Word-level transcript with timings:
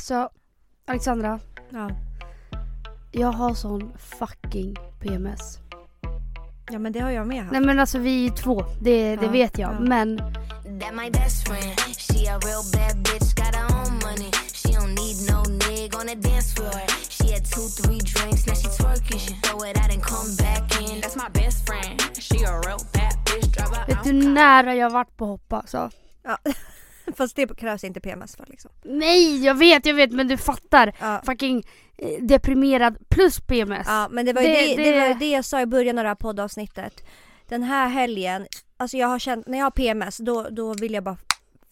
Alltså, 0.00 0.28
Alexandra. 0.86 1.40
Ja. 1.70 1.90
Jag 3.12 3.32
har 3.32 3.54
sån 3.54 3.92
fucking 3.98 4.76
PMS. 5.00 5.58
ja 6.70 6.78
men 6.78 6.92
det 6.92 7.00
har 7.00 7.10
jag 7.10 7.26
med 7.26 7.38
haft. 7.42 7.52
Nej 7.52 7.60
men 7.60 7.78
alltså 7.78 7.98
vi 7.98 8.26
är 8.26 8.30
två, 8.30 8.64
det, 8.80 9.16
det 9.16 9.24
Ja, 9.26 9.30
vet 9.32 9.58
jag. 9.58 9.74
ja. 9.74 9.80
Men 9.80 10.16
That 10.80 10.94
my 10.94 11.10
best 11.10 11.48
friend. 11.48 11.78
She 11.96 12.28
a 12.32 12.38
real 12.44 12.62
bad 12.72 12.96
bitch, 12.96 13.34
got 13.34 13.54
her 13.54 13.64
own 13.80 13.92
money. 14.06 14.30
She 14.54 14.68
don't 14.68 14.94
need 15.02 15.16
no 15.32 15.42
nigga 15.66 15.96
on 16.00 16.06
the 16.06 16.14
dance 16.28 16.54
floor. 16.54 16.80
She 17.10 17.32
had 17.34 17.44
two, 17.54 17.66
three 17.82 17.98
drinks, 17.98 18.46
now 18.46 18.54
she 18.54 18.68
twerking. 18.82 19.18
She 19.18 19.34
throw 19.42 19.70
it 19.70 19.76
out 19.78 19.90
and 19.94 20.02
come 20.02 20.28
back 20.36 20.80
in. 20.80 21.00
That's 21.00 21.16
my 21.16 21.28
best 21.42 21.66
friend. 21.66 22.00
She 22.18 22.38
a 22.44 22.52
real 22.66 22.80
bad 22.92 23.14
bitch, 23.26 23.46
drive 23.56 23.76
her 23.76 23.86
vet 23.86 24.04
du 24.04 24.12
nära 24.12 24.74
jag 24.74 24.90
varit 24.90 25.16
på 25.16 25.26
hoppa 25.26 25.56
alltså. 25.56 25.90
Ja. 26.22 26.38
Fast 27.16 27.36
det 27.36 27.56
krävs 27.56 27.84
inte 27.84 28.00
PMS 28.00 28.36
för 28.36 28.46
liksom. 28.48 28.70
Nej 28.82 29.44
jag 29.44 29.54
vet, 29.54 29.86
jag 29.86 29.94
vet 29.94 30.12
men 30.12 30.28
du 30.28 30.36
fattar. 30.36 30.92
Ja. 31.00 31.22
Fucking 31.26 31.62
eh, 31.98 32.22
deprimerad 32.22 32.96
plus 33.08 33.40
PMS. 33.40 33.86
Ja 33.86 34.08
men 34.10 34.26
det 34.26 34.32
var 34.32 34.42
ju 34.42 34.48
Det- 34.48 34.76
det, 34.76 34.92
det, 34.92 35.08
var 35.08 35.14
det 35.14 35.30
jag 35.30 35.44
sa 35.44 35.60
i 35.60 35.66
början 35.66 35.98
av 35.98 36.04
det 36.04 36.08
här 36.10 36.14
poddavsnittet. 36.14 37.04
Den 37.48 37.62
här 37.62 37.88
helgen, 37.88 38.46
alltså 38.76 38.96
jag 38.96 39.08
har 39.08 39.18
känt, 39.18 39.46
när 39.46 39.58
jag 39.58 39.64
har 39.66 39.70
PMS 39.70 40.18
då, 40.18 40.48
då 40.50 40.74
vill 40.74 40.94
jag 40.94 41.04
bara 41.04 41.16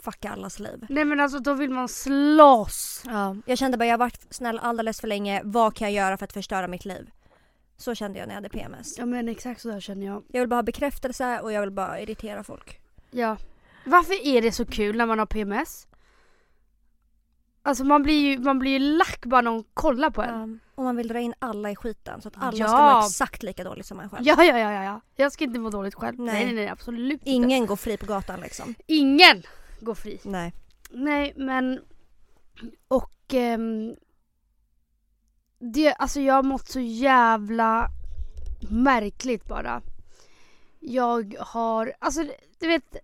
fucka 0.02 0.30
allas 0.30 0.59
liv. 0.59 0.87
Nej 0.88 1.05
men 1.05 1.20
alltså 1.20 1.39
då 1.39 1.55
vill 1.55 1.70
man 1.70 1.89
slåss. 1.89 3.02
Ja. 3.06 3.36
Jag 3.47 3.59
kände 3.59 3.78
bara 3.78 3.84
jag 3.86 3.92
har 3.92 3.98
varit 3.98 4.27
snäll 4.30 4.59
alldeles 4.59 5.00
för 5.00 5.09
länge, 5.09 5.41
vad 5.45 5.75
kan 5.77 5.92
jag 5.92 6.05
göra 6.05 6.16
för 6.16 6.25
att 6.25 6.33
förstöra 6.33 6.69
mitt 6.69 6.84
liv? 6.84 7.11
Så 7.77 7.95
kände 7.95 8.19
jag 8.19 8.27
när 8.28 8.34
jag 8.34 8.42
hade 8.42 8.48
PMS. 8.48 8.98
Ja 8.98 9.06
men 9.06 9.28
exakt 9.28 9.61
så 9.61 9.69
där 9.69 9.80
känner 9.80 10.06
jag. 10.06 10.23
Jag 10.33 10.41
vill 10.41 10.48
bara 10.48 10.56
ha 10.56 10.62
bekräftelse 10.62 11.41
och 11.41 11.52
jag 11.52 11.61
vill 11.61 11.70
bara 11.70 12.00
irritera 12.00 12.45
folk. 12.45 12.80
Ja. 13.11 13.36
Varför 13.88 14.27
är 14.27 14.42
det 14.42 14.52
så 14.52 14.66
kul 14.66 14.97
när 14.97 15.06
man 15.06 15.19
har 15.19 15.27
PMS? 15.27 15.87
Alltså 17.62 17.84
man 17.84 18.02
blir 18.02 18.20
ju, 18.20 18.38
man 18.38 18.59
blir 18.59 18.70
ju 18.73 18.78
lack 18.78 19.27
bara 19.27 19.41
någon 19.41 19.64
kollar 19.74 20.11
på 20.11 20.23
en. 20.23 20.61
Ja. 20.62 20.69
Och 20.74 20.84
man 20.84 20.97
vill 20.97 21.09
dra 21.09 21.19
in 21.20 21.34
alla 21.38 21.70
i 21.70 21.77
skiten 21.77 22.22
så 22.22 22.28
att 22.28 22.34
alla 22.36 22.56
Ja. 22.59 22.69
ska 22.69 22.94
må 22.94 23.06
exakt 23.06 23.42
lika 23.42 23.64
dåligt 23.64 23.86
som 23.86 24.00
en 24.00 24.11
själv. 24.11 24.27
Ja, 24.27 24.44
ja, 24.44 24.59
ja, 24.59 24.72
ja, 24.72 24.84
ja. 24.84 25.00
Jag 25.16 25.33
ska 25.33 25.44
inte 25.44 25.59
må 25.59 25.70
dåligt 25.70 25.94
själv. 25.94 26.19
Nej, 26.19 26.34
Nej. 26.34 26.44
nej, 26.44 26.55
nej, 26.55 26.69
absolut 26.69 27.12
inte. 27.20 27.31
Ingen 27.31 27.66
går 27.66 27.77
fri 27.77 27.97
på 27.97 28.06
gatan 28.06 28.41
liksom. 28.41 28.75
Ingen 28.86 29.42
går 29.81 29.94
fri. 29.94 30.20
Nej. 30.25 30.53
Nej, 30.91 31.33
men... 31.36 31.81
Och... 32.89 33.34
ehm, 33.34 33.94
det, 35.59 35.92
alltså 35.92 36.20
jag 36.20 36.34
har 36.34 36.42
mått 36.42 36.69
så 36.69 36.81
jävla 36.81 37.89
märkligt 38.70 39.44
bara. 39.44 39.83
Jag 40.81 41.36
har... 41.41 41.92
Alltså 41.98 42.25
du 42.59 42.69
vet... 42.69 42.97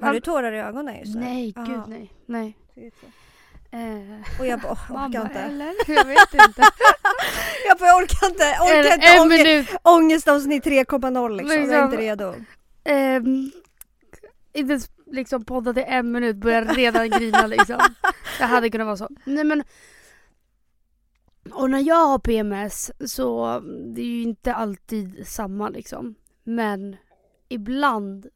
Har 0.00 0.12
du 0.12 0.20
tårar 0.20 0.52
i 0.52 0.58
ögonen 0.60 0.98
just 1.00 1.14
nu? 1.14 1.20
Nej, 1.20 1.52
Aha. 1.56 1.66
gud 1.66 1.82
nej. 1.88 2.12
Nej. 2.26 2.56
Eh, 3.72 4.40
Och 4.40 4.46
jag 4.46 4.60
bara, 4.60 4.72
orkar 4.72 4.92
mamma 4.94 5.22
inte. 5.22 5.38
eller? 5.38 5.74
Jag 5.96 6.04
vet 6.04 6.34
inte. 6.34 6.62
Jag 7.68 7.78
bara, 7.78 7.88
jag 7.88 8.02
orkar 8.02 8.26
inte, 8.26 8.42
orkar 8.62 8.74
en, 8.74 8.92
inte. 8.94 9.06
en 9.06 9.20
ångest, 9.20 9.44
minut. 9.44 9.68
ångestavsnitt 9.82 10.64
3,0 10.64 11.36
liksom. 11.36 11.50
Jag 11.50 11.56
är 11.56 11.60
Liksom. 11.62 11.84
inte 11.84 11.96
redo. 11.96 12.34
Ehm, 12.84 13.50
inte 14.52 14.72
ens 14.72 14.90
liksom 15.06 15.44
poddat 15.44 15.76
i 15.76 15.82
en 15.82 16.12
minut 16.12 16.36
börjar 16.36 16.64
redan 16.64 17.10
grina 17.10 17.46
liksom. 17.46 17.78
Det 18.38 18.44
hade 18.44 18.70
kunnat 18.70 18.86
vara 18.86 18.96
så. 18.96 19.08
Nej 19.24 19.44
men. 19.44 19.62
Och 21.52 21.70
när 21.70 21.78
jag 21.80 22.06
har 22.06 22.18
PMS 22.18 22.90
så 23.12 23.60
det 23.94 24.00
är 24.00 24.06
ju 24.06 24.22
inte 24.22 24.54
alltid 24.54 25.26
samma 25.28 25.68
liksom. 25.68 26.14
Men 26.44 26.96
ibland, 27.48 28.26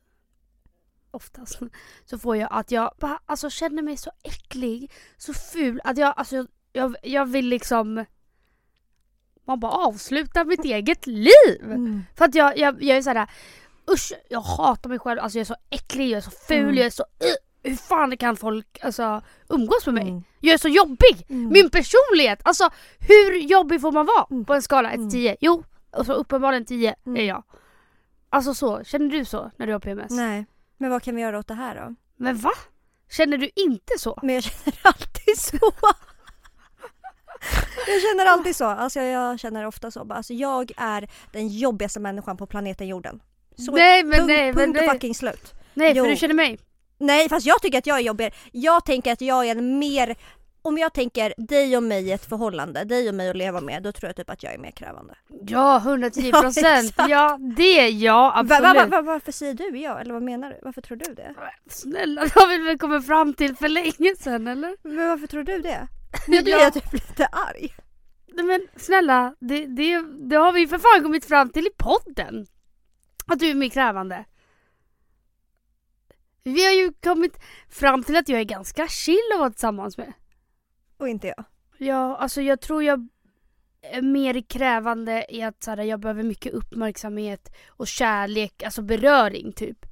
oftast, 1.15 1.59
så 2.05 2.19
får 2.19 2.37
jag 2.37 2.49
att 2.53 2.71
jag 2.71 2.91
bara 3.01 3.19
alltså 3.27 3.51
känner 3.51 3.83
mig 3.83 3.97
så 3.97 4.11
äcklig, 4.23 4.91
så 5.17 5.35
ful 5.35 5.81
att 5.85 5.99
jag 5.99 6.15
alltså 6.17 6.47
jag, 6.73 6.97
jag 7.03 7.27
vill 7.27 7.47
liksom 7.49 8.05
man 9.47 9.61
bara 9.61 9.73
avsluta 9.73 10.45
mitt 10.45 10.65
eget 10.65 11.07
liv. 11.07 11.63
Mm. 11.63 12.05
För 12.17 12.25
att 12.25 12.35
jag, 12.35 12.59
jag, 12.59 12.83
jag 12.83 12.97
är 12.99 13.03
såhär, 13.03 13.31
usch 13.91 14.13
jag 14.29 14.41
hatar 14.41 14.91
mig 14.91 14.99
själv, 14.99 15.21
alltså 15.21 15.39
jag 15.39 15.41
är 15.41 15.47
så 15.47 15.57
äcklig, 15.71 16.11
jag 16.11 16.17
är 16.17 16.21
så 16.21 16.31
ful, 16.31 16.59
Mm. 16.63 16.75
jag 16.77 16.87
är 16.87 16.91
så 16.91 17.03
uh, 17.03 17.35
hur 17.71 17.77
fan 17.77 18.17
kan 18.17 18.37
folk 18.37 18.79
alltså, 18.83 19.23
umgås 19.49 19.87
med 19.87 19.95
mig? 19.95 20.09
Mm. 20.09 20.23
Jag 20.41 20.55
är 20.55 20.59
så 20.59 20.69
jobbig! 20.69 21.27
Mm. 21.29 21.49
Min 21.53 21.71
personlighet, 21.71 22.41
alltså 22.45 22.71
hur 22.99 23.39
jobbig 23.39 23.81
får 23.81 23.93
man 23.93 24.07
vara 24.07 24.27
Mm. 24.31 24.45
på 24.45 24.55
en 24.55 24.63
skala 24.63 24.91
1 24.91 24.97
Mm. 24.97 25.11
10? 25.11 25.37
Jo, 25.41 25.65
och 25.91 26.07
så 26.07 26.13
uppenbarligen 26.13 26.65
10 26.65 26.95
Mm. 27.07 27.17
är 27.23 27.25
jag. 27.29 27.43
Alltså 28.31 28.55
så, 28.55 28.85
känner 28.85 29.09
du 29.11 29.25
så 29.25 29.51
när 29.57 29.67
du 29.67 29.73
har 29.73 29.81
PMS? 29.81 30.11
Nej, 30.11 30.47
men 30.85 30.91
vad 30.91 31.03
kan 31.03 31.17
vi 31.17 31.23
göra 31.23 31.39
åt 31.39 31.49
det 31.49 31.55
här 31.55 31.75
då? 31.75 31.95
Men 32.17 32.37
va? 32.37 32.51
Känner 33.11 33.39
du 33.39 33.51
inte 33.55 33.93
så? 33.99 34.19
Men 34.23 34.35
jag 34.35 34.45
känner 34.45 34.79
alltid 34.83 35.39
så. 35.39 35.59
Jag 37.87 38.03
känner 38.03 38.27
alltid 38.27 38.57
så. 38.57 38.65
Alltså 38.65 39.01
jag 39.01 39.41
känner 39.41 39.67
ofta 39.67 39.91
så. 39.91 40.13
Alltså 40.13 40.35
jag 40.35 40.73
är 40.77 41.09
den 41.33 41.49
jobbigaste 41.49 42.01
människan 42.01 42.37
på 42.37 42.47
planeten 42.47 42.89
jorden. 42.89 43.23
Så 43.57 43.73
nej 43.73 44.05
men 44.05 44.19
punkt, 44.19 44.27
nej, 44.27 44.53
men 44.53 44.55
punkt 44.55 44.77
och 44.79 44.83
nej. 44.83 44.91
fucking 44.91 45.15
slut. 45.15 45.55
Nej 45.75 45.93
Jo. 45.97 46.05
för 46.05 46.11
du 46.11 46.17
känner 46.17 46.35
mig. 46.35 46.59
Nej 46.99 47.29
fast 47.29 47.47
jag 47.47 47.63
tycker 47.63 47.79
att 47.79 47.87
jag 47.87 47.99
är 47.99 48.03
jobbigare. 48.03 48.33
Jag 48.53 48.85
tänker 48.85 49.13
att 49.13 49.21
jag 49.21 49.47
är 49.47 49.57
en 49.57 49.79
mer 49.79 50.17
om 50.65 50.79
jag 50.79 50.93
tänker 50.93 51.35
dig 51.37 51.77
och 51.77 51.83
mig 51.83 52.09
i 52.09 52.13
ett 52.13 52.25
förhållande, 52.25 52.85
dig 52.85 53.09
och 53.09 53.15
mig 53.15 53.31
att 53.31 53.37
leva 53.37 53.61
med, 53.61 53.83
då 53.83 53.93
tror 53.93 54.09
jag 54.09 54.17
typ 54.17 54.31
att 54.31 54.43
jag 54.43 54.55
är 54.55 54.59
mer 54.59 54.71
krävande. 54.71 55.15
Ja 55.47 55.77
110 55.79 56.21
Ja, 56.33 56.41
procent. 56.43 56.89
exakt. 56.91 57.09
Ja, 57.11 57.39
det 57.57 57.81
är 57.81 57.89
jag 57.89 58.15
Va, 58.15 58.43
va, 58.43 58.57
absolut. 58.57 58.75
va, 58.77 58.87
va, 58.87 59.03
varför 59.03 59.33
säger 59.33 59.55
du 59.55 59.79
ja? 59.79 60.01
Eller 60.01 60.13
vad 60.15 60.23
menar 60.23 60.51
du? 60.51 60.59
Varför 60.63 60.81
tror 60.81 60.97
du 60.97 61.15
det? 61.15 61.35
Snälla, 61.69 62.23
det 62.23 62.35
har 62.35 62.49
vi 62.49 62.59
väl 62.65 62.79
kommit 62.79 63.07
fram 63.07 63.35
till 63.35 63.57
för 63.57 63.69
länge 63.69 64.15
sedan 64.19 64.47
eller? 64.47 64.77
Men 64.83 65.09
varför 65.09 65.27
tror 65.27 65.43
du 65.43 65.59
det? 65.59 65.89
Nu 66.29 66.43
blir 66.43 66.53
Ja. 66.53 66.61
jag 66.61 66.75
typ 66.75 66.93
lite 66.93 67.27
arg. 67.27 67.75
Nej 68.37 68.45
men 68.45 68.67
snälla, 68.77 69.35
det, 69.41 69.67
det, 69.67 70.03
det 70.29 70.37
har 70.37 70.53
vi 70.53 70.67
för 70.67 70.79
fan 70.79 71.03
kommit 71.03 71.25
fram 71.25 71.51
till 71.51 71.67
i 71.67 71.71
podden. 71.79 72.47
Att 73.27 73.39
du 73.39 73.47
är 73.47 73.55
mer 73.55 73.69
krävande. 73.69 74.25
Vi 76.45 76.65
har 76.65 76.73
ju 76.73 76.93
kommit 77.03 77.39
fram 77.71 78.03
till 78.05 78.17
att 78.17 78.29
jag 78.29 78.41
är 78.41 78.45
ganska 78.45 78.89
chill 78.89 79.21
att 79.35 79.39
vara 79.41 79.51
tillsammans 79.51 79.99
med. 79.99 80.13
Och 80.97 81.09
inte 81.09 81.27
jag. 81.27 81.45
Ja, 81.79 82.17
alltså 82.17 82.43
jag 82.43 82.61
tror 82.61 82.83
jag 82.83 83.09
är 83.83 84.03
mer 84.03 84.41
krävande 84.41 85.27
i 85.29 85.43
att 85.43 85.63
så 85.63 85.71
här, 85.71 85.83
jag 85.83 86.01
behöver 86.01 86.23
mycket 86.23 86.53
uppmärksamhet 86.53 87.55
och 87.69 87.87
kärlek, 87.87 88.63
alltså 88.63 88.83
beröring 88.83 89.53
typ. 89.53 89.87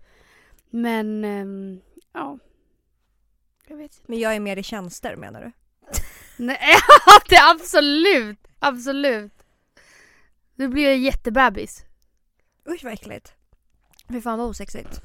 Men, 0.71 1.25
ehm, 1.25 1.81
ja. 2.13 2.39
Jag 3.69 3.77
vet 3.77 3.95
inte. 3.95 4.05
Men 4.07 4.19
jag 4.19 4.35
är 4.35 4.41
mer 4.41 4.57
i 4.57 4.63
tjänster 4.63 5.17
menar 5.17 5.41
du? 5.41 5.53
Nej, 6.45 6.77
det 7.29 7.37
är 7.37 7.51
absolut, 7.51 8.39
absolut. 8.59 9.33
Nu 10.55 10.69
blir 10.69 10.85
jag 10.85 10.97
jättebebis. 10.97 11.85
Usch 12.69 12.85
vad 12.85 12.93
äckligt. 12.93 13.35
Fy 14.09 14.21
fan 14.21 14.39
vad 14.39 14.49
osexigt. 14.49 15.01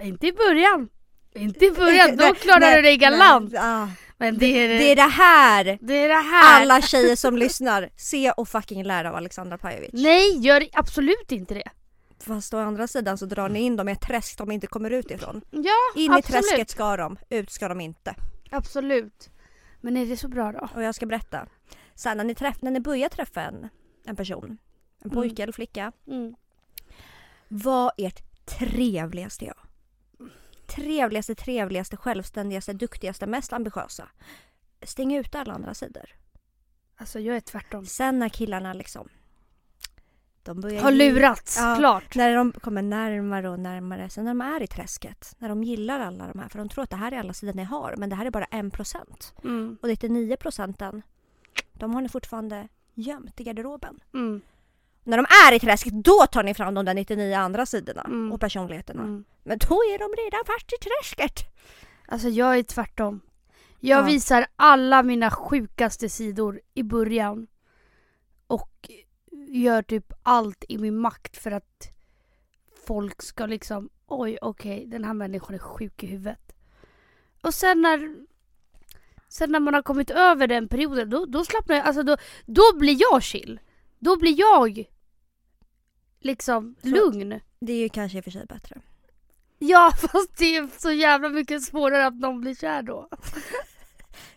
Inte 0.00 0.26
i 0.26 0.32
början. 0.32 0.88
Inte 1.34 1.64
i 1.64 1.70
början, 1.70 2.16
då 2.16 2.34
klarar 2.34 2.76
du 2.76 2.82
dig 2.82 2.96
galant. 2.96 3.52
nej, 3.52 3.62
ah. 3.64 3.88
Men 4.18 4.38
det 4.38 4.46
är 4.46 4.68
Det 4.68 4.84
är 4.92 4.96
det 4.96 5.02
här 5.02 5.78
det, 5.80 5.94
är 5.94 6.08
det 6.08 6.14
här. 6.14 6.62
alla 6.62 6.82
tjejer 6.82 7.16
som 7.16 7.36
lyssnar, 7.38 7.90
se 7.96 8.30
och 8.30 8.48
fucking 8.48 8.84
lära 8.84 9.10
av 9.10 9.16
Alexandra 9.16 9.58
Pajovic. 9.58 9.90
Nej, 9.92 10.38
gör 10.38 10.66
absolut 10.72 11.32
inte 11.32 11.54
det. 11.54 11.70
Fast 12.20 12.54
å 12.54 12.58
andra 12.58 12.86
sidan 12.86 13.18
så 13.18 13.26
drar 13.26 13.48
ni 13.48 13.60
in 13.60 13.76
dem 13.76 13.88
i 13.88 13.92
ett 13.92 14.00
träsk 14.00 14.38
de 14.38 14.50
inte 14.52 14.66
kommer 14.66 14.90
ut 14.90 15.10
ifrån. 15.10 15.40
Ja, 15.50 15.72
In 16.02 16.12
absolut. 16.12 16.28
i 16.28 16.32
träsket 16.48 16.70
ska 16.70 16.96
de, 16.96 17.18
ut 17.30 17.50
ska 17.50 17.68
de 17.68 17.80
inte. 17.80 18.14
Absolut. 18.50 19.30
Men 19.80 19.96
är 19.96 20.06
det 20.06 20.16
så 20.16 20.28
bra 20.28 20.52
då? 20.52 20.68
Och 20.74 20.82
jag 20.82 20.94
ska 20.94 21.06
berätta. 21.06 21.46
Sen 21.94 22.16
när 22.16 22.24
ni, 22.24 22.34
träff, 22.34 22.62
när 22.62 22.70
ni 22.70 22.80
börjar 22.80 23.08
träffa 23.08 23.42
en, 23.42 23.68
en 24.06 24.16
person, 24.16 24.58
en 25.04 25.10
pojke 25.10 25.32
Mm. 25.34 25.42
eller 25.42 25.52
flicka. 25.52 25.92
Mm. 26.06 26.34
Vad 27.48 27.90
ert 27.96 28.46
trevligaste 28.46 29.44
jag? 29.44 29.56
Trevligaste, 30.66 31.34
trevligaste, 31.34 31.96
självständigaste, 31.96 32.72
duktigaste, 32.72 33.26
mest 33.26 33.52
ambitiösa. 33.52 34.08
Stäng 34.82 35.14
ut 35.14 35.34
alla 35.34 35.54
andra 35.54 35.74
sidor. 35.74 36.10
Alltså 36.96 37.20
jag 37.20 37.36
är 37.36 37.40
tvärtom. 37.40 37.86
Sen 37.86 38.18
när 38.18 38.28
killarna 38.28 38.72
liksom... 38.72 39.08
De 40.42 40.60
börjar 40.60 40.82
Har 40.82 40.92
lurats, 40.92 41.56
Ja. 41.60 41.76
klart. 41.78 42.14
När 42.14 42.36
de 42.36 42.52
kommer 42.52 42.82
närmare 42.82 43.48
och 43.48 43.60
närmare, 43.60 44.10
sen 44.10 44.24
när 44.24 44.30
de 44.30 44.40
är 44.40 44.62
i 44.62 44.66
träsket, 44.66 45.34
när 45.38 45.48
de 45.48 45.62
gillar 45.62 46.00
alla 46.00 46.26
de 46.26 46.38
här, 46.38 46.48
för 46.48 46.58
de 46.58 46.68
tror 46.68 46.84
att 46.84 46.90
det 46.90 46.96
här 46.96 47.12
är 47.12 47.18
alla 47.18 47.32
sidor 47.32 47.54
ni 47.54 47.64
har, 47.64 47.94
men 47.98 48.10
det 48.10 48.16
här 48.16 48.26
är 48.26 48.30
bara 48.30 48.44
en 48.44 48.70
procent. 48.70 49.34
Mm. 49.44 49.78
Och 49.82 49.88
99 49.88 50.36
procenten, 50.36 51.02
de 51.72 51.94
har 51.94 52.00
ni 52.00 52.08
fortfarande 52.08 52.68
gömt 52.94 53.40
i 53.40 53.44
garderoben. 53.44 54.00
Mm. 54.14 54.40
När 55.06 55.16
de 55.16 55.26
är 55.48 55.52
i 55.54 55.60
träsket, 55.60 55.92
då 55.92 56.26
tar 56.32 56.42
ni 56.42 56.54
fram 56.54 56.74
de 56.74 56.84
där 56.84 56.94
99 56.94 57.34
andra 57.36 57.66
sidorna 57.66 58.02
Mm. 58.02 58.32
och 58.32 58.40
personligheterna. 58.40 59.02
Mm. 59.02 59.24
Men 59.44 59.58
då 59.58 59.74
är 59.74 59.98
de 59.98 60.22
redan 60.22 60.44
fast 60.46 60.72
i 60.72 60.76
träsket. 60.84 61.46
Alltså 62.08 62.28
jag 62.28 62.58
är 62.58 62.62
tvärtom. 62.62 63.20
Jag 63.80 63.98
Ja. 64.00 64.06
visar 64.06 64.46
alla 64.56 65.02
mina 65.02 65.30
sjukaste 65.30 66.08
sidor 66.08 66.60
i 66.74 66.82
början. 66.82 67.46
Och 68.46 68.90
gör 69.48 69.82
typ 69.82 70.12
allt 70.22 70.64
i 70.68 70.78
min 70.78 70.96
makt 70.96 71.36
för 71.36 71.50
att 71.50 71.88
folk 72.86 73.22
ska 73.22 73.46
liksom 73.46 73.88
oj 74.06 74.38
okej 74.42 74.84
den 74.86 75.04
här 75.04 75.14
människan 75.14 75.54
är 75.54 75.58
sjuk 75.58 76.02
i 76.02 76.06
huvudet. 76.06 76.52
Och 77.42 77.54
sen 77.54 77.82
när 77.82 78.16
sen 79.28 79.52
när 79.52 79.60
man 79.60 79.74
har 79.74 79.82
kommit 79.82 80.10
över 80.10 80.46
den 80.46 80.68
perioden, 80.68 81.10
då, 81.10 81.26
då 81.26 81.44
slappnar 81.44 81.76
jag, 81.76 81.86
alltså 81.86 82.02
då, 82.02 82.16
då 82.46 82.62
blir 82.78 82.96
jag 83.00 83.22
chill. 83.22 83.60
Då 83.98 84.16
blir 84.16 84.38
jag 84.40 84.84
liksom 86.20 86.74
Så- 86.82 86.88
lugn. 86.88 87.40
Det 87.60 87.72
är 87.72 87.76
ju 87.78 87.88
kanske 87.88 88.18
i 88.18 88.20
och 88.20 88.24
för 88.24 88.30
sig 88.30 88.46
bättre. 88.46 88.76
Ja 89.58 89.92
fast 90.00 90.36
det 90.38 90.56
är 90.56 90.68
så 90.78 90.90
jävla 90.92 91.28
mycket 91.28 91.62
svårare 91.62 92.06
att 92.06 92.14
någon 92.14 92.40
blir 92.40 92.54
kär 92.54 92.82
då. 92.82 93.08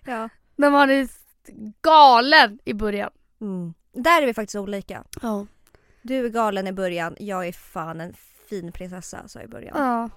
Ja. 0.05 0.29
När 0.55 0.69
man 0.71 0.89
är 0.89 1.07
galen 1.81 2.59
i 2.65 2.73
början. 2.73 3.11
Mm. 3.41 3.73
Där 3.93 4.21
är 4.21 4.25
vi 4.25 4.33
faktiskt 4.33 4.55
olika. 4.55 5.03
Ja. 5.21 5.45
Du 6.01 6.25
är 6.25 6.29
galen 6.29 6.67
i 6.67 6.71
början, 6.71 7.15
jag 7.19 7.47
är 7.47 7.51
fan 7.51 8.01
en 8.01 8.13
fin 8.49 8.71
prinsessa 8.71 9.27
sa 9.27 9.39
jag 9.39 9.45
i 9.45 9.51
början. 9.51 9.73
ja. 9.77 10.09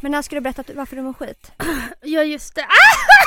Men 0.00 0.12
när 0.12 0.22
ska 0.22 0.34
du 0.36 0.40
berätta 0.40 0.64
varför 0.74 0.96
du 0.96 1.02
mår 1.02 1.12
skit? 1.12 1.52
Ja 2.02 2.22
just 2.22 2.54
det. 2.54 2.60
Var 2.60 2.68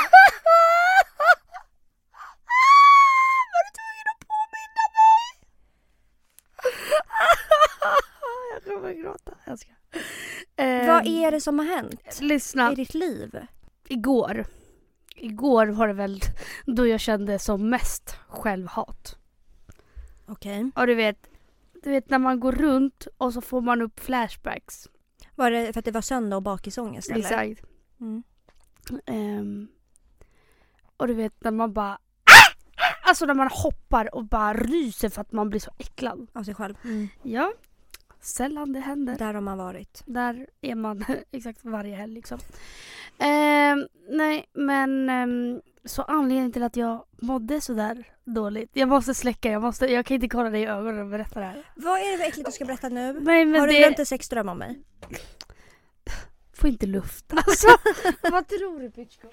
Jag 9.58 9.60
ska. 9.60 10.02
Ehm, 10.56 10.88
Vad 10.88 11.08
är 11.08 11.32
det 11.32 11.42
som 11.42 11.60
har 11.60 11.66
hänt 11.66 12.20
Lyssna. 12.22 12.72
i 12.72 12.76
ditt 12.76 12.94
liv? 12.94 13.40
Igår. 13.88 14.46
Igår 15.16 15.68
var 15.68 15.88
det 15.88 15.94
väl 15.94 16.22
då 16.66 16.88
jag 16.88 17.00
kände 17.00 17.40
som 17.40 17.70
mest 17.70 18.18
självhat. 18.28 19.18
Okej. 20.26 20.72
Och 20.76 20.88
du 20.88 20.96
vet, 20.96 21.30
du 21.84 21.90
vet 21.90 22.10
när 22.10 22.20
man 22.20 22.40
går 22.40 22.52
runt 22.52 23.08
och 23.18 23.34
så 23.34 23.42
får 23.42 23.62
man 23.62 23.82
upp 23.82 24.00
flashbacks. 24.00 24.88
Var 25.36 25.52
det 25.52 25.74
för 25.74 25.80
att 25.80 25.86
det 25.86 25.92
var 25.92 26.02
söndag 26.02 26.36
och 26.36 26.44
bakisångest 26.44 27.10
eller? 27.12 27.20
Exakt. 27.20 27.64
Mm. 28.00 28.24
Ehm, 29.06 29.68
och 30.98 31.08
du 31.08 31.14
vet 31.14 31.44
när 31.44 31.52
man 31.52 31.74
bara 31.74 32.00
Alltså 33.04 33.26
när 33.26 33.34
man 33.34 33.50
hoppar 33.52 34.16
och 34.16 34.26
bara 34.26 34.54
ryser 34.54 35.10
för 35.10 35.22
att 35.22 35.32
man 35.32 35.50
blir 35.50 35.60
så 35.60 35.72
äcklad. 35.78 36.28
Av 36.34 36.44
sig 36.44 36.54
själv. 36.56 36.76
Ja, 37.24 37.54
sällan 38.22 38.74
det 38.74 38.80
händer. 38.80 39.18
Där 39.18 39.34
har 39.34 39.42
man 39.42 39.58
varit. 39.58 40.04
Där 40.06 40.48
är 40.62 40.76
man 40.76 41.06
exakt 41.32 41.66
varje 41.66 41.96
helg 41.96 42.14
liksom. 42.14 42.40
Ehm, 43.18 43.88
nej 44.10 44.50
men 44.54 45.10
ehm, 45.10 45.62
så 45.86 46.02
anledningen 46.02 46.52
till 46.52 46.64
att 46.64 46.76
jag 46.76 47.06
mådde 47.22 47.62
sådär 47.62 48.14
dåligt. 48.24 48.70
Jag 48.74 48.90
måste 48.90 49.14
släcka, 49.14 49.52
jag, 49.52 49.62
måste, 49.62 49.86
jag 49.86 50.06
kan 50.06 50.16
inte 50.16 50.28
kolla 50.28 50.50
dig 50.50 50.62
i 50.62 50.66
ögonen 50.66 51.02
och 51.02 51.10
berätta 51.10 51.40
det 51.40 51.46
här. 51.46 51.72
Vad 51.76 52.00
är 52.00 52.12
det 52.12 52.18
för 52.18 52.26
äckligt 52.26 52.46
du 52.46 52.52
ska 52.52 52.66
berätta 52.66 52.90
nu? 52.90 53.14
Nej 53.14 53.46
men 53.46 53.60
har 53.60 53.68
du 53.68 53.74
det 53.74 53.80
glömt 53.80 54.00
en 54.00 54.06
sexdröm 54.06 54.50
om 54.50 54.58
mig? 54.58 54.84
får 56.58 56.70
inte 56.70 56.86
luft 56.86 57.26
alltså. 57.34 57.68
Vad 58.22 58.48
tror 58.48 58.80
du 58.80 58.90
bitchko? 58.90 59.28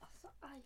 Alltså, 0.00 0.28
aj. 0.40 0.62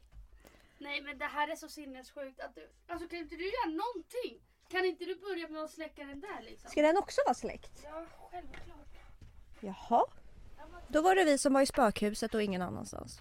Nej 0.78 1.02
men 1.02 1.19
det 1.19 1.25
här 1.25 1.49
är 1.49 1.56
så 1.56 1.69
sinnessjukt 1.69 2.40
att 2.40 2.54
du, 2.54 2.69
alltså 2.87 3.08
kan 3.08 3.19
inte 3.19 3.37
du 3.37 3.44
göra 3.44 3.70
någonting? 3.70 4.40
Kan 4.73 4.85
inte 4.85 5.05
du 5.05 5.15
börja 5.15 5.49
med 5.49 5.63
att 5.63 5.71
släcka 5.71 6.05
den 6.05 6.21
där 6.21 6.43
liksom? 6.43 6.71
Ska 6.71 6.83
den 6.83 6.97
också 6.97 7.21
vara 7.27 7.35
släckt? 7.35 7.81
Ja, 7.85 8.05
självklart. 8.31 8.89
Jaha. 9.61 10.07
Då 10.89 11.03
var 11.03 11.15
det 11.17 11.25
vi 11.25 11.39
som 11.39 11.53
var 11.53 11.63
i 11.63 11.67
spökhuset 11.67 12.35
och 12.35 12.43
ingen 12.43 12.63
annanstans. 12.63 13.21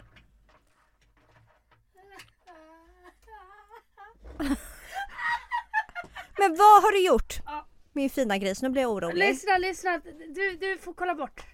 Men 6.38 6.56
vad 6.56 6.84
har 6.84 6.92
du 6.92 7.06
gjort? 7.06 7.40
Ja. 7.46 7.68
Min 7.94 8.10
fina 8.10 8.38
gris, 8.38 8.62
nu 8.62 8.70
blir 8.70 8.82
jag 8.82 8.92
orolig. 8.92 9.30
Lyssna, 9.30 9.58
lyssna. 9.58 10.02
Du, 10.36 10.58
du 10.58 10.78
får 10.78 10.94
kolla 10.94 11.16
bort. 11.16 11.46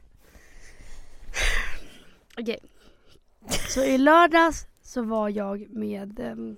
Okej. 2.38 2.60
Så 3.70 3.84
i 3.84 3.98
lördags 3.98 4.68
så 4.82 5.02
var 5.02 5.30
jag 5.30 5.70
med 5.70 6.20
ehm, 6.20 6.58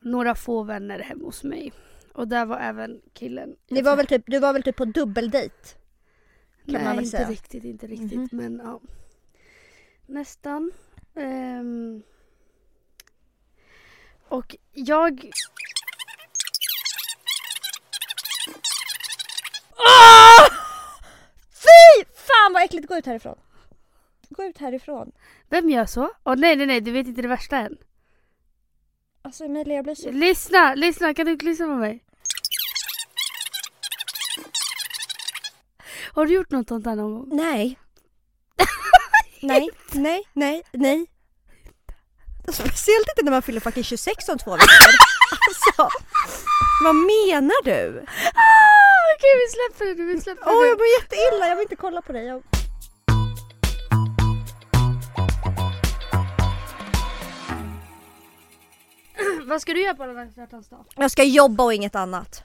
några 0.00 0.34
få 0.34 0.62
vänner 0.62 0.98
hemma 0.98 1.24
hos 1.24 1.44
mig. 1.44 1.72
Och 2.12 2.28
där 2.28 2.46
var 2.46 2.58
även 2.58 3.00
killen. 3.12 3.56
Ni 3.68 3.82
var 3.82 3.96
väl 3.96 4.06
typ, 4.06 4.22
du 4.26 4.38
var 4.38 4.52
väl 4.52 4.62
typ 4.62 4.76
på 4.76 4.84
dubbeldejt? 4.84 5.54
Nej, 6.64 6.84
man 6.84 6.96
väl 6.96 7.04
inte 7.04 7.16
säga. 7.16 7.28
riktigt, 7.28 7.64
inte 7.64 7.86
riktigt. 7.86 8.32
Mhm. 8.32 8.42
Men 8.42 8.60
ja. 8.64 8.80
Nästan. 10.06 10.72
Ehm. 11.14 12.02
och 14.28 14.56
jag... 14.72 15.30
Fy 21.50 22.04
fan 22.14 22.52
vad 22.52 22.62
äckligt, 22.62 22.88
gå 22.88 22.96
ut 22.96 23.06
härifrån. 23.06 23.38
Gå 24.28 24.44
ut 24.44 24.58
härifrån. 24.58 25.12
Vem 25.48 25.70
gör 25.70 25.86
så? 25.86 26.10
Åh 26.24 26.36
nej, 26.36 26.56
nej, 26.56 26.66
nej, 26.66 26.80
du 26.80 26.90
vet 26.90 27.06
inte 27.06 27.22
det 27.22 27.28
värsta 27.28 27.56
än. 27.56 27.76
Alltså 29.30 29.44
Emilia 29.44 29.74
jag 29.74 29.84
blir 29.84 29.94
så... 29.94 30.10
Lyssna, 30.10 30.74
lyssna, 30.74 31.14
kan 31.14 31.26
du 31.26 31.32
inte 31.32 31.44
lyssna 31.44 31.66
på 31.66 31.74
mig? 31.74 32.04
Har 36.14 36.26
du 36.26 36.34
gjort 36.34 36.50
något 36.50 36.68
sånt 36.68 36.86
här 36.86 36.96
någon 36.96 37.14
gång? 37.14 37.28
Nej. 37.36 37.78
nej, 39.42 39.68
nej, 39.92 40.22
nej, 40.32 40.62
nej. 40.72 41.06
Speciellt 42.52 43.08
inte 43.08 43.24
när 43.24 43.30
man 43.30 43.42
fyller 43.42 43.60
fucking 43.60 43.84
26 43.84 44.28
om 44.28 44.38
två 44.38 44.50
veckor. 44.50 44.66
Alltså, 45.48 45.88
vad 46.84 46.94
menar 46.94 47.64
du? 47.64 48.04
Ah, 48.34 49.00
Okej, 49.16 49.34
vi 49.40 49.48
släpper 49.54 49.86
det 49.86 49.94
nu, 50.02 50.14
vi 50.14 50.20
släpper 50.20 50.42
Åh, 50.46 50.62
det. 50.62 50.68
jag 50.68 50.78
mår 50.78 50.86
jätteilla, 51.00 51.48
jag 51.48 51.56
vill 51.56 51.62
inte 51.62 51.76
kolla 51.76 52.02
på 52.02 52.12
dig. 52.12 52.26
Jag... 52.26 52.42
Vad 59.50 59.62
ska 59.62 59.72
du 59.72 59.82
göra 59.82 59.94
på 59.94 60.02
alla 60.02 60.24
hjärtans 60.36 60.68
dag? 60.68 60.84
jag 60.96 61.10
ska 61.10 61.24
jobba 61.24 61.64
och 61.64 61.74
inget 61.74 61.94
annat. 61.94 62.42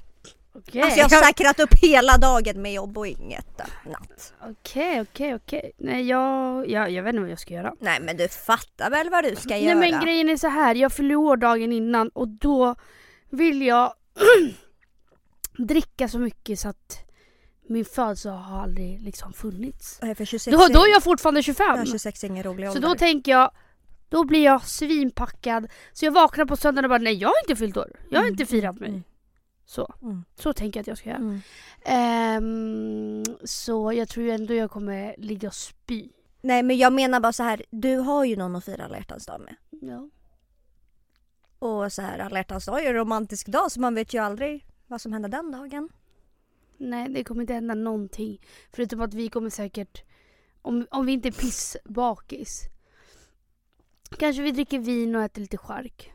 Okej, 0.55 0.81
Alltså 0.81 0.99
jag 0.99 1.09
har 1.09 1.23
säkrat 1.23 1.59
upp 1.59 1.73
hela 1.81 2.17
dagen 2.17 2.61
med 2.61 2.73
jobb 2.73 2.97
och 2.97 3.07
inget 3.07 3.61
annat. 3.85 4.33
okej, 4.51 5.01
okej, 5.01 5.35
okej. 5.35 5.71
Nej, 5.77 6.07
jag, 6.07 6.69
jag, 6.69 6.91
jag 6.91 7.03
vet 7.03 7.09
inte 7.09 7.21
vad 7.21 7.31
jag 7.31 7.39
ska 7.39 7.53
göra. 7.53 7.73
Nej 7.79 7.99
men 8.01 8.17
du 8.17 8.27
fattar 8.27 8.89
väl 8.89 9.09
vad 9.09 9.23
du 9.23 9.35
ska 9.35 9.49
Nej 9.49 9.63
göra? 9.65 9.75
men 9.79 10.01
grejen 10.01 10.29
är 10.29 10.37
så 10.37 10.47
här, 10.47 10.75
jag 10.75 10.91
fyller 10.93 11.15
år 11.15 11.37
dagen 11.37 11.71
innan 11.71 12.09
och 12.09 12.27
då 12.27 12.75
vill 13.29 13.61
jag 13.61 13.93
dricka 15.57 16.07
så 16.07 16.19
mycket 16.19 16.59
så 16.59 16.69
att 16.69 16.97
min 17.67 17.85
födelsedag 17.85 18.35
har 18.37 18.61
aldrig 18.63 19.01
liksom 19.01 19.33
funnits. 19.33 19.99
Nej, 20.01 20.15
för 20.15 20.25
26 20.25 20.57
Då, 20.57 20.67
då 20.67 20.85
är 20.85 20.91
jag 20.91 21.03
fortfarande 21.03 21.43
25. 21.43 21.65
Ja, 21.77 21.85
26 21.85 22.23
är 22.23 22.27
ingen 22.27 22.43
rolig 22.43 22.67
Så 22.69 22.75
ålder. 22.75 22.87
då 22.89 22.95
tänker 22.95 23.31
jag, 23.31 23.51
då 24.15 24.23
blir 24.23 24.43
jag 24.43 24.63
svinpackad. 24.63 25.67
Så 25.93 26.05
jag 26.05 26.11
vaknar 26.11 26.45
på 26.45 26.55
söndagen 26.55 26.85
och 26.85 26.89
bara 26.89 26.99
nej 26.99 27.13
jag 27.13 27.27
har 27.29 27.35
inte 27.43 27.55
fyllt 27.55 27.77
år. 27.77 27.91
Jag 28.09 28.19
har 28.19 28.23
Mm, 28.25 28.33
inte 28.33 28.45
firat 28.45 28.79
mig. 28.79 28.89
mm. 28.89 29.03
Så. 29.65 29.93
Mm. 30.01 30.23
Så 30.35 30.53
tänker 30.53 30.77
jag 30.79 30.81
att 30.83 30.87
jag 30.87 30.97
ska 30.97 31.09
göra. 31.09 31.17
Mm. 31.19 31.39
Ehm, 31.85 33.23
så 33.43 33.93
jag 33.93 34.09
tror 34.09 34.29
ändå 34.29 34.53
jag 34.53 34.71
kommer 34.71 35.15
ligga 35.17 35.47
och 35.47 35.53
spy. 35.55 36.09
Nej 36.41 36.63
men 36.63 36.77
jag 36.77 36.93
menar 36.93 37.19
bara 37.19 37.33
så 37.33 37.43
här, 37.43 37.63
du 37.69 37.95
har 37.97 38.25
ju 38.25 38.35
någon 38.35 38.55
att 38.55 38.65
fira 38.65 38.85
alla 38.85 38.97
hjärtans 38.97 39.25
dag 39.25 39.41
med. 39.41 39.55
Ja. 39.89 40.09
Och 41.59 41.93
så 41.93 42.01
här, 42.01 42.19
alla 42.19 42.39
hjärtans 42.39 42.65
dag 42.65 42.83
är 42.85 42.89
en 42.89 42.95
romantisk 42.95 43.47
dag 43.47 43.71
så 43.71 43.79
man 43.81 43.95
vet 43.95 44.13
ju 44.13 44.17
aldrig 44.19 44.65
vad 44.87 45.01
som 45.01 45.13
händer 45.13 45.29
den 45.29 45.51
dagen. 45.51 45.89
Nej 46.77 47.09
det 47.09 47.23
kommer 47.23 47.41
inte 47.41 47.53
hända 47.53 47.73
någonting. 47.73 48.41
Förutom 48.75 49.01
att 49.01 49.13
vi 49.13 49.29
kommer 49.29 49.49
säkert, 49.49 50.03
om, 50.61 50.87
om 50.91 51.05
vi 51.05 51.11
inte 51.13 51.27
är 51.27 51.31
pissbakis. 51.31 52.61
Kanske 54.19 54.41
vi 54.41 54.51
dricker 54.51 54.79
vin 54.79 55.15
och 55.15 55.21
äter 55.21 55.41
lite 55.41 55.57
chark. 55.57 56.11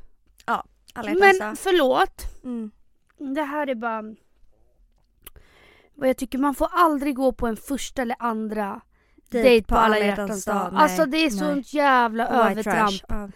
Alla 0.94 1.10
hjärtans 1.10 1.38
Men 1.40 1.56
förlåt. 1.56 2.42
Mm. 2.44 2.70
Det 3.18 3.42
här 3.42 3.66
är 3.66 3.74
bara 3.74 4.02
vad 5.94 6.08
jag 6.08 6.16
tycker. 6.16 6.38
Man 6.38 6.54
får 6.54 6.68
aldrig 6.72 7.16
gå 7.16 7.32
på 7.32 7.46
en 7.46 7.56
första 7.56 8.02
eller 8.02 8.16
andra 8.18 8.80
dejt 9.30 9.66
på 9.66 9.76
alla 9.76 9.98
hjärtans 9.98 10.44
dag. 10.44 10.70
Alltså 10.74 11.06
det 11.06 11.16
är 11.16 11.30
sånt 11.30 11.74
jävla 11.74 12.28
Och 12.28 12.50
övertramp. 12.50 12.90
trash. 12.90 13.00
Ja. 13.08 13.30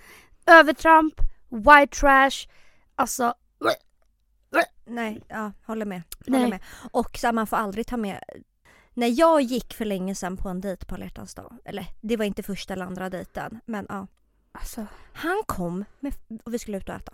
Övertramp, 0.61 1.15
white 1.49 1.97
trash. 2.01 2.49
Alltså 2.95 3.35
Nej, 4.87 5.23
ja, 5.29 5.53
håller 5.67 5.87
med. 5.87 6.03
Håller 6.27 6.39
Nej. 6.39 6.51
med. 6.51 6.61
Och 6.93 7.19
så 7.19 7.27
här, 7.27 7.33
man 7.33 7.47
får 7.47 7.57
aldrig 7.57 7.87
ta 7.87 7.97
med 7.97 8.21
när 8.95 9.21
jag 9.21 9.41
gick 9.41 9.75
för 9.75 9.85
länge 9.85 10.15
sedan 10.15 10.37
på 10.37 10.49
en 10.49 10.61
dejt 10.61 10.87
på 10.87 10.95
alla 10.95 11.05
hjärtans 11.05 11.35
dag, 11.35 11.59
eller 11.65 11.87
det 12.01 12.17
var 12.17 12.25
inte 12.25 12.43
första 12.43 12.75
eller 12.75 12.85
andra 12.87 13.11
dejten, 13.11 13.61
men 13.67 13.87
ja. 13.89 14.07
Alltså, 14.59 14.87
Han 15.13 15.43
kom 15.47 15.85
med, 16.01 16.15
och 16.45 16.55
vi 16.55 16.59
skulle 16.59 16.77
ut 16.77 16.89
och 16.89 16.95
äta. 16.95 17.13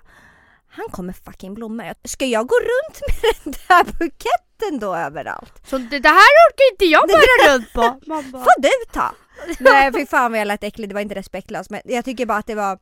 Han 0.69 0.89
kom 0.91 1.07
med 1.07 1.17
fucking 1.17 1.55
blommor. 1.55 1.95
Ska 2.05 2.27
jag 2.27 2.47
gå 2.47 2.55
runt 2.55 3.01
med 3.23 3.35
den 3.45 3.53
där 3.69 3.85
buketten 3.99 4.79
då 4.81 4.97
överallt? 4.97 5.61
så 5.67 5.79
det, 5.79 5.99
det 5.99 6.09
här 6.09 6.31
orkar 6.49 6.73
inte 6.73 6.85
jag 6.85 7.09
bära 7.09 7.55
runt 7.55 7.73
på. 7.73 7.81
Bara, 8.11 8.23
Får 8.23 8.63
du 8.63 8.69
ta! 8.93 9.15
Nej 9.61 9.93
fy 9.93 10.07
fan 10.07 10.33
vad 10.33 10.41
jag 10.41 10.49
lät 10.49 10.65
äcklig, 10.65 10.89
det 10.89 10.95
var 10.95 11.01
inte 11.01 11.15
respektlöst 11.15 11.71
men 11.71 11.81
jag 11.85 12.05
tycker 12.05 12.27
bara 12.27 12.39
att 12.39 12.47
det 12.47 12.55
var 12.55 12.79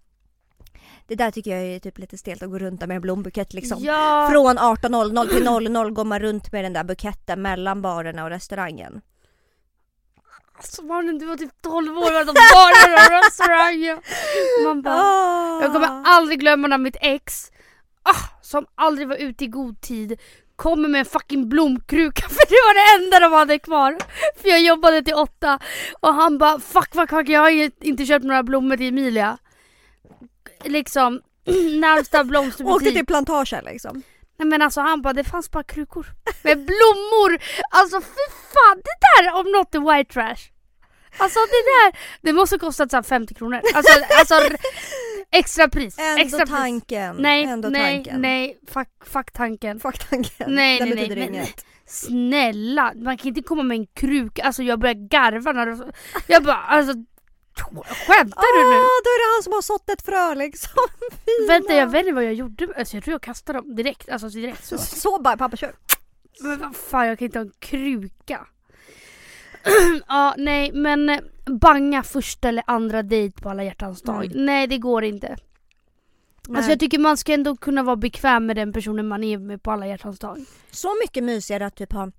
Det 1.06 1.14
där 1.14 1.30
tycker 1.30 1.50
jag 1.56 1.64
är 1.64 1.80
typ 1.80 1.98
lite 1.98 2.18
stelt 2.18 2.42
att 2.42 2.50
gå 2.50 2.58
runt 2.58 2.80
med 2.80 2.90
en 2.90 3.00
blombukett 3.00 3.52
liksom. 3.52 3.78
Ja, 3.84 4.28
Från 4.32 4.58
18.00 4.58 5.28
till 5.28 5.72
00 5.72 5.90
går 5.90 6.04
man 6.04 6.18
runt 6.18 6.52
med 6.52 6.64
den 6.64 6.72
där 6.72 6.84
buketten 6.84 7.42
mellan 7.42 7.82
barerna 7.82 8.24
och 8.24 8.30
restaurangen. 8.30 9.00
Alltså 10.58 10.82
barnen 10.82 11.18
du 11.18 11.26
var 11.26 11.36
typ 11.36 11.62
12 11.62 11.98
år 11.98 12.20
och 12.20 12.26
de 12.26 12.32
bara 12.54 13.20
restaurang. 13.26 14.00
Man 14.64 14.82
bara, 14.82 14.94
Ah. 15.02 15.62
jag 15.62 15.72
kommer 15.72 16.02
aldrig 16.04 16.40
glömma 16.40 16.68
när 16.68 16.78
mitt 16.78 16.96
ex, 17.00 17.50
ah, 18.02 18.40
som 18.42 18.66
aldrig 18.74 19.08
var 19.08 19.16
ute 19.16 19.44
i 19.44 19.46
god 19.46 19.80
tid, 19.80 20.20
kommer 20.56 20.88
med 20.88 20.98
en 20.98 21.04
fucking 21.04 21.48
blomkruka 21.48 22.22
för 22.28 22.46
det 22.48 22.54
var 22.66 22.74
det 22.98 23.04
enda 23.04 23.20
de 23.28 23.32
hade 23.32 23.58
kvar. 23.58 23.96
För 24.42 24.48
jag 24.48 24.60
jobbade 24.60 25.02
till 25.02 25.14
åtta 25.14 25.58
och 26.00 26.14
han 26.14 26.38
bara 26.38 26.60
fuck 26.60 26.94
fuck 26.94 27.10
fuck 27.10 27.28
jag 27.28 27.40
har 27.40 27.84
inte 27.84 28.06
köpt 28.06 28.24
några 28.24 28.42
blommor 28.42 28.76
till 28.76 28.88
Emilia. 28.88 29.38
Liksom 30.64 31.20
närmsta 31.80 32.24
blomsterbutik. 32.24 32.76
Åkte 32.76 32.90
till 32.90 33.06
plantagen 33.06 33.64
liksom. 33.64 34.02
Nej 34.38 34.48
men 34.48 34.62
alltså 34.62 34.80
han 34.80 35.02
bara 35.02 35.12
det 35.12 35.24
fanns 35.24 35.50
bara 35.50 35.64
krukor 35.64 36.06
med 36.42 36.56
blommor. 36.58 37.38
Alltså 37.70 38.00
fy 38.00 38.24
fan 38.52 38.76
det 38.84 39.22
där 39.22 39.34
om 39.40 39.52
något 39.52 39.74
är 39.74 39.96
white 39.96 40.12
trash. 40.12 40.52
Alltså 41.18 41.38
det 41.38 41.64
där, 41.92 41.98
det 42.22 42.32
måste 42.32 42.58
kostat 42.58 42.90
så 42.90 42.96
här 42.96 43.02
50 43.02 43.34
kronor. 43.34 43.60
Alltså, 43.74 43.92
alltså 44.18 44.56
extra 45.32 45.68
pris. 45.68 45.98
Ändå 45.98 46.22
extra 46.22 46.38
pris. 46.46 46.50
tanken. 46.50 47.16
Nej, 47.16 47.44
Ändå 47.44 47.68
nej, 47.68 47.94
tanken. 47.96 48.20
nej, 48.20 48.58
fuck, 48.68 48.88
fuck 49.04 49.32
tanken. 49.32 49.80
Fuck 49.80 50.08
tanken. 50.10 50.54
Nej, 50.54 50.78
Den 50.78 50.88
nej, 50.88 51.08
nej, 51.08 51.26
inget. 51.28 51.64
Snälla, 51.86 52.92
man 52.96 53.18
kan 53.18 53.28
inte 53.28 53.42
komma 53.42 53.62
med 53.62 53.78
en 53.78 53.86
kruka. 53.86 54.42
Alltså 54.42 54.62
jag 54.62 54.78
börjar 54.78 55.08
garva 55.08 55.52
när 55.52 55.66
du... 55.66 55.92
Jag 56.26 56.44
bara 56.44 56.56
alltså... 56.56 56.94
Skämtar 58.06 58.58
du 58.58 58.70
nu? 58.70 58.76
Ah, 58.76 58.98
då 59.04 59.10
är 59.14 59.18
det 59.18 59.34
han 59.36 59.42
som 59.42 59.52
har 59.52 59.62
sått 59.62 59.88
ett 59.90 60.02
frö 60.02 60.34
liksom. 60.34 60.70
Fina. 61.10 61.52
Vänta 61.52 61.74
jag 61.74 62.00
inte 62.00 62.12
vad 62.12 62.24
jag 62.24 62.34
gjorde. 62.34 62.68
Alltså 62.76 62.96
jag 62.96 63.04
tror 63.04 63.12
jag 63.12 63.22
kastade 63.22 63.58
dem 63.58 63.76
direkt. 63.76 64.08
Alltså 64.08 64.28
direkt 64.28 64.64
så. 64.64 64.78
Så, 64.78 65.18
bara 65.18 65.36
pappa 65.36 65.56
kör. 65.56 65.74
Men 66.40 66.58
vad 66.58 66.76
fan 66.76 67.06
jag 67.06 67.18
kan 67.18 67.26
inte 67.26 67.38
ha 67.38 67.44
en 67.44 67.52
kruka. 67.58 68.46
ja 70.08 70.34
nej 70.36 70.72
men 70.72 71.08
eh, 71.08 71.20
banga 71.46 72.02
första 72.02 72.48
eller 72.48 72.64
andra 72.66 73.02
dejt 73.02 73.42
på 73.42 73.50
alla 73.50 73.64
hjärtans 73.64 74.02
dag. 74.02 74.24
Mm. 74.24 74.46
Nej 74.46 74.66
det 74.66 74.78
går 74.78 75.04
inte. 75.04 75.36
Nej. 76.48 76.56
Alltså 76.56 76.72
jag 76.72 76.80
tycker 76.80 76.98
man 76.98 77.16
ska 77.16 77.32
ändå 77.32 77.56
kunna 77.56 77.82
vara 77.82 77.96
bekväm 77.96 78.46
med 78.46 78.56
den 78.56 78.72
personen 78.72 79.08
man 79.08 79.24
är 79.24 79.38
med 79.38 79.62
på 79.62 79.70
alla 79.70 79.86
hjärtans 79.86 80.18
dag. 80.18 80.44
Så 80.70 80.94
mycket 81.02 81.24
mysigare 81.24 81.66
att 81.66 81.76
typ 81.76 81.92
ha 81.92 82.10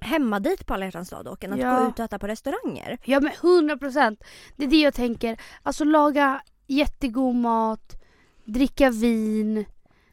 hemmadejt 0.00 0.66
på 0.66 0.74
alla 0.74 0.84
hjärtans 0.84 1.10
dag 1.10 1.24
dock 1.24 1.44
än 1.44 1.52
att 1.52 1.58
Ja. 1.58 1.78
gå 1.80 1.88
ut 1.88 1.98
och 1.98 2.04
äta 2.04 2.18
på 2.18 2.26
restauranger. 2.28 2.98
Ja 3.04 3.20
men 3.20 3.32
100% 3.32 4.16
Det 4.56 4.64
är 4.64 4.68
det 4.68 4.80
jag 4.80 4.94
tänker. 4.94 5.40
Alltså 5.62 5.84
laga 5.84 6.42
jättegod 6.66 7.34
mat, 7.34 8.02
dricka 8.44 8.90
vin, 8.90 9.64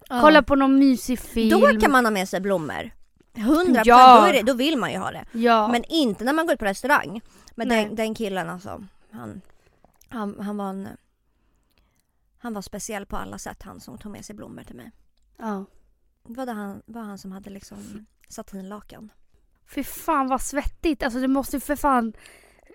kolla 0.09 0.43
på 0.43 0.55
någon 0.55 0.79
mysig 0.79 1.19
film. 1.19 1.59
Då 1.61 1.79
kan 1.79 1.91
man 1.91 2.05
ha 2.05 2.11
med 2.11 2.29
sig 2.29 2.39
blommor. 2.41 2.91
100% 3.33 3.81
Ja. 3.85 4.21
då, 4.21 4.27
är 4.27 4.33
det, 4.33 4.41
då 4.41 4.53
vill 4.53 4.77
man 4.77 4.91
ju 4.91 4.97
ha 4.97 5.11
det. 5.11 5.25
Ja. 5.31 5.67
Men 5.67 5.83
inte 5.83 6.23
när 6.23 6.33
man 6.33 6.45
går 6.45 6.53
ut 6.53 6.59
på 6.59 6.65
restaurang. 6.65 7.21
Men 7.55 7.69
den, 7.69 7.95
den 7.95 8.15
killen 8.15 8.49
alltså, 8.49 8.83
han, 9.11 9.41
han, 10.09 10.39
han 10.39 10.57
var 10.57 10.69
en... 10.69 10.87
Han 12.37 12.53
var 12.53 12.61
speciell 12.61 13.05
på 13.05 13.17
alla 13.17 13.37
sätt 13.37 13.63
han 13.63 13.79
som 13.79 13.97
tog 13.97 14.11
med 14.11 14.25
sig 14.25 14.35
blommor 14.35 14.63
till 14.63 14.75
mig. 14.75 14.91
ja. 15.37 15.65
Var 16.27 16.45
det 16.45 16.51
han, 16.51 16.81
var 16.85 17.01
han 17.01 17.17
som 17.17 17.31
hade 17.31 17.49
liksom 17.49 18.05
satinlakan? 18.29 19.09
Fy 19.67 19.83
fan 19.83 20.27
vad 20.27 20.41
svettigt. 20.41 21.03
Alltså 21.03 21.19
det 21.19 21.27
måste 21.27 21.55
ju 21.55 21.59
för 21.59 21.75
fan 21.75 22.13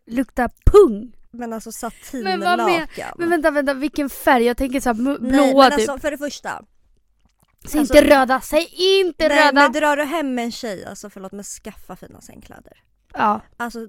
lukta 0.06 0.48
pung. 0.64 1.12
Men 1.30 1.52
alltså 1.52 1.68
Men 1.68 1.72
satinlakan. 1.72 3.14
Men 3.18 3.30
vänta, 3.30 3.50
vänta, 3.50 3.74
vilken 3.74 4.10
färg? 4.10 4.44
Jag 4.44 4.56
tänker 4.56 4.80
såhär 4.80 4.94
Nej, 4.94 5.18
blåa 5.18 5.68
men 5.68 5.78
typ. 5.78 5.88
alltså 5.88 5.98
för 5.98 6.10
det 6.10 6.18
första. 6.18 6.62
Säg 7.68 7.80
alltså- 7.80 7.96
inte 7.96 8.14
röda, 8.14 8.40
säg 8.40 8.68
inte 8.76 9.28
Nej, 9.28 9.38
röda! 9.38 9.52
men 9.52 9.72
drar 9.72 9.96
du 9.96 10.04
hem 10.04 10.38
en 10.38 10.52
tjej, 10.52 10.84
alltså 10.84 11.10
förlåt 11.10 11.32
men 11.32 11.44
skaffa 11.44 11.96
fina 11.96 12.20
sängkläder. 12.20 12.82
Ja. 13.14 13.40
Alltså 13.56 13.88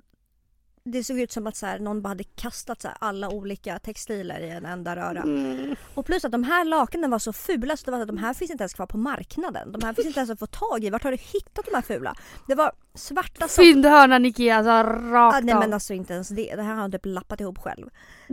det 0.83 1.03
såg 1.03 1.19
ut 1.19 1.31
som 1.31 1.47
att 1.47 1.55
så 1.57 1.65
här, 1.65 1.79
någon 1.79 2.01
bara 2.01 2.07
hade 2.09 2.23
kastat 2.23 2.81
så 2.81 2.87
här, 2.87 2.97
alla 2.99 3.29
olika 3.29 3.79
textiler 3.79 4.39
i 4.39 4.49
en 4.49 4.65
enda 4.65 4.95
röra. 4.95 5.21
Mm. 5.21 5.75
Och 5.95 6.05
plus 6.05 6.25
att 6.25 6.31
de 6.31 6.43
här 6.43 6.65
lakanen 6.65 7.09
var 7.11 7.19
så 7.19 7.33
fula 7.33 7.77
så 7.77 7.85
det 7.85 7.91
var 7.91 7.99
att 8.01 8.07
de 8.07 8.17
här 8.17 8.33
finns 8.33 8.51
inte 8.51 8.61
ens 8.63 8.73
kvar 8.73 8.85
på 8.85 8.97
marknaden. 8.97 9.71
De 9.71 9.81
här 9.85 9.93
finns 9.93 10.07
inte 10.07 10.19
ens 10.19 10.29
att 10.31 10.39
få 10.39 10.47
tag 10.47 10.83
i. 10.83 10.89
Vart 10.89 11.03
har 11.03 11.11
du 11.11 11.17
hittat 11.17 11.65
de 11.65 11.75
här 11.75 11.81
fula? 11.81 12.15
Det 12.47 12.55
var 12.55 12.71
svarta 12.95 13.47
sat- 13.47 13.63
Fyndhörnan 13.65 14.25
Ikea, 14.25 14.55
alltså 14.57 14.71
rakt 15.11 15.35
Ah, 15.35 15.39
nej 15.39 15.55
men 15.55 15.73
alltså 15.73 15.93
inte 15.93 16.13
ens 16.13 16.29
det. 16.29 16.55
Det 16.55 16.61
här 16.61 16.73
har 16.73 16.81
han 16.81 16.91
typ 16.91 17.05
lappat 17.05 17.41
ihop 17.41 17.57
själv. 17.57 17.89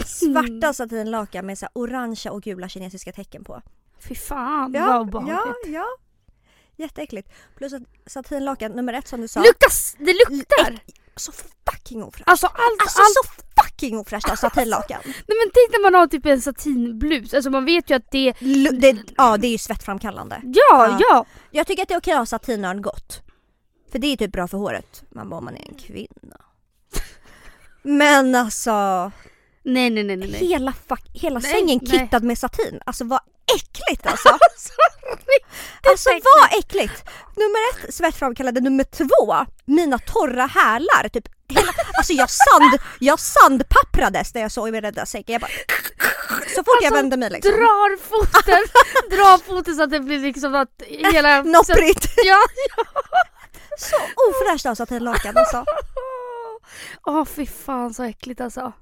Svarta 0.06 0.72
satinlakan 0.72 1.46
med 1.46 1.58
så 1.58 1.64
här 1.66 1.70
orangea 1.74 2.32
och 2.32 2.42
gula 2.42 2.68
kinesiska 2.68 3.12
tecken 3.12 3.44
på. 3.44 3.62
Fy 4.08 4.14
fan 4.14 4.72
vad 4.72 4.82
Ja, 4.82 5.00
obehagligt. 5.00 5.36
ja, 5.66 5.70
ja. 5.72 5.86
Jätteäckligt. 6.76 7.28
Plus 7.56 7.72
att 7.72 7.82
satinlakan 8.06 8.72
nummer 8.72 8.92
ett 8.92 9.08
som 9.08 9.20
du 9.20 9.28
sa. 9.28 9.42
Luktas, 9.42 9.96
det 9.98 10.12
luktar! 10.28 10.78
så 11.16 11.32
fucking 11.72 12.02
ofräscht. 12.02 12.28
Alltså 12.28 12.46
allt, 12.46 12.80
Alltså 12.82 12.98
allt. 13.00 13.08
så 13.14 13.62
fucking 13.62 13.98
ofräscht 13.98 14.30
av 14.30 14.36
satinlakan. 14.36 15.00
Nej 15.04 15.14
men 15.26 15.50
tänk 15.54 15.70
när 15.72 15.82
man 15.82 15.94
har 16.00 16.06
typ 16.06 16.26
en 16.26 16.40
satinblus, 16.42 17.34
alltså 17.34 17.50
man 17.50 17.64
vet 17.64 17.90
ju 17.90 17.94
att 17.94 18.10
det... 18.10 18.32
Lu- 18.40 18.72
det, 18.80 18.96
ja 19.16 19.36
det 19.36 19.46
är 19.46 19.50
ju 19.52 19.58
svettframkallande. 19.58 20.40
Ja, 20.44 20.52
Ja. 20.70 20.98
ja! 21.00 21.24
Jag 21.50 21.66
tycker 21.66 21.82
att 21.82 21.88
det 21.88 21.94
är 21.94 21.98
okej 21.98 22.12
att 22.12 22.18
ha 22.18 22.26
satinörn 22.26 22.82
gott. 22.82 23.22
För 23.92 23.98
det 23.98 24.06
är 24.06 24.16
typ 24.16 24.32
bra 24.32 24.48
för 24.48 24.58
håret. 24.58 25.02
Man 25.10 25.28
bara 25.30 25.36
om 25.38 25.44
man 25.44 25.56
är 25.56 25.68
en 25.68 25.74
kvinna. 25.74 26.36
Men 27.82 28.34
alltså, 28.34 28.72
nej 29.62 29.90
nej 29.90 30.04
nej. 30.04 30.16
nej. 30.16 30.30
hela, 30.30 30.72
fuck, 30.88 31.02
hela 31.12 31.38
Nej, 31.40 31.50
sängen 31.52 31.80
nej. 31.82 31.90
kittad 31.98 32.22
med 32.22 32.38
satin. 32.38 32.80
Alltså 32.86 33.04
vad 33.04 33.20
äckligt 33.56 34.06
alltså. 34.10 34.38
Sorry. 34.56 35.38
Alltså 35.90 36.10
vad 36.10 36.58
äckligt! 36.58 37.04
Nummer 37.36 37.84
ett 37.84 37.94
svettframkallande, 37.94 38.60
nummer 38.60 38.84
två 38.84 39.46
mina 39.64 39.98
torra 39.98 40.46
hälar. 40.46 41.08
Typ 41.08 41.28
hela, 41.48 41.72
alltså 41.98 42.12
jag, 42.12 42.30
sand, 42.30 42.78
jag 43.00 43.20
sandpapprades 43.20 44.34
när 44.34 44.42
jag 44.42 44.52
såg 44.52 44.68
i 44.76 44.80
den 44.80 44.94
där 44.94 45.04
sängen. 45.04 45.24
Jag 45.26 45.40
bara, 45.40 45.50
så 46.54 46.64
fort 46.64 46.66
jag 46.80 46.84
Alltså, 46.84 46.94
vände 46.94 47.16
mig 47.16 47.30
liksom. 47.30 47.52
Drar 47.52 47.96
foten, 47.96 48.64
drar 49.10 49.38
foten 49.38 49.76
så 49.76 49.82
att 49.82 49.90
det 49.90 50.00
blir 50.00 50.18
liksom 50.18 50.54
att 50.54 50.82
hela... 50.88 51.42
Nopprigt! 51.42 52.06
Ja, 52.24 52.38
Så 53.78 53.96
ofräscht 54.30 54.66
av 54.66 54.74
satinlakan 54.74 55.36
alltså. 55.36 55.64
Åh 57.06 57.24
fy 57.24 57.46
fan 57.46 57.94
så 57.94 58.02
äckligt 58.02 58.40
alltså. 58.40 58.72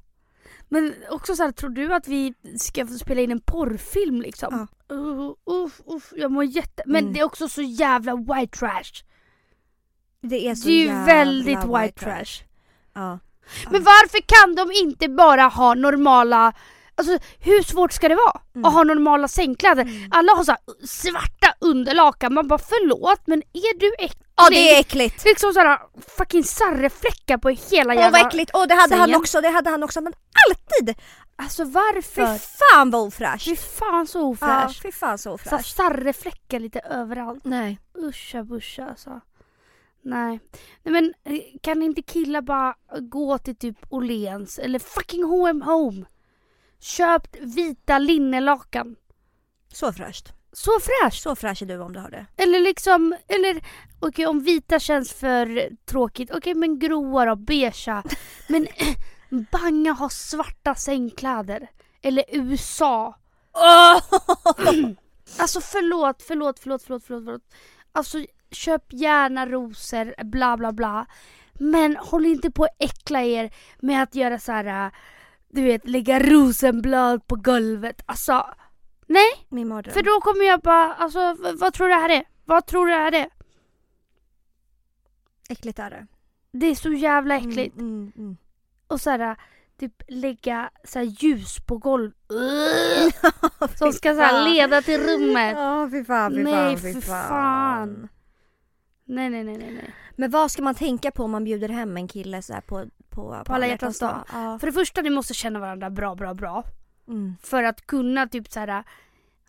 Men 0.69 0.95
också 1.11 1.37
så 1.37 1.43
här, 1.43 1.53
tror 1.53 1.71
du 1.71 1.95
att 1.95 2.09
vi 2.09 2.35
ska 2.59 2.87
spela 2.87 3.21
in 3.21 3.31
en 3.31 3.41
porrfilm 3.41 4.21
liksom? 4.21 4.69
Uh, 4.93 5.33
uff, 5.47 5.81
uff, 5.87 6.13
jag 6.17 6.31
mår 6.33 6.45
jätte... 6.45 6.83
Men 6.87 7.03
Mm. 7.03 7.13
det 7.13 7.21
är 7.21 7.25
också 7.25 7.49
så 7.49 7.63
jävla 7.63 8.17
white 8.17 8.59
trash. 8.59 9.05
Det 10.21 10.49
är 10.49 10.55
så 10.55 10.69
Det 10.69 10.75
är 10.75 10.79
ju 10.79 10.85
jävla 10.85 11.05
väldigt 11.07 11.65
white 11.65 12.05
trash. 12.05 12.45
Ja. 12.95 13.19
Men 13.71 13.83
varför 13.83 14.19
kan 14.27 14.55
de 14.55 14.73
inte 14.73 15.09
bara 15.09 15.43
ha 15.43 15.75
normala... 15.75 16.53
Alltså 16.99 17.19
hur 17.41 17.63
svårt 17.63 17.93
ska 17.93 18.09
det 18.09 18.15
vara 18.15 18.41
Mm. 18.55 18.65
att 18.65 18.73
ha 18.73 18.85
normala 18.85 19.29
sängkläder? 19.29 20.09
Alla 20.11 20.33
har 20.33 20.45
så 20.45 20.51
här 20.53 20.87
svarta 20.87 21.55
underlakan, 21.61 22.35
man 22.35 22.49
bara 22.49 22.59
förlåt 22.59 23.21
men 23.27 23.39
är 23.53 23.79
du 23.79 23.93
äcklig? 24.05 24.27
Ja 24.37 24.49
det 24.51 24.75
är 24.75 24.81
äckligt! 24.81 25.25
Liksom 25.25 25.53
sådana 25.53 25.81
fucking 26.19 26.45
sarrefläckar 26.45 27.39
på 27.39 27.49
hela 27.49 27.95
Åh 27.95 28.01
jävla... 28.01 28.19
vad 28.19 28.27
äckligt! 28.27 28.51
Åh 28.55 28.67
det 28.69 28.75
hade 28.75 28.95
han 28.97 29.07
sängen. 29.07 29.21
också, 29.21 29.41
det 29.41 29.49
hade 29.49 29.71
han 29.71 29.83
också 29.83 30.01
men 30.01 30.13
alltid! 30.49 30.97
Alltså 31.39 31.65
Fy 31.65 31.71
varför? 31.71 32.39
fan 32.39 32.91
vad 32.91 33.01
ofräscht! 33.07 33.45
Fy 33.45 33.57
fan 33.57 34.07
så 34.07 34.19
Ja, 34.19 34.25
ofräscht. 34.25 34.83
fy 34.83 34.93
fan 34.93 35.19
så 35.19 35.33
ofräscht. 35.33 35.77
sarrefläckar 35.77 36.61
lite 36.61 36.81
överallt. 36.81 37.45
Nej. 37.45 37.79
Uscha 37.95 38.45
buscha 38.45 38.87
alltså. 38.89 39.21
Nej. 40.03 40.41
Nej 40.83 40.93
men 40.93 41.15
eh, 41.25 41.41
kan 41.63 41.83
inte 41.83 42.03
killar 42.03 42.41
bara 42.41 42.75
gå 43.01 43.39
till 43.39 43.57
typ 43.57 43.77
Åhléns 43.91 44.59
eller 44.59 44.79
fucking 44.79 45.25
H&M 45.25 45.63
Home? 45.63 46.05
Köpt 46.87 47.37
vita 47.41 47.99
linnelakan. 47.99 48.97
Så 49.73 49.93
fräscht. 49.93 50.33
Så 50.53 50.71
fräscht! 50.81 51.23
Så 51.23 51.37
fräsch 51.37 51.63
är 51.63 51.67
du 51.67 51.79
om 51.79 51.93
du 51.93 52.01
har 52.01 52.11
det. 52.11 52.27
Eller 52.37 52.61
liksom, 52.61 53.17
eller 53.29 53.65
okej 54.01 54.27
om 54.27 54.41
vita 54.41 54.79
känns 54.79 55.13
för 55.13 55.71
tråkigt, 55.87 56.31
okej 56.31 56.55
men 56.55 56.79
gråa 56.79 57.25
då, 57.25 57.37
beigea. 57.37 58.03
Men 58.49 58.69
banga 59.53 59.93
ha 59.93 60.09
svarta 60.09 60.75
sängkläder. 60.75 61.71
Eller 62.03 62.25
USA. 62.29 63.15
Alltså 65.39 65.61
förlåt, 65.61 66.23
förlåt, 66.23 66.59
förlåt, 66.59 66.83
förlåt, 66.83 67.05
förlåt, 67.07 67.25
förlåt. 67.25 67.43
Alltså 67.93 68.19
köp 68.51 68.93
gärna 68.93 69.47
rosor, 69.47 70.25
bla 70.25 70.57
bla 70.57 70.73
bla. 70.73 71.07
Men 71.53 71.97
håll 71.97 72.27
inte 72.27 72.51
på 72.51 72.65
att 72.65 72.77
äckla 72.79 73.23
er 73.23 73.55
med 73.79 74.03
att 74.03 74.15
göra 74.15 74.39
så 74.39 74.53
här, 74.53 74.87
äh, 74.87 74.93
du 75.57 75.63
vet, 75.63 75.89
lägga 75.89 76.19
rosenblad 76.21 77.27
på 77.27 77.37
golvet. 77.37 78.03
Alltså, 78.07 78.47
nej. 79.07 79.47
Min 79.49 79.69
mardröm. 79.69 79.95
För 79.95 80.03
då 80.03 80.21
kommer 80.21 80.45
jag 80.45 80.61
bara, 80.61 80.95
alltså 80.95 81.37
vad 81.61 81.73
tror 81.75 81.89
du 81.89 81.95
det 81.95 82.01
här 82.01 82.09
är? 82.11 82.25
Vad 82.45 82.67
tror 82.67 82.87
du 82.87 82.93
det 82.93 82.99
här 82.99 83.15
är? 83.15 83.29
Äckligt 85.49 85.79
är 85.79 85.91
det. 85.91 86.07
Det 86.53 86.67
är 86.67 86.75
så 86.75 86.93
jävla 86.93 87.37
äckligt. 87.37 87.77
Mm, 87.77 87.97
mm, 87.97 88.13
mm. 88.17 88.37
Och 88.87 89.01
så 89.01 89.11
här, 89.11 89.37
typ 89.79 90.03
lägga 90.09 90.71
så 90.85 90.99
här 90.99 91.07
ljus 91.07 91.57
på 91.67 91.79
golv. 91.79 92.13
Som 93.79 93.93
ska 93.93 94.15
så 94.15 94.21
här 94.21 94.31
fan. 94.31 94.55
leda 94.55 94.83
till 94.83 95.01
rummet. 95.01 95.53
Ja 95.57 95.89
fy 95.91 96.05
fan, 96.05 96.33
fy 96.33 96.43
Nej, 96.43 96.77
fan, 96.77 96.93
fy 96.93 97.01
fan. 97.01 97.29
fan. 97.29 98.09
Nej 99.05 99.31
nej 99.31 99.45
nej 99.45 99.59
nej. 99.59 99.71
nej. 99.75 99.95
Men 100.17 100.31
vad 100.31 100.51
ska 100.51 100.63
man 100.63 100.75
tänka 100.75 101.11
på 101.11 101.25
om 101.25 101.31
man 101.31 101.45
bjuder 101.45 101.69
hem 101.69 101.97
en 101.97 102.09
kille 102.09 102.43
så 102.43 102.53
här 102.53 102.61
på, 102.61 102.87
på, 103.17 103.43
på, 103.47 103.53
alla 103.55 103.67
hjärtans 103.67 103.99
dag? 103.99 104.25
Ja. 104.33 104.59
För 104.59 104.67
det 104.67 104.73
första 104.73 105.03
ni 105.03 105.11
måste 105.11 105.35
känna 105.35 105.59
varandra 105.61 105.91
bra 105.91 106.15
bra 106.15 106.35
bra. 106.35 106.65
Mm. 107.09 107.37
För 107.43 107.63
att 107.63 107.87
kunna 107.87 108.27
typ 108.29 108.53
så 108.53 108.61
här 108.61 108.85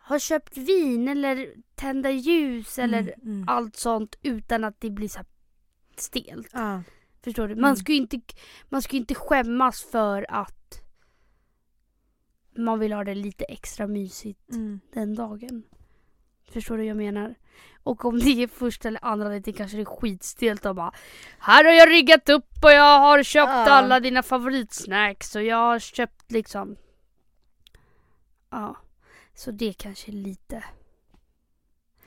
ha 0.07 0.19
köpt 0.19 0.57
vin 0.57 1.07
eller 1.07 1.53
tända 1.75 2.11
ljus 2.11 2.79
eller 2.79 2.99
Mm, 2.99 3.13
mm. 3.23 3.43
allt 3.47 3.75
sånt 3.75 4.15
utan 4.21 4.63
att 4.63 4.81
det 4.81 4.89
blir 4.89 5.07
så 5.07 5.19
stelt. 5.97 6.49
Ja. 6.53 6.81
Förstår 7.23 7.47
du? 7.47 7.53
Mm. 7.53 7.61
Man 7.61 7.77
ska 7.77 7.91
ju 7.91 7.97
inte, 7.97 8.21
man 8.69 8.81
ska 8.81 8.97
inte 8.97 9.15
skämmas 9.15 9.83
för 9.83 10.25
att 10.29 10.81
man 12.57 12.79
vill 12.79 12.93
ha 12.93 13.03
det 13.03 13.15
lite 13.15 13.45
extra 13.45 13.87
mysigt 13.87 14.51
Mm. 14.51 14.79
den 14.93 15.15
dagen. 15.15 15.63
Förstår 16.51 16.77
du 16.77 16.81
vad 16.83 16.89
jag 16.89 16.97
menar? 16.97 17.35
Och 17.83 18.05
om 18.05 18.19
det 18.19 18.43
är 18.43 18.47
första 18.47 18.87
eller 18.87 19.05
andra 19.05 19.29
dejten 19.29 19.53
kanske 19.53 19.77
det 19.77 19.83
är 19.83 19.85
skitstelt 19.85 20.65
och 20.65 20.75
bara 20.75 20.91
Här 21.39 21.63
har 21.63 21.71
jag 21.71 21.89
riggat 21.89 22.29
upp 22.29 22.63
och 22.63 22.71
jag 22.71 22.99
har 22.99 23.23
köpt 23.23 23.49
Ja. 23.49 23.69
alla 23.71 23.99
dina 23.99 24.23
favoritsnacks 24.23 25.35
och 25.35 25.43
jag 25.43 25.57
har 25.57 25.79
köpt 25.79 26.31
liksom 26.31 26.75
Ja. 28.49 28.75
Så 29.35 29.51
det 29.51 29.73
kanske 29.73 30.11
är 30.11 30.13
lite 30.13 30.63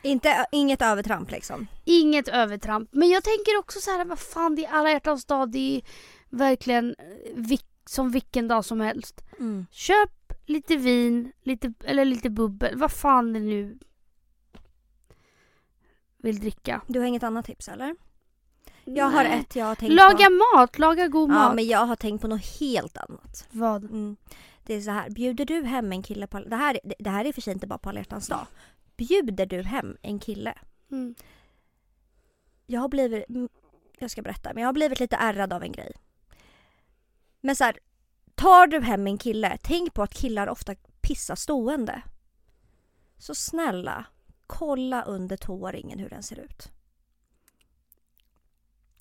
Inte, 0.03 0.47
inget 0.53 0.83
övertramp 0.83 1.31
liksom. 1.31 1.67
Inget 1.85 2.29
övertramp. 2.29 2.89
Men 2.93 3.09
jag 3.11 3.25
tänker 3.25 3.59
också 3.59 3.81
så 3.81 3.91
här, 3.91 4.05
vad 4.05 4.19
fan 4.19 4.55
det 4.55 4.65
är 4.65 4.73
alla 4.73 4.91
hjärtans 4.91 5.25
dag. 5.25 5.51
Det 5.53 5.77
är 5.77 5.83
verkligen 6.29 6.95
eh, 6.99 7.05
vilk, 7.35 7.67
som 7.87 8.11
vilken 8.11 8.49
dag 8.49 8.65
som 8.65 8.81
helst. 8.81 9.21
Mm. 9.39 9.67
Köp 9.71 10.11
lite 10.47 10.77
vin, 10.77 11.33
lite, 11.43 11.73
eller 11.85 12.05
lite 12.05 12.31
bubbel, 12.31 12.79
vad 12.79 12.93
fan 12.93 13.33
det 13.33 13.41
nu 13.41 13.79
vill 16.23 16.41
dricka. 16.41 16.81
Du 16.87 16.99
har 16.99 17.07
inget 17.07 17.23
annat 17.23 17.47
tips 17.47 17.69
eller? 17.69 17.97
Jag 18.85 19.05
har 19.05 19.25
Nej. 19.25 19.41
ett 19.41 19.57
jag 19.57 19.67
har 19.67 19.75
tänkt 19.75 19.93
Laga 19.95 20.27
på. 20.27 20.57
mat, 20.59 20.79
laga 20.79 21.09
god 21.09 21.31
Ja 21.31 21.35
mat. 21.35 21.55
men 21.55 21.67
jag 21.67 21.87
har 21.87 21.97
tänkt 21.97 22.21
på 22.23 22.29
något 22.29 22.47
helt 22.61 22.97
annat. 22.97 23.49
Vad? 23.51 23.85
Mm. 23.85 24.17
Det 24.65 24.75
är 24.75 24.81
så 24.81 24.91
här, 24.91 25.11
bjuder 25.11 25.45
du 25.45 25.63
hem 25.65 25.93
en 25.93 26.03
kille 26.03 26.27
på... 26.27 26.39
Det 26.41 26.57
här, 26.57 26.81
det- 26.85 26.95
det 26.99 27.11
här 27.11 27.25
är 27.25 27.33
för 27.33 27.41
sig 27.41 27.53
inte 27.53 27.67
bara 27.67 27.79
på 27.79 27.89
alla 27.89 28.03
dag. 28.29 28.47
Bjuder 28.97 29.47
du 29.47 29.63
hem 29.63 29.97
en 30.03 30.19
kille 30.19 30.55
Mm. 30.91 31.15
jag 32.67 32.81
har 32.81 32.89
blivit, 32.89 33.29
mm, 33.29 33.49
jag 33.99 34.11
ska 34.11 34.23
berätta, 34.23 34.51
men 34.55 34.61
jag 34.61 34.69
har 34.69 34.73
blivit 34.73 35.01
lite 35.01 35.17
ärrad 35.17 35.53
av 35.53 35.63
en 35.63 35.73
grej. 35.73 35.93
Men 37.41 37.57
så 37.57 37.65
här, 37.65 37.79
tar 38.35 38.67
du 38.67 38.81
hem 38.81 39.07
en 39.07 39.19
kille, 39.19 39.59
tänk 39.63 39.95
på 39.95 40.03
att 40.03 40.15
killar 40.15 40.49
ofta 40.49 40.75
pissar 41.01 41.35
stående. 41.35 42.03
Så 43.19 43.35
snälla, 43.35 44.05
kolla 44.51 45.03
under 45.03 45.37
tåringen 45.37 45.99
hur 45.99 46.09
den 46.09 46.23
ser 46.23 46.41
ut. 46.41 46.73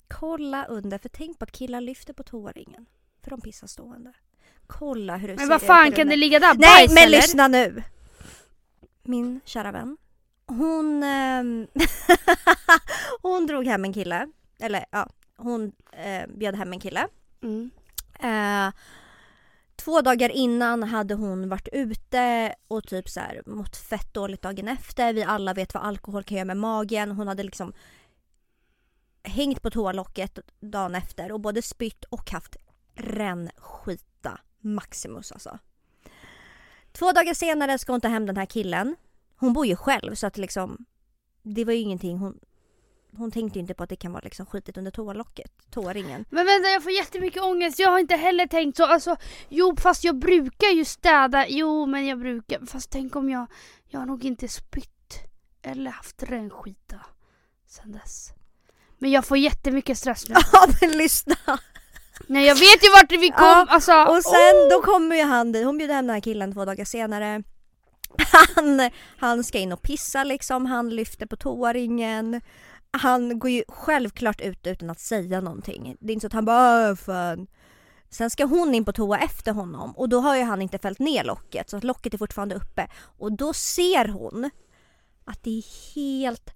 Kolla 0.08 0.64
under, 0.64 0.98
för 0.98 1.08
tänk 1.08 1.38
på 1.38 1.44
att 1.44 1.52
killar 1.52 1.80
lyfter 1.80 2.12
på 2.12 2.22
tåringen. 2.22 2.86
För 3.22 3.30
de 3.30 3.40
pissar 3.40 3.66
stående. 3.66 4.12
Kolla 4.66 5.16
hur 5.16 5.28
det 5.28 5.34
ser 5.34 5.40
Men 5.42 5.48
vad 5.48 5.62
ut 5.62 5.66
fan 5.66 5.92
kan 5.92 6.08
det 6.08 6.16
ligga 6.16 6.38
där? 6.38 6.54
Nej 6.54 6.86
Bajs, 6.86 6.94
men 6.94 7.02
eller? 7.02 7.18
lyssna 7.18 7.48
nu! 7.48 7.82
Min 9.02 9.40
kära 9.44 9.72
vän. 9.72 9.96
Hon, 10.46 11.02
ehm, 11.02 11.66
hon 13.22 13.46
drog 13.46 13.66
hem 13.66 13.84
en 13.84 13.92
kille. 13.92 14.28
Eller 14.60 14.84
ja, 14.90 15.08
hon 15.36 15.72
eh, 15.92 16.26
bjöd 16.28 16.54
hem 16.54 16.72
en 16.72 16.80
kille. 16.80 17.08
Mm. 17.42 17.70
Eh, 18.20 18.72
två 19.80 20.00
dagar 20.00 20.28
innan 20.28 20.82
hade 20.82 21.14
hon 21.14 21.48
varit 21.48 21.68
ute 21.72 22.54
och 22.68 22.86
typ 22.86 23.08
så 23.08 23.20
här 23.20 23.42
mått 23.46 23.76
fett 23.76 24.14
dåligt 24.14 24.42
dagen 24.42 24.68
efter. 24.68 25.12
Vi 25.12 25.22
alla 25.22 25.54
vet 25.54 25.74
vad 25.74 25.82
alkohol 25.82 26.24
kan 26.24 26.36
göra 26.36 26.44
med 26.44 26.56
magen. 26.56 27.10
Hon 27.10 27.28
hade 27.28 27.42
liksom 27.42 27.72
hängt 29.22 29.62
på 29.62 29.70
toalocket 29.70 30.38
dagen 30.60 30.94
efter 30.94 31.32
och 31.32 31.40
både 31.40 31.62
spytt 31.62 32.04
och 32.04 32.30
haft 32.30 32.56
rännskita 32.94 34.40
Maximus 34.60 35.32
alltså. 35.32 35.58
Två 36.92 37.12
dagar 37.12 37.34
senare 37.34 37.78
ska 37.78 37.92
hon 37.92 38.00
ta 38.00 38.08
hem 38.08 38.26
den 38.26 38.36
här 38.36 38.46
killen. 38.46 38.96
Hon 39.36 39.52
bor 39.52 39.66
ju 39.66 39.76
själv 39.76 40.14
så 40.14 40.26
att 40.26 40.38
liksom 40.38 40.86
det 41.42 41.64
var 41.64 41.72
ju 41.72 41.78
ingenting 41.78 42.18
hon 42.18 42.40
hon 43.20 43.30
tänkte 43.30 43.58
ju 43.58 43.60
inte 43.60 43.74
på 43.74 43.82
att 43.82 43.88
det 43.88 43.96
kan 43.96 44.12
vara 44.12 44.22
liksom 44.24 44.46
skitigt 44.46 44.78
under 44.78 44.90
toalocket, 44.90 45.50
toaringen. 45.70 46.24
Men 46.30 46.46
vänta 46.46 46.68
jag 46.68 46.82
får 46.82 46.92
jättemycket 46.92 47.42
ångest, 47.42 47.78
jag 47.78 47.90
har 47.90 47.98
inte 47.98 48.16
heller 48.16 48.46
tänkt 48.46 48.76
så. 48.76 48.84
Alltså, 48.84 49.16
jo 49.48 49.76
fast 49.76 50.04
jag 50.04 50.18
brukar 50.18 50.68
ju 50.68 50.84
städa, 50.84 51.46
jo 51.48 51.86
men 51.86 52.06
jag 52.06 52.18
brukar, 52.18 52.66
fast 52.66 52.90
tänk 52.90 53.16
om 53.16 53.30
jag, 53.30 53.46
jag 53.88 54.00
har 54.00 54.06
nog 54.06 54.24
inte 54.24 54.48
spytt 54.48 54.90
eller 55.62 55.90
haft 55.90 56.22
rännskita 56.22 56.96
sen 57.68 57.92
dess. 57.92 58.28
Men 58.98 59.10
jag 59.10 59.24
får 59.24 59.38
jättemycket 59.38 59.98
stress 59.98 60.28
nu. 60.28 60.34
Ja 60.52 60.66
men 60.80 60.90
lyssna! 60.90 61.36
Nej 62.26 62.46
jag 62.46 62.54
vet 62.54 62.84
ju 62.84 62.90
vart 62.90 63.12
vi 63.12 63.28
kom, 63.28 63.46
Ja, 63.46 63.66
alltså. 63.68 63.92
Och 63.92 64.22
sen 64.22 64.54
oh! 64.54 64.70
då 64.70 64.82
kommer 64.82 65.16
ju 65.16 65.22
han 65.22 65.52
dit, 65.52 65.64
hon 65.64 65.78
bjuder 65.78 65.94
hem 65.94 66.06
den 66.06 66.14
här 66.14 66.20
killen 66.20 66.52
två 66.52 66.64
dagar 66.64 66.84
senare. 66.84 67.42
Han, 68.54 68.90
han 69.18 69.44
ska 69.44 69.58
in 69.58 69.72
och 69.72 69.82
pissa 69.82 70.24
liksom, 70.24 70.66
han 70.66 70.90
lyfter 70.90 71.26
på 71.26 71.36
toaringen. 71.36 72.40
Han 72.90 73.38
går 73.38 73.50
ju 73.50 73.64
självklart 73.68 74.40
ut 74.40 74.66
utan 74.66 74.90
att 74.90 75.00
säga 75.00 75.40
någonting. 75.40 75.96
Det 76.00 76.12
är 76.12 76.14
inte 76.14 76.24
så 76.24 76.26
att 76.26 76.32
han 76.32 76.44
bara 76.44 76.96
fan. 76.96 77.46
Sen 78.10 78.30
ska 78.30 78.44
hon 78.44 78.74
in 78.74 78.84
på 78.84 78.92
toa 78.92 79.18
efter 79.18 79.52
honom 79.52 79.96
och 79.96 80.08
då 80.08 80.20
har 80.20 80.36
ju 80.36 80.42
han 80.42 80.62
inte 80.62 80.78
fällt 80.78 80.98
ner 80.98 81.24
locket 81.24 81.70
så 81.70 81.76
att 81.76 81.84
locket 81.84 82.14
är 82.14 82.18
fortfarande 82.18 82.54
uppe. 82.54 82.88
Och 83.18 83.32
då 83.32 83.52
ser 83.52 84.08
hon 84.08 84.50
att 85.24 85.42
det 85.42 85.58
är 85.58 85.94
helt 85.94 86.50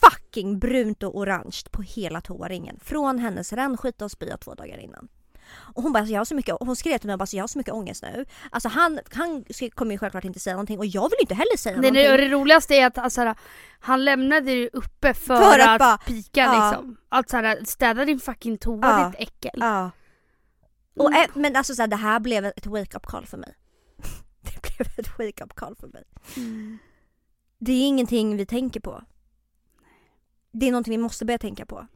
fucking 0.00 0.58
brunt 0.58 1.02
och 1.02 1.18
orange 1.18 1.60
på 1.70 1.82
hela 1.82 2.20
toaringen. 2.20 2.80
Från 2.82 3.18
hennes 3.18 3.52
rännskita 3.52 4.04
och 4.04 4.10
spya 4.10 4.36
två 4.36 4.54
dagar 4.54 4.78
innan. 4.78 5.08
Och 5.56 5.82
hon 5.82 5.92
bara, 5.92 5.98
alltså, 5.98 6.12
jag 6.12 6.20
har 6.20 6.24
så 6.24 6.34
mycket, 6.34 6.56
hon 6.60 6.76
skrev 6.76 6.98
till 6.98 7.06
mig 7.06 7.14
och 7.14 7.18
bara, 7.18 7.22
alltså, 7.22 7.36
jag 7.36 7.42
har 7.42 7.48
så 7.48 7.58
mycket 7.58 7.74
ångest 7.74 8.02
nu. 8.02 8.24
Alltså 8.50 8.68
han, 8.68 9.00
han 9.12 9.44
kommer 9.74 9.92
ju 9.92 9.98
självklart 9.98 10.24
inte 10.24 10.40
säga 10.40 10.54
någonting 10.54 10.78
och 10.78 10.86
jag 10.86 11.02
vill 11.10 11.18
inte 11.20 11.34
heller 11.34 11.56
säga 11.56 11.72
Det, 11.76 11.80
någonting. 11.82 12.02
det, 12.04 12.16
det 12.16 12.28
roligaste 12.28 12.74
är 12.74 12.86
att 12.86 12.98
alltså, 12.98 13.34
han 13.80 14.04
lämnade 14.04 14.40
det 14.54 14.68
uppe 14.72 15.14
för, 15.14 15.36
För 15.36 15.58
att 15.58 15.68
att, 15.68 15.78
bara- 15.78 15.98
pika 15.98 16.40
ja. 16.40 16.70
liksom. 16.70 16.96
Att 17.08 17.30
så 17.30 17.36
här, 17.36 17.64
städa 17.64 18.04
din 18.04 18.20
fucking 18.20 18.58
toa 18.58 18.78
Ja. 18.82 19.08
ditt 19.08 19.28
äckel. 19.28 19.58
Ja. 19.60 19.90
Och, 20.96 21.12
Mm. 21.12 21.30
men 21.34 21.56
alltså 21.56 21.74
så 21.74 21.82
här, 21.82 21.86
det 21.86 21.96
här 21.96 22.20
blev 22.20 22.44
ett 22.44 22.66
wake-up 22.66 23.06
call 23.06 23.26
för 23.26 23.36
mig. 23.38 23.54
Det 24.42 24.62
blev 24.62 24.88
ett 24.98 25.18
wake-up 25.18 25.54
call 25.54 25.76
för 25.76 25.86
mig. 25.88 26.04
Mm. 26.36 26.78
Det 27.58 27.72
är 27.72 27.86
ingenting 27.88 28.36
vi 28.36 28.46
tänker 28.46 28.80
på. 28.80 29.02
Det 30.52 30.66
är 30.68 30.70
någonting 30.72 30.90
vi 30.90 30.98
måste 30.98 31.24
börja 31.24 31.38
tänka 31.38 31.66
på. 31.66 31.86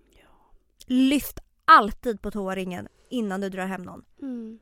Lyft 0.86 1.38
alltid 1.68 2.22
på 2.22 2.30
toaringen 2.30 2.88
innan 3.08 3.40
du 3.40 3.48
drar 3.48 3.66
hem 3.66 3.82
någon 3.82 4.04
Mm. 4.22 4.58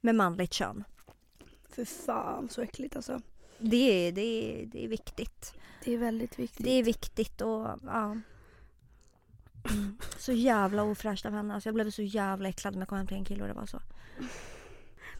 med 0.00 0.14
manligt 0.14 0.52
kön. 0.52 0.84
För 1.70 1.84
fan 1.84 2.48
så 2.48 2.62
äckligt 2.62 2.96
alltså. 2.96 3.20
Det 3.58 3.76
är, 4.08 4.12
det 4.12 4.20
är, 4.20 4.66
det 4.66 4.84
är 4.84 4.88
viktigt. 4.88 5.54
Det 5.84 5.94
är 5.94 5.98
väldigt 5.98 6.38
viktigt. 6.38 6.64
Det 6.64 6.70
är 6.70 6.82
viktigt 6.82 7.40
och 7.40 7.68
ja. 7.84 8.16
Mm. 9.70 9.98
Så 10.18 10.32
jävla 10.32 10.82
ofräscht 10.82 11.26
av 11.26 11.32
henne. 11.32 11.54
Alltså 11.54 11.68
jag 11.68 11.74
blev 11.74 11.90
så 11.90 12.02
jävla 12.02 12.48
äcklad 12.48 12.74
när 12.74 12.80
jag 12.80 12.88
kom 12.88 12.98
hem 12.98 13.06
till 13.06 13.16
en 13.16 13.24
kille 13.24 13.42
och 13.42 13.48
det 13.48 13.54
var 13.54 13.66
så. 13.66 13.80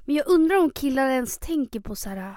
Men 0.04 0.14
jag 0.14 0.28
undrar 0.28 0.56
om 0.56 0.70
killar 0.70 1.08
ens 1.08 1.38
tänker 1.38 1.80
på 1.80 1.96
så 1.96 2.08
här. 2.08 2.36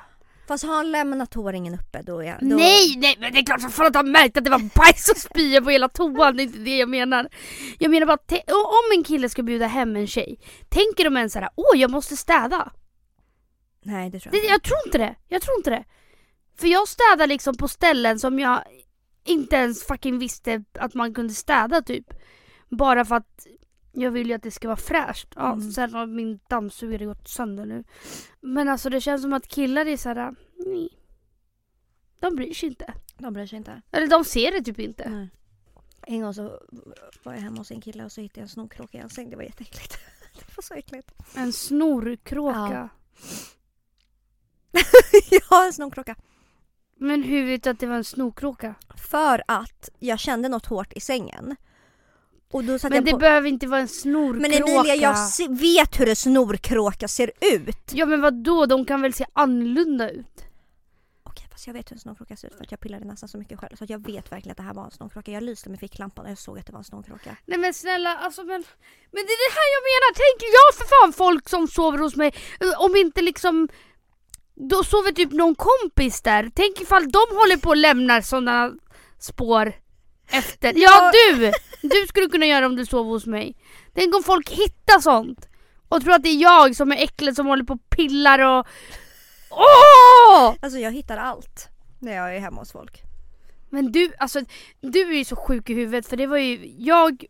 Fast 0.50 0.64
har 0.64 0.76
han 0.76 0.92
lämnat 0.92 1.32
toaringen 1.32 1.74
uppe 1.74 2.02
då 2.02 2.24
är 2.24 2.38
då... 2.42 2.56
Nej, 2.56 2.96
nej 2.98 3.16
men 3.20 3.34
det 3.34 3.40
är 3.40 3.46
klart 3.46 3.62
som 3.62 3.72
fan 3.72 3.86
att 3.86 3.96
han 3.96 4.12
märkt 4.12 4.38
att 4.38 4.44
det 4.44 4.50
var 4.50 4.76
bajs 4.76 5.10
och 5.10 5.18
spya 5.18 5.62
på 5.62 5.70
hela 5.70 5.90
toan, 5.90 6.38
det 6.38 6.44
är 6.44 6.46
inte 6.46 6.60
det 6.60 6.78
jag 6.78 6.90
menar. 6.90 7.30
Jag 7.80 7.92
menar 7.92 8.08
bara, 8.08 8.18
om 8.54 8.98
en 8.98 9.04
kille 9.04 9.30
ska 9.30 9.44
bjuda 9.44 9.68
hem 9.68 9.96
en 9.96 10.08
tjej, 10.08 10.40
tänker 10.70 11.04
de 11.04 11.18
ens 11.18 11.34
såhär, 11.34 11.50
åh 11.56 11.78
jag 11.78 11.92
måste 11.92 12.18
städa? 12.18 12.72
Nej 13.84 14.10
det 14.10 14.20
tror 14.20 14.36
jag 14.36 14.40
inte. 14.44 14.52
jag 14.52 14.64
tror 14.64 14.78
inte 14.86 14.98
det, 14.98 15.16
jag 15.28 15.42
tror 15.42 15.58
inte 15.58 15.70
det. 15.70 15.84
För 16.60 16.68
jag 16.68 16.88
städar 16.88 17.28
liksom 17.28 17.58
på 17.58 17.68
ställen 17.68 18.20
som 18.20 18.40
jag 18.40 18.64
inte 19.26 19.56
ens 19.56 19.84
fucking 19.84 20.20
visste 20.20 20.64
att 20.80 20.94
man 20.94 21.14
kunde 21.14 21.34
städa 21.34 21.82
typ. 21.82 22.06
Bara 22.70 23.06
för 23.06 23.16
att 23.16 23.48
jag 23.92 24.12
vill 24.12 24.28
ju 24.28 24.34
att 24.34 24.44
det 24.44 24.52
ska 24.52 24.68
vara 24.68 24.78
fräscht. 24.78 25.28
Ja, 25.36 25.52
Mm. 25.54 25.72
Sen 25.72 25.94
har 25.94 26.06
min 26.08 26.40
dammsugare 26.48 27.06
gått 27.06 27.28
sönder 27.28 27.66
nu. 27.66 27.84
Men 28.40 28.70
alltså 28.70 28.90
det 28.90 29.02
känns 29.02 29.22
som 29.22 29.34
att 29.34 29.48
killar 29.48 29.86
är 29.86 29.98
såhär, 29.98 30.36
nej. 30.58 30.90
De 32.20 32.36
bryr 32.36 32.54
sig 32.54 32.70
inte. 32.70 32.94
De 33.18 33.34
bryr 33.34 33.46
sig 33.48 33.58
inte. 33.58 33.82
Eller 33.92 34.08
de 34.08 34.26
ser 34.26 34.52
det 34.52 34.62
typ 34.62 34.80
inte. 34.80 35.10
Nej. 35.10 35.30
En 36.02 36.22
gång 36.22 36.34
så 36.34 36.44
var 37.24 37.34
jag 37.34 37.42
hemma 37.42 37.58
hos 37.58 37.72
en 37.72 37.82
kille 37.82 38.06
och 38.06 38.12
så 38.12 38.22
hittade 38.22 38.40
jag 38.40 38.44
en 38.44 38.50
snorkråka 38.50 38.98
i 38.98 39.02
hans 39.02 39.14
säng. 39.14 39.30
Det 39.30 39.36
var 39.36 39.44
jätteäckligt. 39.44 39.98
Det 40.34 40.58
var 40.58 40.62
så 40.62 40.74
äckligt. 40.74 41.12
En 41.36 41.54
snorkråka. 41.54 42.90
ja, 45.50 45.66
en 45.66 45.74
snorkråka. 45.74 46.16
Men 46.96 47.24
hur 47.24 47.46
vet 47.46 47.64
du 47.64 47.70
att 47.70 47.80
det 47.80 47.88
var 47.88 47.96
en 47.96 48.04
snorkråka? 48.04 48.76
För 48.96 49.44
att 49.48 49.90
jag 50.00 50.20
kände 50.20 50.50
något 50.50 50.66
hårt 50.66 50.94
i 50.94 51.00
sängen. 51.00 51.56
Men 52.54 53.04
det 53.04 53.12
på... 53.12 53.18
behöver 53.18 53.50
inte 53.50 53.68
vara 53.68 53.82
en 53.82 53.88
snorkråka. 53.88 54.40
Men 54.40 54.54
Emilia 54.54 54.96
jag 54.96 55.16
vet 55.50 56.00
hur 56.00 56.10
en 56.10 56.16
snorkråka 56.16 57.08
ser 57.08 57.32
ut! 57.42 57.92
Ja 57.92 58.06
men 58.06 58.22
vad 58.22 58.34
då? 58.34 58.66
de 58.66 58.86
kan 58.86 59.02
väl 59.02 59.14
se 59.14 59.26
annorlunda 59.34 60.10
ut? 60.10 60.46
Okej 61.24 61.48
fast 61.52 61.68
jag 61.68 61.74
vet 61.74 61.92
hur 61.92 61.96
en 61.96 62.00
snorkråka 62.00 62.36
ser 62.36 62.48
ut 62.48 62.56
för 62.56 62.64
att 62.64 62.72
jag 62.72 62.80
pillade 62.80 63.06
nästan 63.06 63.30
så 63.30 63.38
mycket 63.38 63.60
själv 63.60 63.76
så 63.76 63.86
jag 63.88 64.06
vet 64.06 64.32
verkligen 64.32 64.52
att 64.52 64.58
det 64.58 64.64
här 64.64 64.74
var 64.74 64.86
en 64.86 64.92
snorkråka. 64.92 65.32
Jag 65.32 65.44
lyste 65.44 65.70
med 65.70 65.80
ficklampan 65.80 66.26
och 66.26 66.32
jag 66.32 66.38
såg 66.38 66.60
att 66.60 66.66
det 66.66 66.72
var 66.72 66.80
en 66.80 66.84
snorkråka. 66.84 67.36
Nej 67.46 67.60
men 67.60 67.74
snälla, 67.74 68.18
alltså 68.18 68.44
men... 68.44 68.64
Men 69.12 69.24
det 69.26 69.34
är 69.36 69.50
det 69.50 69.54
här 69.60 69.70
jag 69.76 69.84
menar, 69.90 70.12
tänk 70.24 70.38
jag 70.58 70.76
för 70.78 70.86
fan 70.96 71.14
folk 71.14 71.50
som 71.50 71.68
sover 71.68 71.98
hos 71.98 72.16
mig, 72.16 72.34
eh, 72.60 72.82
om 72.86 72.96
inte 72.96 73.22
liksom... 73.22 73.70
Då 74.56 74.84
sover 74.84 75.12
typ 75.12 75.32
någon 75.32 75.56
kompis 75.56 76.22
där. 76.22 76.52
Tänk 76.56 76.82
ifall 76.82 77.12
de 77.12 77.20
håller 77.32 77.58
på 77.58 77.70
och 77.70 77.78
lämnar 77.78 78.22
sådana 78.22 78.72
spår 79.20 79.74
efter. 80.32 80.74
Ja 80.76 81.12
du! 81.14 81.52
Du 81.82 82.08
skulle 82.08 82.28
kunna 82.30 82.46
göra 82.46 82.66
om 82.66 82.76
du 82.76 82.86
sov 82.86 83.06
hos 83.06 83.26
mig. 83.26 83.56
Tänk 83.94 84.16
om 84.16 84.24
folk 84.24 84.50
hittar 84.50 85.00
sånt. 85.00 85.50
Och 85.90 86.02
tror 86.02 86.14
att 86.14 86.24
det 86.24 86.30
är 86.30 86.42
jag 86.42 86.76
som 86.76 86.92
är 86.92 86.96
äcklig 86.96 87.36
som 87.36 87.48
håller 87.48 87.64
på 87.64 87.74
och 87.74 87.90
pillar 87.90 88.40
och... 88.40 88.68
Åh! 89.52 90.56
Alltså 90.60 90.80
jag 90.80 90.92
hittar 90.92 91.18
allt 91.18 91.70
när 92.00 92.16
jag 92.16 92.36
är 92.36 92.40
hemma 92.40 92.62
hos 92.62 92.72
folk. 92.72 93.02
Men 93.70 93.92
du, 93.92 94.14
alltså 94.18 94.42
du 94.82 95.02
är 95.02 95.18
ju 95.18 95.26
så 95.26 95.36
sjuk 95.36 95.70
i 95.70 95.74
huvudet 95.74 96.08
för 96.08 96.18
det 96.18 96.28
var 96.28 96.38
ju 96.38 96.74
jag 96.78 97.26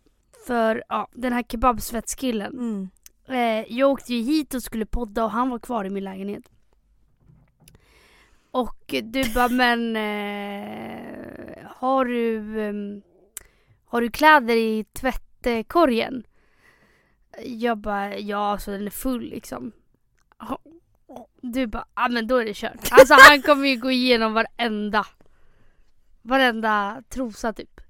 för 0.47 0.83
ja, 0.89 1.07
den 1.13 1.33
här 1.33 1.43
kebabsvetskillen. 1.43 2.53
Mm. 2.53 2.89
Eh, 3.27 3.77
jag 3.77 3.89
åkte 3.89 4.13
ju 4.13 4.23
hit 4.23 4.53
och 4.53 4.63
skulle 4.63 4.85
podda 4.85 5.23
och 5.23 5.31
han 5.31 5.49
var 5.49 5.59
kvar 5.59 5.85
i 5.85 5.89
min 5.89 6.03
lägenhet. 6.03 6.43
Och 8.51 8.95
du 9.03 9.33
bara 9.33 9.47
men 9.47 9.95
eh, 9.95 11.57
har 11.65 12.05
du 12.05 12.61
ehm, 12.61 13.01
har 13.89 14.01
du 14.01 14.09
kläder 14.09 14.55
i 14.55 14.85
tvättkorgen? 14.93 16.23
Jag 17.43 17.77
bara 17.77 18.17
ja 18.17 18.57
så 18.57 18.71
den 18.71 18.85
är 18.85 18.91
full 18.91 19.29
liksom. 19.29 19.71
Du 21.41 21.67
bara 21.67 21.85
ja 21.95 22.07
men 22.07 22.27
då 22.27 22.37
är 22.37 22.45
det 22.45 22.53
kört. 22.53 22.91
Alltså 22.91 23.13
han 23.29 23.41
kommer 23.41 23.67
ju 23.67 23.75
gå 23.75 23.91
igenom 23.91 24.33
varenda 24.33 25.05
varenda 26.21 27.03
trosa 27.09 27.53
typ. 27.53 27.81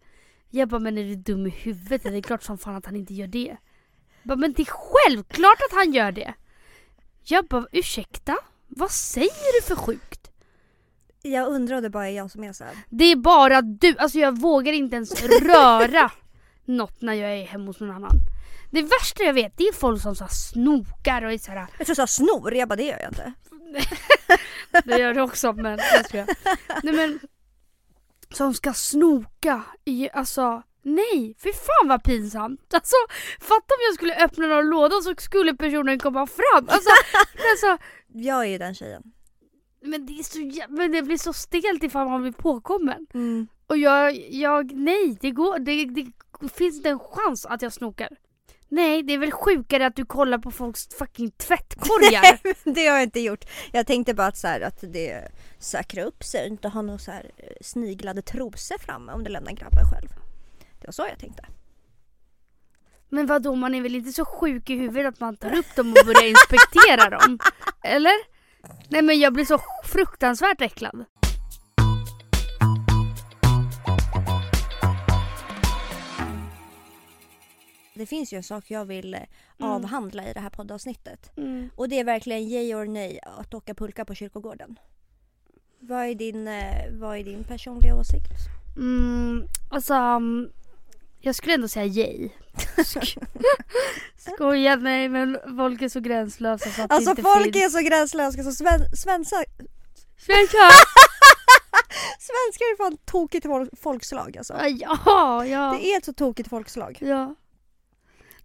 Jag 0.49 0.69
bara 0.69 0.79
men 0.79 0.97
är 0.97 1.03
du 1.03 1.15
dum 1.15 1.47
i 1.47 1.49
huvudet? 1.49 2.03
Det 2.03 2.17
är 2.17 2.21
klart 2.21 2.43
som 2.43 2.57
fan 2.57 2.75
att 2.75 2.85
han 2.85 2.95
inte 2.95 3.13
gör 3.13 3.27
det. 3.27 3.57
Bara, 4.23 4.35
men 4.35 4.53
det 4.53 4.62
är 4.62 4.67
självklart 4.69 5.62
att 5.69 5.77
han 5.77 5.93
gör 5.93 6.12
det. 6.12 6.33
Jag 7.23 7.45
bara, 7.47 7.67
ursäkta? 7.71 8.38
Vad 8.67 8.91
säger 8.91 9.62
du 9.62 9.67
för 9.67 9.75
sjukt? 9.75 10.09
Jag 11.21 11.47
undrar 11.47 11.75
om 11.75 11.84
det 11.84 11.89
bara 11.89 12.10
är 12.10 12.15
jag 12.15 12.32
som 12.32 12.43
är 12.43 12.53
så 12.53 12.63
här. 12.63 12.73
Det 12.89 13.03
är 13.03 13.15
bara 13.15 13.62
du, 13.62 13.97
alltså 13.97 14.19
jag 14.19 14.39
vågar 14.39 14.73
inte 14.73 14.95
ens 14.95 15.23
röra 15.23 16.12
något 16.65 17.01
när 17.01 17.13
jag 17.13 17.32
är 17.32 17.45
hemma 17.45 17.65
hos 17.65 17.79
någon 17.79 17.91
annan. 17.91 18.12
Det 18.71 18.82
värsta 18.82 19.23
jag 19.23 19.34
vet 19.34 19.58
det 19.58 19.63
är 19.63 19.73
folk 19.73 20.01
som 20.01 20.15
så 20.15 20.23
här 20.23 20.32
snokar 20.32 21.21
och 21.21 21.34
är 21.34 21.38
så 21.38 21.51
här, 21.51 21.58
Jag 21.60 21.86
tror 21.86 21.86
du 21.86 21.95
sa 21.95 22.08
snor, 22.08 22.53
jag 22.53 22.69
bara 22.69 22.75
det 22.75 22.84
gör 22.84 22.99
jag 22.99 23.10
inte. 23.12 23.34
det 24.86 24.99
gör 24.99 25.13
det 25.13 25.21
också 25.21 25.53
men 25.53 25.79
jag 25.93 26.10
tror 26.10 26.25
jag. 26.27 26.55
Nej 26.84 26.93
men, 26.93 27.19
som 28.32 28.53
ska 28.53 28.73
snoka 28.73 29.63
i, 29.86 30.10
alltså 30.10 30.63
nej, 30.82 31.36
fy 31.43 31.53
fan 31.53 31.88
vad 31.88 32.03
pinsamt. 32.03 32.73
Alltså 32.73 32.95
fatta 33.39 33.73
om 33.73 33.82
jag 33.88 33.95
skulle 33.95 34.15
öppna 34.15 34.47
några 34.47 34.62
lådor 34.62 35.01
så 35.01 35.13
skulle 35.17 35.53
personen 35.53 35.99
komma 35.99 36.27
fram. 36.27 36.69
Alltså, 36.69 36.89
alltså 37.51 37.84
Jag 38.08 38.39
är 38.45 38.49
ju 38.49 38.58
den 38.58 38.75
tjejen. 38.75 39.03
Men 39.81 40.05
det, 40.05 40.19
är 40.19 40.23
så, 40.23 40.39
jä- 40.39 40.69
men 40.69 40.91
det 40.91 41.01
blir 41.01 41.17
så 41.17 41.33
stelt 41.33 41.83
ifall 41.83 42.09
man 42.09 42.21
blir 42.21 42.31
påkommen. 42.31 43.07
Mm. 43.13 43.47
Och 43.67 43.77
jag, 43.77 44.15
jag 44.29 44.71
nej, 44.75 45.17
det 45.21 45.31
går, 45.31 45.59
det, 45.59 45.85
det 45.85 46.49
finns 46.49 46.75
inte 46.75 46.89
en 46.89 46.99
chans 46.99 47.45
att 47.45 47.61
jag 47.61 47.73
snokar. 47.73 48.09
Nej, 48.71 49.03
det 49.03 49.13
är 49.13 49.17
väl 49.17 49.31
sjukare 49.31 49.85
att 49.85 49.95
du 49.95 50.05
kollar 50.05 50.37
på 50.37 50.51
folks 50.51 50.87
fucking 50.87 51.31
tvättkorgar. 51.31 52.39
det 52.73 52.87
har 52.87 52.95
jag 52.95 53.03
inte 53.03 53.19
gjort. 53.19 53.45
Jag 53.71 53.87
tänkte 53.87 54.13
bara 54.13 54.27
att, 54.27 54.37
så 54.37 54.47
här, 54.47 54.61
att 54.61 54.83
det 54.93 55.31
säkrar 55.59 56.05
upp 56.05 56.23
sig 56.23 56.47
inte 56.47 56.67
ha 56.67 56.81
några 56.81 56.99
så 56.99 57.11
här 57.11 57.31
eh, 57.37 57.53
sniglade 57.61 58.21
trosor 58.21 58.77
framme 58.77 59.11
om 59.11 59.23
du 59.23 59.29
lämnar 59.29 59.51
grabben 59.51 59.85
själv. 59.93 60.09
Det 60.79 60.87
var 60.87 60.91
så 60.91 61.05
jag 61.09 61.19
tänkte. 61.19 61.45
Men 63.09 63.25
vadå, 63.25 63.55
man 63.55 63.75
är 63.75 63.81
väl 63.81 63.95
inte 63.95 64.11
så 64.11 64.25
sjuk 64.25 64.69
i 64.69 64.75
huvudet 64.75 65.13
att 65.13 65.19
man 65.19 65.37
tar 65.37 65.57
upp 65.57 65.75
dem 65.75 65.89
och 65.89 66.05
börjar 66.05 66.29
inspektera 66.29 67.09
dem? 67.09 67.39
Eller? 67.83 68.38
Nej 68.89 69.02
men 69.02 69.19
jag 69.19 69.34
blir 69.34 69.45
så 69.45 69.60
fruktansvärt 69.84 70.62
äcklad. 70.62 71.06
Det 77.93 78.06
finns 78.06 78.34
ju 78.34 78.38
en 78.38 78.43
sak 78.43 78.71
jag 78.71 78.86
vill 78.86 79.13
eh, 79.13 79.19
Mm. 79.62 79.71
avhandla 79.71 80.30
i 80.30 80.34
det 80.34 80.39
här 80.39 80.49
poddavsnittet. 80.49 81.32
Och 81.75 81.89
det 81.89 81.99
är 81.99 82.04
verkligen 82.04 82.41
yay 82.49 82.75
or 82.75 82.86
nej 82.86 83.19
att 83.23 83.54
åka 83.54 83.73
pulka 83.73 84.06
på 84.06 84.15
kyrkogården. 84.15 84.80
Vad 85.80 86.06
är 86.06 86.15
din, 86.15 86.47
eh, 86.47 86.91
vad 86.91 87.17
är 87.17 87.23
din 87.23 87.43
personliga 87.43 87.95
åsikt? 87.95 88.32
Mm, 88.78 89.43
alltså, 89.71 89.93
um, 89.93 90.52
jag 91.19 91.36
skulle 91.36 91.53
ändå 91.53 91.67
säga 91.67 91.86
yay. 91.86 92.29
Sk- 92.77 93.17
Skoja, 94.36 94.75
nej 94.75 95.10
men 95.10 95.38
folk 95.58 95.82
är 95.82 95.89
så 95.89 95.99
gränslösa 95.99 96.69
så 96.69 96.82
att 96.82 96.91
Alltså 96.91 97.05
det 97.13 97.19
inte 97.19 97.21
folk 97.21 97.43
finns. 97.53 97.65
är 97.65 97.69
så 97.69 97.79
gränslösa 97.89 98.43
så 98.43 98.51
sven, 98.51 98.79
svenska, 98.97 99.36
Svenska! 100.25 100.58
svenskar 102.19 102.65
är 102.65 102.77
fan 102.77 102.97
tokigt 103.05 103.45
fol- 103.45 103.69
folkslag 103.82 104.38
alltså. 104.38 104.53
Ja, 104.67 105.45
ja. 105.45 105.77
Det 105.82 105.93
är 105.93 105.97
ett 105.97 106.05
så 106.05 106.13
tokigt 106.13 106.49
folkslag. 106.49 106.97
Ja. 107.01 107.36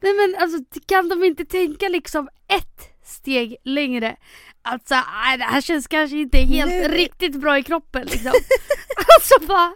Nej 0.00 0.12
men 0.14 0.42
alltså 0.42 0.58
kan 0.86 1.08
de 1.08 1.24
inte 1.24 1.44
tänka 1.44 1.88
liksom 1.88 2.28
ett 2.48 3.04
steg 3.04 3.56
längre? 3.64 4.16
Alltså 4.62 4.94
nej, 4.94 5.38
det 5.38 5.44
här 5.44 5.60
känns 5.60 5.86
kanske 5.86 6.16
inte 6.16 6.38
helt 6.38 6.70
Nu- 6.70 6.88
riktigt 6.88 7.36
bra 7.36 7.58
i 7.58 7.62
kroppen 7.62 8.06
liksom. 8.06 8.32
alltså 9.16 9.46
bara, 9.46 9.74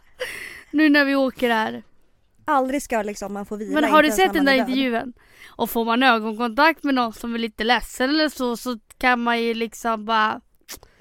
nu 0.70 0.88
när 0.88 1.04
vi 1.04 1.14
åker 1.14 1.50
här. 1.50 1.82
Aldrig 2.48 2.82
ska 2.82 3.02
liksom 3.02 3.32
man 3.32 3.46
få 3.46 3.56
vila. 3.56 3.80
Men 3.80 3.90
har 3.90 4.02
du 4.02 4.10
sett 4.10 4.32
den 4.32 4.44
där 4.44 4.54
intervjun? 4.54 5.12
Och 5.56 5.70
får 5.70 5.84
man 5.84 6.02
ögonkontakt 6.02 6.84
med 6.84 6.94
någon 6.94 7.12
som 7.12 7.34
är 7.34 7.38
lite 7.38 7.64
ledsen 7.64 8.10
eller 8.10 8.28
så 8.28 8.56
så 8.56 8.78
kan 8.98 9.20
man 9.20 9.42
ju 9.42 9.54
liksom 9.54 10.04
bara 10.04 10.40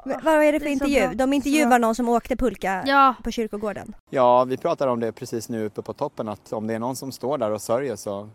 Men 0.05 0.19
Vad 0.23 0.33
är 0.33 0.51
det 0.51 0.59
för 0.59 0.65
Det 0.65 0.71
intervju? 0.71 1.09
De 1.13 1.33
intervjuar 1.33 1.79
någon 1.79 1.95
som 1.95 2.09
åkte 2.09 2.35
pulka 2.35 2.83
Ja, 2.85 3.15
på 3.23 3.31
kyrkogården. 3.31 3.95
Ja, 4.09 4.43
vi 4.43 4.57
pratar 4.57 4.87
om 4.87 4.99
det 4.99 5.11
precis 5.11 5.49
nu 5.49 5.65
uppe 5.65 5.81
på 5.81 5.93
toppen 5.93 6.27
att 6.27 6.53
om 6.53 6.67
det 6.67 6.73
är 6.73 6.79
någon 6.79 6.95
som 6.95 7.11
står 7.11 7.37
där 7.37 7.51
och 7.51 7.61
sörjer 7.61 7.95
så 7.95 8.29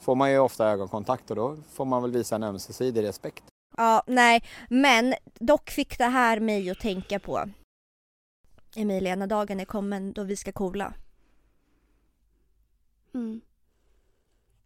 får 0.00 0.14
man 0.14 0.30
ju 0.30 0.38
ofta 0.38 0.66
ögonkontakt 0.68 1.30
och 1.30 1.36
då 1.36 1.56
får 1.74 1.84
man 1.84 2.02
väl 2.02 2.12
visa 2.12 2.36
en 2.36 2.42
ömsesidig 2.42 3.02
respekt. 3.02 3.44
Ja, 3.76 4.02
nej, 4.06 4.42
men 4.68 5.14
dock 5.38 5.70
fick 5.70 5.98
det 5.98 6.04
här 6.04 6.40
mig 6.40 6.70
att 6.70 6.80
tänka 6.80 7.18
på 7.18 7.44
Emilia, 8.76 9.16
när 9.16 9.26
dagen 9.26 9.60
är 9.60 9.64
kommen 9.64 10.12
då 10.12 10.22
vi 10.22 10.36
ska 10.36 10.52
coola. 10.52 10.92
Mm. 13.16 13.40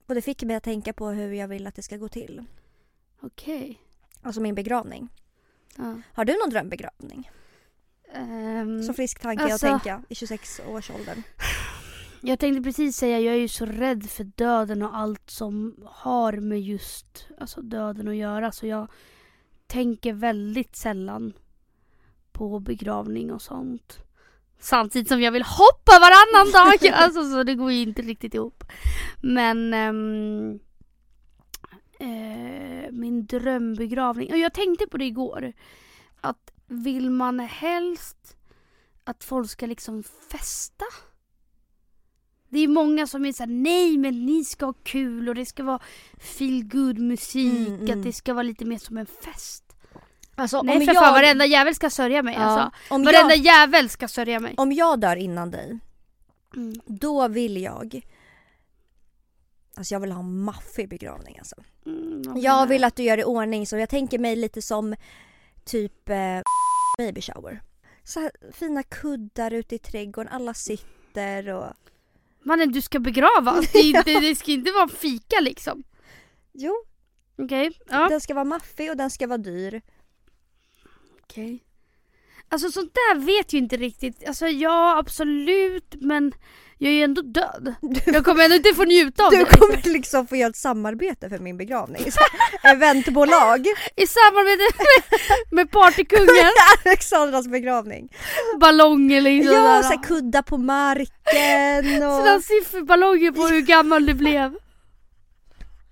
Och 0.07 0.15
det 0.15 0.23
fick 0.23 0.43
mig 0.43 0.57
att 0.57 0.63
tänka 0.65 0.93
på 0.93 1.09
hur 1.09 1.33
jag 1.33 1.49
vill 1.49 1.67
att 1.67 1.75
det 1.75 1.83
ska 1.83 1.97
gå 1.97 2.09
till. 2.09 2.45
okej. 3.21 3.81
Alltså 4.23 4.41
min 4.41 4.55
begravning. 4.55 5.09
Ja. 5.77 6.01
Har 6.13 6.25
du 6.25 6.33
någon 6.39 6.51
drömbegravning? 6.51 7.31
Ehm, 8.13 8.83
Så 8.83 8.93
frisk 8.93 9.21
tanke 9.21 9.43
alltså- 9.43 9.67
att 9.67 9.83
tänka 9.83 10.03
i 10.09 10.15
26-årsåldern. 10.15 11.23
Jag 12.23 12.39
tänkte 12.39 12.63
precis 12.63 12.97
säga, 12.97 13.21
jag 13.21 13.35
är 13.35 13.39
ju 13.39 13.49
så 13.49 13.67
rädd 13.67 14.11
för 14.11 14.25
döden 14.25 14.83
och 14.83 14.97
allt 14.97 15.31
som 15.31 15.77
har 15.87 16.33
med 16.33 16.61
just 16.61 17.27
alltså 17.39 17.63
döden 17.63 18.09
att 18.09 18.17
göra. 18.17 18.53
Så 18.53 18.67
jag 18.67 18.91
tänker 19.67 20.13
väldigt 20.13 20.77
sällan 20.77 21.33
på 22.33 22.61
begravning 22.61 23.33
och 23.33 23.43
sånt. 23.43 23.99
Samtidigt 24.61 25.09
som 25.09 25.21
jag 25.21 25.33
vill 25.33 25.43
hoppa 25.43 25.93
varannan 26.01 26.53
dag. 26.53 26.93
Alltså, 26.95 27.31
så 27.31 27.43
det 27.43 27.55
går 27.55 27.73
ju 27.73 27.83
inte 27.83 28.03
riktigt 28.03 28.35
ihop. 28.35 28.65
Men 29.23 29.75
ehm, 29.75 30.59
eh, 32.01 32.91
min 32.91 33.27
drömbegravning. 33.27 34.33
Och 34.33 34.39
jag 34.39 34.55
tänkte 34.55 34.87
på 34.87 34.97
det 34.97 35.05
igår. 35.05 35.53
Att 36.21 36.53
vill 36.67 37.11
man 37.11 37.41
helst 37.41 38.37
att 39.05 39.25
folk 39.25 39.51
ska 39.51 39.67
liksom 39.67 40.03
festa? 40.31 40.85
Det 42.49 42.59
är 42.59 42.69
många 42.69 43.07
som 43.07 43.25
är 43.25 43.33
såhär, 43.33 43.51
nej 43.51 43.99
men 43.99 44.27
ni 44.27 44.45
ska 44.45 44.67
ha 44.67 44.73
kul 44.73 45.29
och 45.29 45.35
det 45.35 45.47
ska 45.47 45.63
vara 45.63 45.81
feel 46.19 46.65
good 46.65 46.99
musik, 46.99 47.69
Mm, 47.69 47.81
mm. 47.81 47.99
att 47.99 48.05
det 48.05 48.13
ska 48.13 48.35
vara 48.35 48.43
lite 48.43 48.65
mer 48.65 48.79
som 48.79 48.97
en 48.97 49.07
fest. 49.07 49.70
Alltså, 50.41 50.63
nej 50.63 50.87
för 50.87 50.95
fan 50.95 51.13
varenda 51.15 51.47
jävel 51.47 51.75
ska 51.75 51.91
sörja 51.91 52.23
mig 52.23 52.35
Ja, 52.35 52.41
alltså. 52.41 52.79
om, 52.95 53.03
Varenda 53.03 53.35
jag, 53.35 53.45
jävel 53.45 53.89
ska 53.89 54.09
sörja 54.09 54.41
mig. 54.41 54.55
om 54.57 54.73
jag 54.73 55.01
dör 55.01 55.17
innan 55.17 55.51
dig, 55.51 55.79
Mm. 56.57 56.73
då 56.87 57.29
vill 57.29 57.63
jag 57.63 58.01
Alltså 59.77 59.95
jag 59.95 60.01
vill 60.01 60.13
ha 60.13 60.21
en 60.21 60.43
maffig 60.43 60.89
begravning 60.89 61.39
alltså. 61.39 61.57
Mm, 61.87 62.23
ja, 62.27 62.33
Jag 62.37 62.67
vill 62.67 62.85
att 62.85 62.97
du 62.97 63.03
gör 63.03 63.19
i 63.19 63.25
ordning 63.25 63.67
så 63.67 63.77
jag 63.77 63.89
tänker 63.89 64.19
mig 64.19 64.37
lite 64.37 64.63
som 64.63 64.95
typ 65.65 66.09
eh, 66.09 66.41
baby 66.99 67.21
shower. 67.23 67.63
Så 68.05 68.21
här, 68.21 68.31
fina 68.53 68.83
kuddar 68.83 69.51
ute 69.51 69.75
i 69.75 69.79
trädgården, 69.79 70.33
alla 70.33 70.55
sitter 70.55 71.49
och 71.49 71.67
Mannen 72.43 72.73
du 72.73 72.83
ska 72.83 72.99
begravas, 72.99 73.73
det, 73.73 73.79
inte- 73.81 74.21
det 74.21 74.37
ska 74.37 74.53
inte 74.53 74.71
vara 74.73 74.89
fika 74.89 75.41
liksom. 75.41 75.83
Jo, 76.53 76.75
Okej, 77.39 77.71
ja. 77.91 78.09
den 78.09 78.21
ska 78.21 78.35
vara 78.35 78.45
maffig 78.45 78.91
och 78.91 78.97
den 78.97 79.11
ska 79.11 79.27
vara 79.27 79.39
dyr. 79.39 79.83
Okej. 81.31 81.63
Alltså 82.49 82.71
sånt 82.71 82.95
där 82.95 83.19
vet 83.19 83.53
ju 83.53 83.59
inte 83.59 83.77
riktigt. 83.77 84.29
Alltså 84.29 84.47
ja 84.49 84.99
absolut 84.99 85.95
men 86.01 86.33
jag 86.79 86.91
är 86.93 86.97
ju 86.97 87.03
ändå 87.03 87.23
död. 87.23 87.75
Jag 88.07 88.25
kommer 88.25 88.45
ändå 88.45 88.57
inte 88.57 88.75
få 88.75 88.85
njuta 88.85 89.25
av 89.25 89.31
Du 89.31 89.37
det. 89.37 89.43
liksom. 89.43 89.61
kommer 89.69 89.93
liksom 89.93 90.27
få 90.27 90.37
göra 90.37 90.51
ett 90.51 90.57
samarbete 90.57 91.29
för 91.29 91.39
min 91.39 91.57
begravning. 91.57 92.03
Eventbolag. 92.63 93.67
I 93.97 94.07
samarbete 94.07 94.63
med, 94.79 95.19
med 95.51 95.71
partykungen, 95.71 96.51
Alexandras 96.85 97.49
begravning. 97.49 98.09
ballonger 98.61 99.21
liksom. 99.21 99.55
Ja, 99.55 99.83
så 99.83 99.99
kudda 99.99 100.43
på 100.43 100.57
marken 100.57 101.85
Sådana 102.01 102.35
och... 102.35 102.43
sifferballonger 102.45 103.31
på 103.33 103.43
hur 103.47 103.61
gammal 103.61 104.07
du 104.07 104.15
blev. 104.15 104.55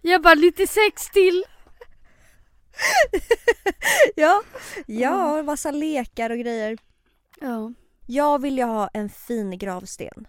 Jag 0.02 0.22
bara 0.22 0.34
96 0.34 1.10
till. 1.10 1.44
Ja, 4.16 4.42
ja, 4.86 5.42
massa 5.42 5.70
lekar 5.70 6.30
och 6.30 6.38
grejer. 6.38 6.78
Ja. 7.40 7.72
Jag 8.06 8.42
vill 8.42 8.58
ju 8.58 8.64
ha 8.64 8.90
en 8.92 9.08
fin 9.10 9.58
gravsten. 9.58 10.28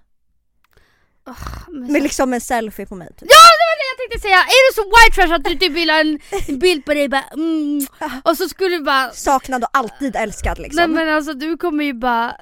Men 1.68 1.82
Med 1.82 1.92
så- 1.98 2.04
liksom 2.04 2.34
en 2.34 2.42
selfie 2.42 2.86
på 2.86 2.96
mig. 2.96 3.08
Typ. 3.08 3.22
Ja 3.22 3.28
det 3.28 3.66
var 3.70 3.78
det 3.78 3.86
jag 3.92 3.98
tänkte 4.12 4.28
säga! 4.28 4.38
Är 4.38 4.70
du 4.70 4.76
så 4.76 4.84
white 4.84 5.16
trash 5.16 5.36
att 5.36 5.44
du 5.44 5.56
typ 5.68 5.72
vill 5.78 5.90
ha 5.90 6.00
en, 6.00 6.20
en 6.48 6.60
bild 6.60 6.86
på 6.86 6.94
dig 6.94 7.10
bara 7.10 7.24
mm, 7.34 7.88
och 8.24 8.38
så 8.38 8.50
skulle 8.50 8.78
du 8.78 8.84
bara 8.84 9.12
Saknad 9.12 9.64
och 9.64 9.70
alltid 9.74 10.16
älskad 10.16 10.60
liksom. 10.60 10.78
Nej 10.94 11.06
men 11.06 11.16
alltså 11.16 11.34
du 11.34 11.58
kommer 11.58 11.84
ju 11.84 11.94
bara 11.94 12.36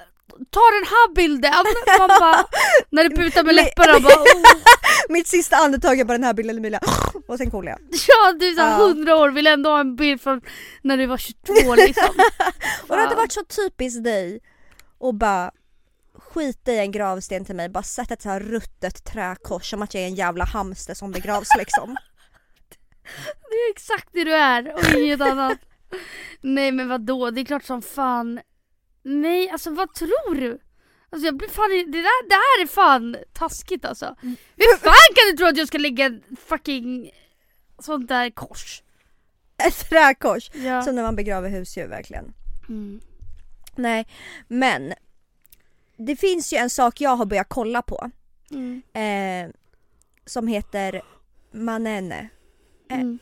Ta 0.50 0.60
den 0.60 0.84
här 0.84 1.14
bilden! 1.14 1.52
Man 1.98 2.08
bara, 2.08 2.46
när 2.90 3.08
du 3.08 3.16
putar 3.16 3.44
med 3.44 3.54
läpparna 3.54 4.00
bara 4.00 4.14
oh. 4.14 4.42
Mitt 5.08 5.26
sista 5.26 5.56
andetag 5.56 6.00
är 6.00 6.04
bara 6.04 6.12
den 6.18 6.24
här 6.24 6.34
bilden 6.34 6.58
Emilia. 6.58 6.80
Och 7.28 7.38
sen 7.38 7.50
coolar 7.50 7.70
jag. 7.70 7.80
Ja 8.08 8.32
du 8.40 8.48
är 8.48 8.54
så 8.54 8.60
här 8.60 8.80
Ja. 8.80 8.88
100 8.88 9.16
år, 9.16 9.30
vill 9.30 9.46
ändå 9.46 9.70
ha 9.70 9.80
en 9.80 9.96
bild 9.96 10.20
från 10.20 10.40
när 10.82 10.96
du 10.96 11.06
var 11.06 11.16
22 11.16 11.74
liksom. 11.74 12.14
Och 12.88 12.96
det 12.96 13.02
hade 13.02 13.14
varit 13.14 13.32
så 13.32 13.44
typiskt 13.44 14.04
dig 14.04 14.40
och 14.98 15.14
bara 15.14 15.50
skita 16.14 16.72
i 16.72 16.78
en 16.78 16.92
gravsten 16.92 17.44
till 17.44 17.56
mig, 17.56 17.68
bara 17.68 17.82
sätta 17.82 18.14
ett 18.14 18.22
så 18.22 18.28
här 18.28 18.40
ruttet 18.40 19.04
träkors 19.04 19.70
som 19.70 19.82
att 19.82 19.94
jag 19.94 20.02
är 20.02 20.06
en 20.06 20.14
jävla 20.14 20.44
hamster 20.44 20.94
som 20.94 21.10
begravs 21.12 21.48
liksom. 21.58 21.96
Det 23.50 23.54
är 23.54 23.70
exakt 23.70 24.08
det 24.12 24.24
du 24.24 24.34
är 24.34 24.74
och 24.74 24.98
inget 24.98 25.20
annat. 25.20 25.58
Nej 26.40 26.72
men 26.72 26.88
vad 26.88 27.00
då? 27.00 27.30
det 27.30 27.40
är 27.40 27.44
klart 27.44 27.64
som 27.64 27.82
fan. 27.82 28.40
Nej 29.02 29.50
alltså 29.50 29.70
vad 29.70 29.94
tror 29.94 30.34
du? 30.34 30.58
Alltså 31.10 31.26
jag 31.26 31.36
blir 31.36 31.48
fan, 31.48 31.70
det, 31.70 31.84
där, 31.98 32.28
det 32.28 32.34
här 32.34 32.62
är 32.62 32.66
fan 32.66 33.16
taskigt 33.32 33.84
alltså. 33.84 34.16
Hur 34.56 34.76
fan 34.78 35.14
kan 35.14 35.30
du 35.30 35.36
tro 35.36 35.46
att 35.46 35.56
jag 35.56 35.68
ska 35.68 35.78
lägga 35.78 36.04
en 36.04 36.22
fucking 36.46 37.10
sånt 37.78 38.08
där 38.08 38.30
kors? 38.30 38.82
Ett 39.66 39.88
träkors. 39.90 40.50
Ja. 40.54 40.82
Som 40.82 40.94
när 40.94 41.02
man 41.02 41.16
begraver 41.16 41.48
husdjur 41.50 41.86
verkligen. 41.86 42.34
Mm. 42.68 43.00
Nej, 43.76 44.06
men 44.48 44.92
det 45.96 46.16
finns 46.16 46.52
ju 46.52 46.56
en 46.56 46.70
sak 46.70 47.00
jag 47.00 47.16
har 47.16 47.26
börjat 47.26 47.48
kolla 47.48 47.82
på 47.82 48.10
Mm. 48.50 48.82
eh, 48.92 49.54
som 50.26 50.46
heter 50.48 51.02
Manene. 51.52 52.28
Mm. 52.90 53.18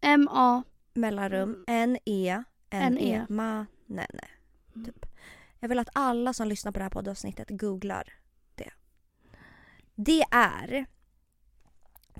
M-A. 0.00 0.62
Mellanrum 0.94 1.64
N-E 1.66 2.42
N-E 2.70 2.86
N-E. 2.86 3.26
Manene. 3.28 4.24
Typ. 4.84 5.06
Jag 5.60 5.68
vill 5.68 5.78
att 5.78 5.88
alla 5.92 6.32
som 6.32 6.48
lyssnar 6.48 6.72
på 6.72 6.78
det 6.78 6.82
här 6.82 6.90
poddavsnittet 6.90 7.48
googlar 7.50 8.12
det. 8.54 8.70
Det 9.94 10.22
är 10.30 10.86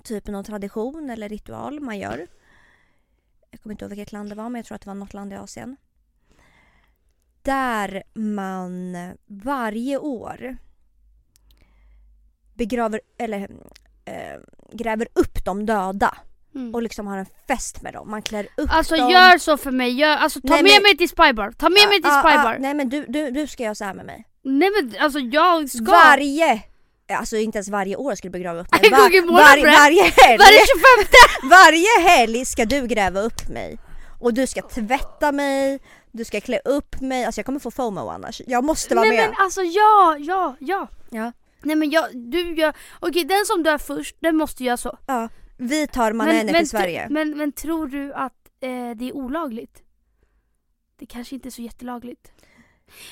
typ 0.03 0.27
någon 0.27 0.43
tradition 0.43 1.09
eller 1.09 1.29
ritual 1.29 1.79
man 1.79 1.99
gör. 1.99 2.27
Jag 3.51 3.61
kommer 3.61 3.73
inte 3.73 3.85
ihåg 3.85 3.89
vilket 3.89 4.11
land 4.11 4.29
det 4.29 4.35
var 4.35 4.49
men 4.49 4.59
jag 4.59 4.65
tror 4.65 4.75
att 4.75 4.81
det 4.81 4.89
var 4.89 4.95
något 4.95 5.13
land 5.13 5.33
i 5.33 5.35
Asien. 5.35 5.77
Där 7.41 8.03
man 8.13 8.97
varje 9.25 9.97
år 9.97 10.57
begraver, 12.53 13.01
eller 13.17 13.49
äh, 14.05 14.39
gräver 14.71 15.07
upp 15.13 15.45
de 15.45 15.65
döda 15.65 16.17
Mm. 16.57 16.75
och 16.75 16.81
liksom 16.81 17.07
har 17.07 17.17
en 17.17 17.25
fest 17.47 17.81
med 17.81 17.93
dem. 17.93 18.09
Man 18.11 18.21
klär 18.21 18.47
upp 18.57 18.69
Alltså 18.71 18.95
dem. 18.95 19.09
gör 19.09 19.37
så 19.37 19.57
för 19.57 19.71
mig, 19.71 19.91
gör, 19.91 20.17
alltså 20.17 20.41
ta 20.41 20.47
Nej, 20.53 20.63
med 20.63 20.71
men- 20.71 20.81
mig 20.83 20.97
till 20.97 21.09
Spybar, 21.09 21.51
ta 21.51 21.69
med 21.69 21.87
mig 21.89 22.01
till 22.01 22.11
Ah, 22.11 22.19
ah, 22.19 22.29
Spybar. 22.29 22.53
ah, 22.53 22.57
nej 22.59 22.73
men 22.73 22.89
du, 22.89 23.05
du, 23.07 23.31
du 23.31 23.47
ska 23.47 23.63
göra 23.63 23.75
så 23.75 23.85
här 23.85 23.93
med 23.93 24.05
mig. 24.05 24.25
Nej 24.43 24.69
men 24.75 24.95
alltså 25.01 25.19
jag 25.19 25.69
ska. 25.69 25.83
Varje, 25.91 26.61
alltså 27.19 27.37
inte 27.37 27.57
ens 27.57 27.69
varje 27.69 27.95
år 27.95 28.15
ska 28.15 28.27
du 28.27 28.31
begrava 28.31 28.59
upp 28.59 28.71
mig. 28.71 28.81
En 28.83 28.91
gång 28.99 29.11
i 29.13 29.21
månaden 29.21 29.63
var, 29.63 29.71
varje, 29.71 30.03
helg, 30.03 30.37
Varje 30.37 30.59
25 31.39 31.49
varje 31.49 32.09
helg 32.09 32.45
ska 32.45 32.65
du 32.65 32.87
gräva 32.87 33.19
upp 33.19 33.49
mig. 33.49 33.77
Och 34.19 34.33
du 34.33 34.47
ska 34.47 34.61
tvätta 34.61 35.31
mig, 35.31 35.79
du 36.11 36.25
ska 36.25 36.41
klä 36.41 36.59
upp 36.65 37.01
mig. 37.01 37.25
Alltså 37.25 37.39
jag 37.39 37.45
kommer 37.45 37.59
få 37.59 37.71
FOMO 37.71 38.09
annars. 38.09 38.41
Jag 38.47 38.63
måste 38.63 38.95
vara 38.95 39.05
Nej 39.07 39.17
med. 39.17 39.29
men 39.29 39.35
alltså 39.41 39.61
ja, 39.61 40.15
ja, 40.19 40.55
ja. 40.59 40.87
Ja. 41.11 41.31
Nej 41.61 41.75
men 41.75 41.89
jag, 41.89 42.05
du 42.13 42.55
gör, 42.55 42.73
okej 42.99 43.23
den 43.23 43.45
som 43.45 43.63
dör 43.63 43.77
först, 43.77 44.15
den 44.19 44.35
måste 44.37 44.63
göra 44.63 44.77
så. 44.77 44.97
Ja. 45.07 45.29
Vi 45.57 45.87
tar 45.87 46.13
Manene 46.13 46.53
till 46.53 46.69
Sverige. 46.69 47.07
Men, 47.09 47.37
men 47.37 47.51
tror 47.51 47.87
du 47.87 48.13
att 48.13 48.33
eh, 48.59 48.69
det 48.95 49.09
är 49.09 49.15
olagligt? 49.15 49.83
Det 50.99 51.05
kanske 51.05 51.35
inte 51.35 51.49
är 51.49 51.51
så 51.51 51.61
jättelagligt. 51.61 52.31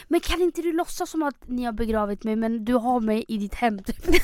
Men 0.08 0.20
kan 0.20 0.42
inte 0.42 0.62
du 0.62 0.72
låtsas 0.72 1.10
som 1.10 1.24
att 1.24 1.48
ni 1.48 1.64
har 1.64 1.72
begravit 1.72 2.24
mig 2.24 2.36
men 2.36 2.66
du 2.66 2.74
har 2.74 3.00
mig 3.00 3.26
i 3.28 3.38
ditt 3.38 3.56
hem 3.56 3.84
typ? 3.84 4.06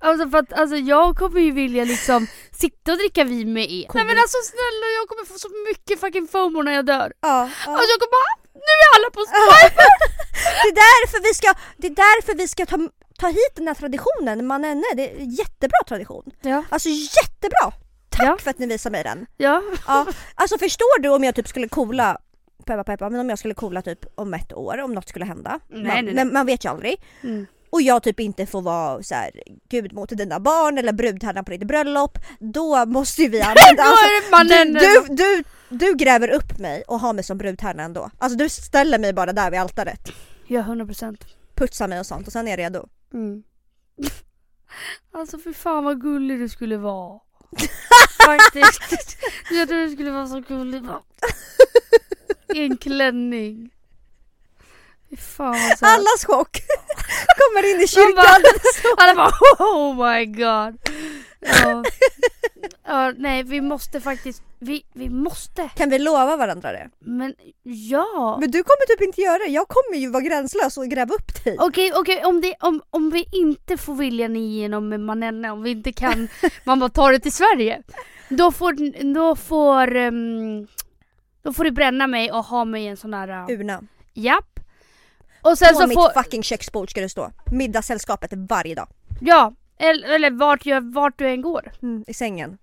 Alltså 0.00 0.30
för 0.30 0.38
att 0.38 0.52
alltså, 0.52 0.76
jag 0.76 1.16
kommer 1.16 1.40
ju 1.40 1.52
vilja 1.52 1.84
liksom 1.84 2.26
sitta 2.52 2.92
och 2.92 2.98
dricka 2.98 3.24
vin 3.24 3.52
med 3.52 3.70
er. 3.70 3.86
Kommer 3.86 4.04
Nej 4.04 4.14
men 4.14 4.22
alltså 4.22 4.38
snälla 4.50 4.86
jag 4.98 5.08
kommer 5.08 5.24
få 5.24 5.38
så 5.38 5.48
mycket 5.68 6.00
fucking 6.00 6.28
FOMO 6.28 6.62
när 6.62 6.72
jag 6.72 6.86
dör. 6.86 7.12
Ja, 7.20 7.50
ja. 7.66 7.72
Alltså 7.72 7.90
jag 7.92 7.98
kommer 8.00 8.14
bara, 8.18 8.34
nu 8.68 8.74
är 8.84 8.88
alla 8.96 9.10
på 9.16 9.20
Spybar! 9.30 9.68
Det 10.62 10.68
är 10.68 10.78
därför 10.88 11.18
vi 11.28 11.34
ska, 11.34 11.48
det 11.76 11.86
är 11.86 11.96
därför 12.06 12.34
vi 12.34 12.48
ska 12.48 12.66
ta, 12.66 12.76
ta 13.18 13.26
hit 13.28 13.52
den 13.54 13.66
här 13.68 13.74
traditionen, 13.74 14.46
Manene. 14.46 14.82
Det 14.96 15.10
är 15.10 15.20
en 15.20 15.30
jättebra 15.30 15.78
tradition. 15.88 16.24
Ja. 16.40 16.64
Alltså 16.68 16.88
jättebra! 16.88 17.72
Tack 18.08 18.26
Ja. 18.26 18.36
för 18.40 18.50
att 18.50 18.58
ni 18.58 18.66
visar 18.66 18.90
mig 18.90 19.02
den. 19.04 19.26
Ja. 19.36 19.62
Ja, 19.86 20.06
alltså 20.34 20.58
förstår 20.58 21.00
du 21.02 21.08
om 21.08 21.24
jag 21.24 21.34
typ 21.34 21.48
skulle 21.48 21.68
coola 21.68 22.18
Peppa 22.64 22.84
peppa, 22.84 23.10
men 23.10 23.20
om 23.20 23.28
jag 23.28 23.38
skulle 23.38 23.54
coola 23.54 23.82
typ 23.82 23.98
om 24.14 24.34
ett 24.34 24.52
år, 24.52 24.78
om 24.78 24.94
något 24.94 25.08
skulle 25.08 25.24
hända. 25.24 25.60
Nej, 25.68 25.82
man, 25.82 26.04
nej, 26.04 26.14
nej. 26.14 26.24
Man 26.24 26.46
vet 26.46 26.64
ju 26.64 26.68
aldrig. 26.70 27.02
Mm. 27.22 27.46
Och 27.70 27.82
jag 27.82 28.02
typ 28.02 28.20
inte 28.20 28.46
får 28.46 28.62
vara 28.62 29.02
så 29.02 29.14
här, 29.14 29.30
gud 29.70 29.92
mot 29.92 30.08
dina 30.08 30.40
barn 30.40 30.78
eller 30.78 30.92
brudtärna 30.92 31.42
på 31.44 31.50
ditt 31.50 31.66
bröllop. 31.66 32.18
Då 32.40 32.86
måste 32.86 33.22
ju 33.22 33.28
vi 33.28 33.40
använda... 33.42 33.84
Mannen. 34.30 34.72
du, 34.74 34.80
du, 34.80 35.14
du, 35.14 35.44
du 35.68 35.94
gräver 35.96 36.28
upp 36.28 36.58
mig 36.58 36.82
och 36.86 37.00
har 37.00 37.12
mig 37.12 37.24
som 37.24 37.38
brudtärna 37.38 37.82
ändå. 37.82 38.10
Alltså 38.18 38.38
du 38.38 38.48
ställer 38.48 38.98
mig 38.98 39.12
bara 39.12 39.32
där 39.32 39.50
vid 39.50 39.60
altaret. 39.60 40.08
Ja 40.46 40.60
100%. 40.62 41.16
Putsar 41.54 41.88
mig 41.88 42.00
och 42.00 42.06
sånt 42.06 42.26
och 42.26 42.32
sen 42.32 42.46
är 42.46 42.50
jag 42.52 42.58
redo. 42.58 42.88
Mm. 43.14 43.42
Alltså 45.12 45.38
för 45.38 45.52
fan 45.52 45.84
vad 45.84 46.00
gullig 46.00 46.38
du 46.38 46.48
skulle 46.48 46.76
vara. 46.76 47.20
Faktiskt. 48.26 49.18
Jag 49.50 49.68
tror 49.68 49.78
du 49.78 49.90
skulle 49.90 50.10
vara 50.10 50.26
så 50.26 50.40
gullig. 50.40 50.82
I 52.54 52.60
en 52.62 52.76
klänning. 52.76 53.70
Fy 55.10 55.16
fan 55.16 55.52
vad 55.52 55.78
så 55.78 55.86
här- 55.86 55.94
Allas 55.94 56.24
chock! 56.24 56.56
Kommer 57.38 57.74
in 57.74 57.80
i 57.80 57.86
kyrkan. 57.88 58.42
alla 58.96 59.14
bara 59.14 59.32
oh 59.58 59.94
my 60.12 60.26
god. 60.26 60.78
Ja. 61.40 61.84
Ja, 62.84 63.12
nej 63.16 63.42
vi 63.42 63.60
måste 63.60 64.00
faktiskt, 64.00 64.42
vi, 64.60 64.84
vi 64.92 65.08
måste. 65.08 65.70
Kan 65.76 65.90
vi 65.90 65.98
lova 65.98 66.36
varandra 66.36 66.72
det? 66.72 66.90
Men 66.98 67.34
ja. 67.62 68.36
Men 68.40 68.50
du 68.50 68.62
kommer 68.62 68.86
typ 68.96 69.02
inte 69.02 69.20
göra 69.20 69.38
det. 69.38 69.50
Jag 69.50 69.68
kommer 69.68 69.98
ju 69.98 70.10
vara 70.10 70.22
gränslös 70.22 70.76
och 70.76 70.86
gräva 70.86 71.14
upp 71.14 71.44
dig. 71.44 71.56
Okej, 71.60 71.92
okej 71.94 72.24
om, 72.24 72.40
det- 72.40 72.54
om, 72.60 72.82
om 72.90 73.10
vi 73.10 73.24
inte 73.32 73.76
får 73.76 73.94
viljan 73.94 74.36
igenom 74.36 74.88
med 74.88 75.00
Manenne, 75.00 75.50
om 75.50 75.62
vi 75.62 75.70
inte 75.70 75.92
kan, 75.92 76.28
man 76.64 76.78
bara 76.80 76.90
tar 76.90 77.12
det 77.12 77.18
till 77.20 77.32
Sverige. 77.32 77.82
Då 78.28 78.52
får, 78.52 79.12
då 79.14 79.36
får, 79.36 79.96
ehm, 79.96 80.66
då 81.42 81.52
får 81.52 81.64
du 81.64 81.70
bränna 81.70 82.06
mig 82.06 82.32
och 82.32 82.44
ha 82.44 82.64
mig 82.64 82.84
i 82.84 82.86
en 82.86 82.96
sån 82.96 83.14
här, 83.14 83.28
uh, 83.50 83.60
Urna. 83.60 83.82
japp. 84.14 84.60
Och 85.42 85.58
sen 85.58 85.74
På 85.74 85.80
så 85.80 85.86
mitt 85.86 85.94
får, 85.98 86.22
fucking 86.22 86.42
köksbord 86.42 86.90
ska 86.90 87.00
det 87.00 87.08
stå. 87.08 87.30
Middagssällskapet 87.52 88.30
varje 88.32 88.74
dag. 88.74 88.88
ja, 89.20 89.52
eller, 89.78 90.08
eller 90.14 90.30
vart, 90.30 90.66
jag, 90.66 90.92
vart 90.94 91.18
du 91.18 91.28
än 91.28 91.42
går. 91.42 91.72
Mm, 91.82 92.04
I 92.06 92.14
sängen. 92.14 92.58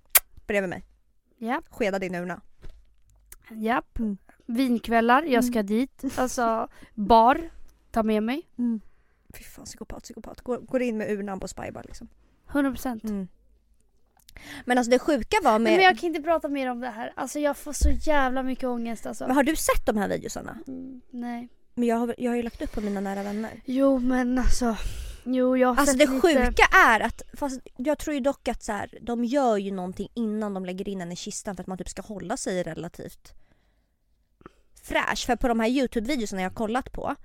Bredvid 0.47 0.69
mig. 0.69 0.83
Ja. 1.37 1.61
Skeda 1.69 1.99
din 1.99 2.15
urna. 2.15 2.41
Japp. 3.49 3.99
Mm. 3.99 4.17
Vinkvällar, 4.45 5.23
jag 5.23 5.45
ska 5.45 5.63
dit. 5.63 6.03
Alltså, 6.17 6.67
bar, 6.93 7.49
ta 7.91 8.03
med 8.03 8.23
mig. 8.23 8.49
Fy 9.37 9.43
fan 9.43 9.65
psykopat, 9.65 10.03
psykopat. 10.03 10.41
Går, 10.41 10.57
går 10.57 10.81
in 10.81 10.97
med 10.97 11.11
urnan 11.11 11.39
på 11.39 11.47
spybar 11.47 11.83
liksom. 11.83 12.07
100%. 12.47 13.09
Mm. 13.09 13.27
Men 14.65 14.77
alltså 14.77 14.91
det 14.91 14.99
sjuka 14.99 15.37
var 15.43 15.59
med... 15.59 15.73
Men 15.73 15.81
jag 15.81 15.97
kan 15.97 16.07
inte 16.07 16.21
prata 16.21 16.47
mer 16.47 16.71
om 16.71 16.79
det 16.79 16.89
här. 16.89 17.13
Alltså 17.15 17.39
jag 17.39 17.57
får 17.57 17.73
så 17.73 17.89
jävla 17.89 18.43
mycket 18.43 18.63
ångest 18.63 19.05
alltså. 19.05 19.27
Men 19.27 19.35
har 19.35 19.43
du 19.43 19.55
sett 19.55 19.85
de 19.85 19.97
här 19.97 20.07
videosarna? 20.07 20.57
Mm, 20.67 21.01
nej. 21.11 21.49
Men 21.73 21.87
jag 21.87 21.97
har, 21.97 22.15
jag 22.17 22.31
har 22.31 22.35
ju 22.35 22.43
lagt 22.43 22.61
upp 22.61 22.71
på 22.71 22.81
mina 22.81 22.99
nära 22.99 23.23
vänner. 23.23 23.61
Jo 23.65 23.99
men 23.99 24.39
alltså. 24.39 24.77
Jo 25.25 25.57
jag 25.57 25.67
har 25.67 25.75
Alltså 25.75 25.97
det 25.97 26.05
lite... 26.05 26.21
sjuka 26.21 26.63
är 26.87 26.99
att, 26.99 27.21
fast 27.33 27.61
jag 27.77 27.97
tror 27.97 28.13
ju 28.13 28.19
dock 28.19 28.47
att 28.47 28.63
så 28.63 28.71
här, 28.71 28.97
de 29.01 29.25
gör 29.25 29.57
ju 29.57 29.71
någonting 29.71 30.09
innan 30.13 30.53
de 30.53 30.65
lägger 30.65 30.89
in 30.89 30.99
den 30.99 31.11
i 31.11 31.15
kistan 31.15 31.55
för 31.55 31.63
att 31.63 31.67
man 31.67 31.77
typ 31.77 31.89
ska 31.89 32.01
hålla 32.01 32.37
sig 32.37 32.63
relativt 32.63 33.33
fräsch. 34.83 35.25
För 35.25 35.35
på 35.35 35.47
de 35.47 35.59
här 35.59 35.67
Youtube-videorna 35.67 36.41
jag 36.41 36.49
har 36.49 36.55
kollat 36.55 36.91
på, 36.91 37.15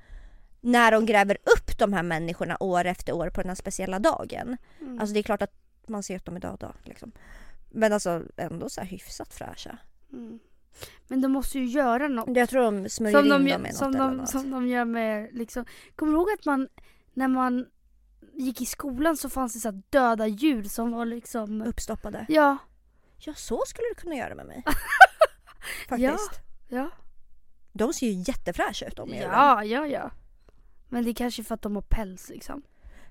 när 0.60 0.92
de 0.92 1.06
gräver 1.06 1.38
upp 1.56 1.78
de 1.78 1.92
här 1.92 2.02
människorna 2.02 2.56
år 2.60 2.84
efter 2.84 3.12
år 3.12 3.30
på 3.30 3.40
den 3.40 3.48
här 3.48 3.54
speciella 3.54 3.98
dagen. 3.98 4.56
Mm. 4.80 5.00
Alltså 5.00 5.14
det 5.14 5.20
är 5.20 5.22
klart 5.22 5.42
att 5.42 5.54
man 5.86 6.02
ser 6.02 6.16
att 6.16 6.24
de 6.24 6.36
är 6.36 6.40
döda 6.40 6.74
liksom. 6.84 7.12
Men 7.70 7.92
alltså 7.92 8.22
ändå 8.36 8.68
så 8.68 8.80
här 8.80 8.88
hyfsat 8.88 9.34
fräscha. 9.34 9.78
Mm. 10.12 10.38
Men 11.08 11.20
de 11.20 11.32
måste 11.32 11.58
ju 11.58 11.64
göra 11.64 12.08
något. 12.08 12.36
Jag 12.36 12.48
tror 12.48 12.62
de 12.62 12.88
smörjer 12.88 13.18
Som 13.18 13.24
in 13.26 13.30
de, 13.30 13.50
dem 13.50 13.62
med 13.62 13.70
något 13.70 13.76
som, 13.76 13.94
eller 13.94 13.98
de, 13.98 14.16
något. 14.16 14.30
som 14.30 14.50
de 14.50 14.68
gör 14.68 14.84
med 14.84 15.28
liksom, 15.32 15.64
kommer 15.96 16.12
du 16.12 16.18
ihåg 16.18 16.30
att 16.38 16.44
man 16.44 16.68
när 17.14 17.28
man 17.28 17.66
gick 18.32 18.60
i 18.60 18.66
skolan 18.66 19.16
så 19.16 19.28
fanns 19.28 19.54
det 19.54 19.60
så 19.60 19.82
döda 19.90 20.26
djur 20.26 20.62
som 20.62 20.92
var 20.92 21.04
liksom 21.04 21.62
Uppstoppade. 21.62 22.26
Ja, 22.28 22.58
Ja 23.18 23.34
så 23.34 23.62
skulle 23.66 23.88
du 23.88 23.94
kunna 23.94 24.14
göra 24.14 24.34
med 24.34 24.46
mig. 24.46 24.64
Faktiskt. 25.88 26.40
Ja. 26.68 26.78
ja, 26.78 26.90
De 27.72 27.92
ser 27.92 28.06
ju 28.06 28.22
jättefräscha 28.26 28.86
ut 28.86 28.96
de 28.96 29.08
djuren. 29.08 29.30
ja, 29.32 29.64
ja, 29.64 29.86
ja. 29.86 30.10
Men 30.88 31.04
det 31.04 31.10
är 31.10 31.14
kanske 31.14 31.44
för 31.44 31.54
att 31.54 31.62
de 31.62 31.74
har 31.74 31.82
päls 31.82 32.28
liksom. 32.28 32.62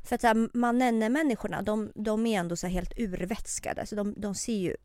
För 0.04 0.16
att 0.16 0.54
manenne-människorna, 0.54 1.62
de, 1.62 1.92
de 1.96 2.26
är 2.26 2.40
ändå 2.40 2.56
så 2.56 2.68
här 2.68 2.74
helt 2.74 3.00
urvätskade. 3.00 3.86
Så 3.86 3.96
de, 3.96 4.14
de 4.18 4.36
ser 4.36 4.58
ju, 4.58 4.76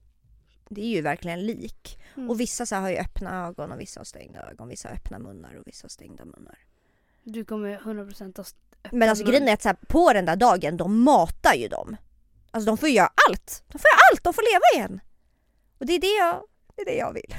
det 0.68 0.80
är 0.80 0.88
ju 0.88 1.02
verkligen 1.02 1.46
lik. 1.46 1.98
Mm. 2.16 2.30
Och 2.30 2.40
vissa 2.40 2.66
så 2.66 2.74
här 2.74 2.82
har 2.82 2.90
ju 2.90 2.96
öppna 2.96 3.46
ögon 3.46 3.72
och 3.72 3.80
vissa 3.80 4.00
har 4.00 4.04
stängda 4.04 4.50
ögon. 4.50 4.68
Vissa 4.68 4.88
har 4.88 4.94
öppna 4.94 5.18
munnar 5.18 5.54
och 5.54 5.66
vissa 5.66 5.84
har 5.84 5.88
stängda 5.88 6.24
munnar. 6.24 6.58
Du 7.22 7.44
kommer 7.44 7.78
100% 7.78 8.36
ha 8.36 8.44
öppen 8.44 8.73
Men 8.92 9.08
alltså 9.08 9.24
grejen 9.24 9.48
är 9.48 9.52
att 9.52 9.62
så 9.62 9.68
här, 9.68 9.76
på 9.88 10.12
den 10.12 10.24
där 10.24 10.36
dagen, 10.36 10.76
de 10.76 11.02
matar 11.02 11.54
ju 11.54 11.68
dem. 11.68 11.96
Alltså 12.50 12.66
de 12.70 12.78
får 12.78 12.88
ju 12.88 12.94
göra 12.94 13.10
allt. 13.28 13.64
De 13.72 13.78
får 13.78 13.88
göra 13.88 14.00
allt, 14.12 14.24
de 14.24 14.34
får 14.34 14.42
leva 14.52 14.62
igen. 14.84 15.00
Och 15.78 15.86
det 15.86 15.92
är 15.94 16.00
det 16.00 16.16
jag, 16.18 16.42
det 16.76 16.82
är 16.82 16.86
det 16.86 16.96
jag 16.98 17.12
vill. 17.12 17.34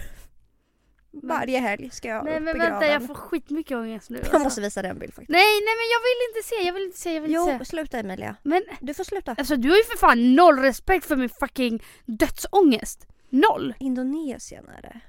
Varje 1.24 1.60
helg 1.60 1.90
ska 1.90 2.08
jag 2.08 2.26
Nej 2.26 2.40
men 2.40 2.58
vänta 2.60 2.88
jag 2.88 3.08
får 3.08 3.14
skitmycket 3.16 3.78
ångest 3.78 4.10
nu. 4.10 4.18
Jag 4.24 4.26
alltså. 4.26 4.40
måste 4.40 4.62
visa 4.62 4.82
dig 4.82 4.92
en 4.92 5.00
bild 5.00 5.14
faktiskt. 5.14 5.30
Nej 5.30 5.40
nej 5.62 5.76
men 5.76 5.88
jag 5.94 6.00
vill 6.00 6.30
inte 6.30 6.48
se, 6.50 6.68
jag 6.68 6.74
vill 6.74 6.84
inte 6.84 6.98
se, 7.00 7.14
jag 7.14 7.22
vill 7.22 7.32
inte 7.36 7.52
Jo, 7.52 7.60
se. 7.60 7.66
sluta 7.66 8.00
Emilia. 8.00 8.36
Men 8.44 8.64
Du 8.82 8.94
får 8.94 9.04
sluta. 9.04 9.36
alltså 9.38 9.56
du 9.56 9.70
har 9.70 9.78
ju 9.78 9.84
för 9.84 9.98
fan 9.98 10.36
noll 10.36 10.60
respekt 10.60 11.06
för 11.06 11.16
min 11.16 11.30
fucking 11.30 11.84
dödsångest. 12.06 13.08
Noll. 13.30 13.74
Indonesien 13.80 14.70
är 14.78 14.82
det. 14.82 15.00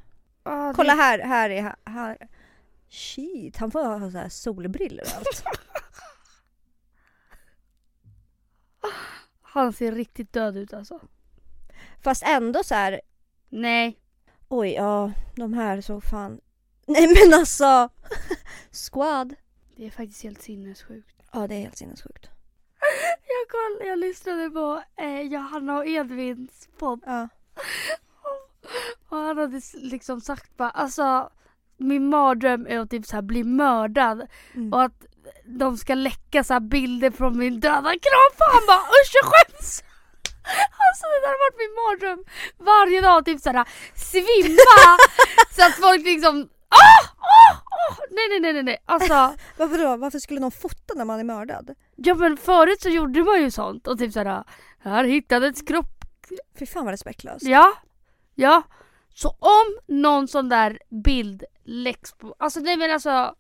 Ah, 0.43 0.73
Kolla 0.75 0.95
det... 0.95 1.03
här, 1.03 1.19
här 1.19 1.51
är 1.51 1.75
här. 1.87 2.29
Shit, 2.91 3.57
han 3.57 3.71
får 3.71 3.85
ha 3.85 4.11
så 4.11 4.19
här 4.19 4.29
solbrillor 4.29 5.03
och 5.07 5.17
allt. 5.17 5.45
Han 9.43 9.73
ser 9.73 9.93
riktigt 9.93 10.33
död 10.33 10.57
ut 10.57 10.75
alltså. 10.75 11.01
Fast 12.03 12.23
ändå 12.27 12.65
så 12.65 12.75
här. 12.75 13.01
Nej. 13.49 13.99
oj 14.49 14.73
ja, 14.73 15.13
de 15.37 15.55
här 15.55 15.81
såg 15.81 16.05
fan. 16.05 16.41
Nej 16.87 17.07
men 17.09 17.39
alltså. 17.39 17.89
Squad. 18.91 19.35
Det 19.77 19.87
är 19.87 19.91
faktiskt 19.91 20.23
helt 20.23 20.43
sinnessjukt. 20.43 21.23
Ja 21.33 21.47
det 21.47 21.55
är 21.55 21.61
helt 21.61 21.77
sinnessjukt. 21.77 22.27
Jag, 23.27 23.49
koll, 23.51 23.87
jag 23.89 23.99
lyssnade 23.99 24.51
på 24.51 24.83
eh, 24.97 25.21
Johanna 25.21 25.77
och 25.79 25.87
Edvins 25.87 26.69
podd 26.79 27.01
Ja. 27.07 27.29
och 29.09 29.17
han 29.17 29.39
hade 29.39 29.61
liksom 29.75 30.21
sagt 30.21 30.57
bara 30.57 30.71
alltså 30.71 31.31
min 31.77 32.09
mardröm 32.09 32.67
är 32.67 32.79
att 32.79 32.91
typ 32.91 33.07
så 33.07 33.17
här 33.17 33.23
bli 33.23 33.45
mördad 33.45 34.27
Mm. 34.55 34.73
och 34.73 34.83
att 34.83 35.07
de 35.45 35.77
ska 35.77 35.95
läcka 35.95 36.45
så 36.45 36.61
bilder 36.61 37.11
från 37.11 37.39
min 37.39 37.61
döda 37.61 37.91
kropp 37.91 38.37
och 38.39 38.53
han 38.53 38.67
bara 38.67 38.79
usch 38.79 39.13
jag 39.13 39.25
skäms! 39.33 39.83
Alltså 40.85 41.05
det 41.13 41.21
där 41.21 41.33
har 41.35 41.41
varit 41.47 41.59
min 41.63 41.75
mardröm 41.81 42.25
varje 42.59 43.01
dag 43.01 43.25
typ 43.25 43.41
såhär 43.41 43.69
svimma 43.95 44.99
så 45.57 45.63
att 45.63 45.75
folk 45.75 46.05
liksom 46.05 46.49
ah, 46.69 47.03
ah, 47.19 47.53
ah. 47.53 47.97
Nej 48.11 48.29
nej 48.29 48.41
nej 48.41 48.53
nej 48.53 48.63
nej 48.63 48.83
alltså 48.87 49.15
Varför 49.57 49.79
då? 49.79 49.97
Varför 49.97 50.19
skulle 50.19 50.41
någon 50.41 50.53
fota 50.53 50.95
när 50.95 51.05
man 51.05 51.21
är 51.21 51.25
mördad? 51.25 51.75
ja 51.97 52.15
men 52.15 52.37
förut 52.37 52.83
så 52.83 52.89
gjorde 52.89 53.25
man 53.25 53.43
ju 53.43 53.51
sånt 53.51 53.87
och 53.87 53.99
typ 53.99 54.13
såhär 54.13 54.45
här 54.79 55.05
hittades 55.05 55.63
kropp 55.63 55.97
Fy 56.59 56.67
fan 56.67 56.85
vad 56.85 56.93
respektlöst. 56.93 57.47
Ja, 57.47 57.73
ja. 58.35 58.63
Så 59.15 59.29
om 59.29 59.97
någon 59.97 60.29
sån 60.29 60.49
där 60.49 60.79
bild 61.05 61.45
läggs 61.65 62.13
på, 62.13 62.37
alltså 62.39 62.61
nej 62.61 62.77
men 62.77 62.91
alltså 62.91 63.35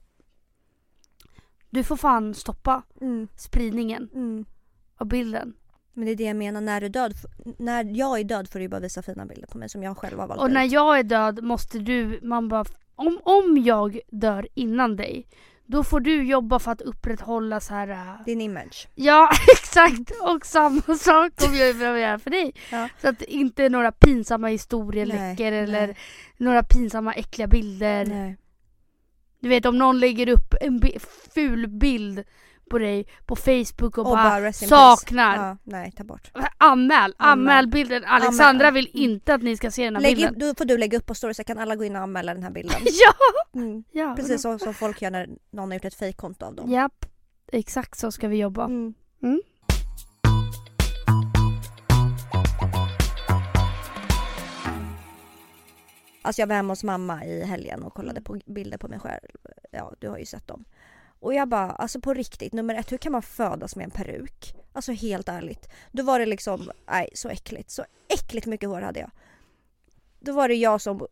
Du 1.76 1.84
får 1.84 1.96
fan 1.96 2.34
stoppa 2.34 2.82
Mm, 3.00 3.28
spridningen 3.36 4.08
mm. 4.14 4.44
av 4.98 5.06
bilden. 5.06 5.54
Men 5.92 6.04
det 6.06 6.10
är 6.12 6.16
det 6.16 6.24
jag 6.24 6.36
menar, 6.36 6.60
när 6.60 6.80
du 6.80 6.88
död, 6.88 7.12
när 7.58 7.84
jag 7.96 8.20
är 8.20 8.24
död 8.24 8.48
får 8.48 8.58
du 8.58 8.68
bara 8.68 8.80
visa 8.80 9.02
fina 9.02 9.26
bilder 9.26 9.46
på 9.46 9.58
mig 9.58 9.68
som 9.68 9.82
jag 9.82 9.98
själv 9.98 10.18
har 10.18 10.26
valt 10.28 10.40
Och 10.40 10.50
när 10.50 10.66
ut. 10.66 10.72
jag 10.72 10.98
är 10.98 11.02
död 11.02 11.42
måste 11.44 11.78
du, 11.78 12.20
man 12.22 12.48
bara, 12.48 12.64
om, 12.94 13.20
om 13.22 13.58
jag 13.64 13.98
dör 14.10 14.48
innan 14.54 14.96
dig 14.96 15.26
då 15.66 15.84
får 15.84 16.00
du 16.00 16.22
jobba 16.22 16.58
för 16.58 16.70
att 16.72 16.80
upprätthålla 16.80 17.60
så 17.60 17.74
här. 17.74 17.88
äh, 17.88 18.24
Din 18.24 18.40
image. 18.40 18.88
Ja 18.94 19.30
exakt 19.52 20.10
och 20.22 20.46
samma 20.46 20.80
sak 20.82 21.36
kommer 21.36 21.56
jag 21.58 21.76
behöva 21.76 21.98
göra 22.00 22.18
för 22.18 22.30
dig. 22.30 22.54
Ja. 22.72 22.88
Så 23.02 23.08
att 23.08 23.22
inte 23.22 23.68
några 23.68 23.92
pinsamma 23.92 24.48
historier 24.48 25.06
läcker 25.06 25.52
eller 25.52 25.86
nej. 25.86 25.96
några 26.36 26.62
pinsamma 26.62 27.12
äckliga 27.14 27.46
bilder. 27.48 28.04
Nej. 28.06 28.36
Du 29.40 29.48
vet 29.48 29.66
om 29.66 29.78
någon 29.78 29.98
lägger 29.98 30.28
upp 30.28 30.54
en 30.60 30.78
bi- 30.80 30.98
ful 31.34 31.68
bild 31.68 32.24
på 32.70 32.78
dig 32.78 33.06
på 33.26 33.36
Facebook 33.36 33.98
och, 33.98 34.06
Och 34.06 34.16
bara, 34.16 34.40
bara 34.40 34.52
saknar. 34.52 35.36
Ja, 35.36 35.56
nej, 35.64 35.92
ta 35.96 36.04
bort. 36.04 36.30
Anmäl, 36.58 37.14
anmäl 37.16 37.16
Anmäl. 37.16 37.66
bilden. 37.68 38.04
Alexandra 38.04 38.66
Anmäl. 38.68 38.74
vill 38.74 38.90
inte 39.02 39.34
att 39.34 39.42
ni 39.42 39.56
ska 39.56 39.70
se 39.70 39.84
den 39.84 39.94
här 39.96 40.02
Lägg 40.02 40.16
bilden. 40.16 40.38
då 40.38 40.54
får 40.58 40.64
du 40.64 40.78
lägga 40.78 40.98
upp 40.98 41.06
på 41.06 41.14
story 41.14 41.34
så 41.34 41.44
kan 41.44 41.58
alla 41.58 41.76
gå 41.76 41.84
in 41.84 41.96
och 41.96 42.02
anmäla 42.02 42.34
den 42.34 42.42
här 42.42 42.50
bilden. 42.50 42.80
Ja! 42.84 43.60
Mm. 43.60 43.84
ja 43.92 44.14
Precis 44.16 44.42
så 44.42 44.58
som 44.58 44.74
folk 44.74 45.02
gör 45.02 45.10
när 45.10 45.28
någon 45.50 45.68
har 45.68 45.74
gjort 45.74 45.84
ett 45.84 45.94
fejkkonto 45.94 46.46
av 46.46 46.54
dem. 46.54 46.70
Japp, 46.70 47.06
exakt 47.52 47.98
så 47.98 48.10
ska 48.12 48.28
vi 48.28 48.36
jobba. 48.36 48.64
Mm. 48.64 48.94
Mm. 49.22 49.40
Alltså 56.26 56.42
jag 56.42 56.46
var 56.46 56.54
hemma 56.54 56.72
hos 56.72 56.84
mamma 56.84 57.24
i 57.24 57.44
helgen 57.44 57.82
och 57.82 57.94
kollade 57.94 58.20
på 58.20 58.40
bilder 58.46 58.78
på 58.78 58.88
mig 58.88 58.98
själv. 58.98 59.28
Ja, 59.70 59.94
du 59.98 60.08
har 60.08 60.18
ju 60.18 60.26
sett 60.26 60.48
dem. 60.48 60.64
Och 61.20 61.34
jag 61.34 61.48
bara, 61.48 61.70
alltså 61.70 62.00
på 62.00 62.14
riktigt, 62.14 62.52
nummer 62.52 62.74
ett, 62.74 62.92
hur 62.92 62.98
kan 62.98 63.12
man 63.12 63.22
födas 63.22 63.76
med 63.76 63.84
en 63.84 63.90
peruk? 63.90 64.54
Alltså 64.72 64.92
helt 64.92 65.28
ärligt. 65.28 65.68
Då 65.92 66.02
var 66.02 66.18
det 66.18 66.26
liksom, 66.26 66.70
nej 66.90 67.08
så 67.14 67.28
äckligt. 67.28 67.70
Så 67.70 67.84
äckligt 68.08 68.46
mycket 68.46 68.68
hår 68.68 68.80
hade 68.80 69.00
jag. 69.00 69.10
Då 70.20 70.32
var 70.32 70.48
det 70.48 70.54
jag 70.54 70.80
som 70.80 71.00
eh, 71.00 71.06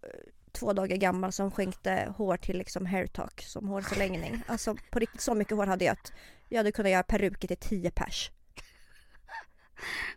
två 0.52 0.72
dagar 0.72 0.96
gammal 0.96 1.32
som 1.32 1.50
skänkte 1.50 2.14
hår 2.16 2.36
till 2.36 2.58
liksom 2.58 2.86
hairtalk 2.86 3.42
som 3.42 3.68
hårförlängning. 3.68 4.42
Alltså 4.46 4.76
på 4.90 4.98
riktigt 4.98 5.20
så 5.20 5.34
mycket 5.34 5.56
hår 5.56 5.66
hade 5.66 5.84
jag 5.84 5.92
att 5.92 6.12
jag 6.48 6.58
hade 6.58 6.72
kunnat 6.72 6.92
göra 6.92 7.02
peruker 7.02 7.48
till 7.48 7.56
10 7.56 7.90
pers. 7.90 8.30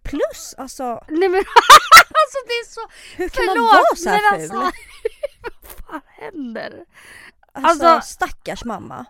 Plus 0.03 0.55
alltså, 0.57 1.03
Nej 1.07 1.29
men 1.29 1.39
alltså 2.19 2.37
det 2.47 2.53
är 2.53 2.65
så... 2.69 2.81
hur 3.15 3.29
kan 3.29 3.45
man 3.45 3.55
Förlåt 3.55 3.71
vara 3.73 3.95
så 3.95 4.09
här 4.09 4.31
men 4.31 4.49
ful? 4.49 4.57
alltså... 4.57 4.71
vad 5.41 5.71
fan 5.89 6.01
händer? 6.07 6.83
Alltså, 7.53 7.85
Alltså- 7.85 8.13
stackars 8.13 8.63
mamma. 8.65 9.05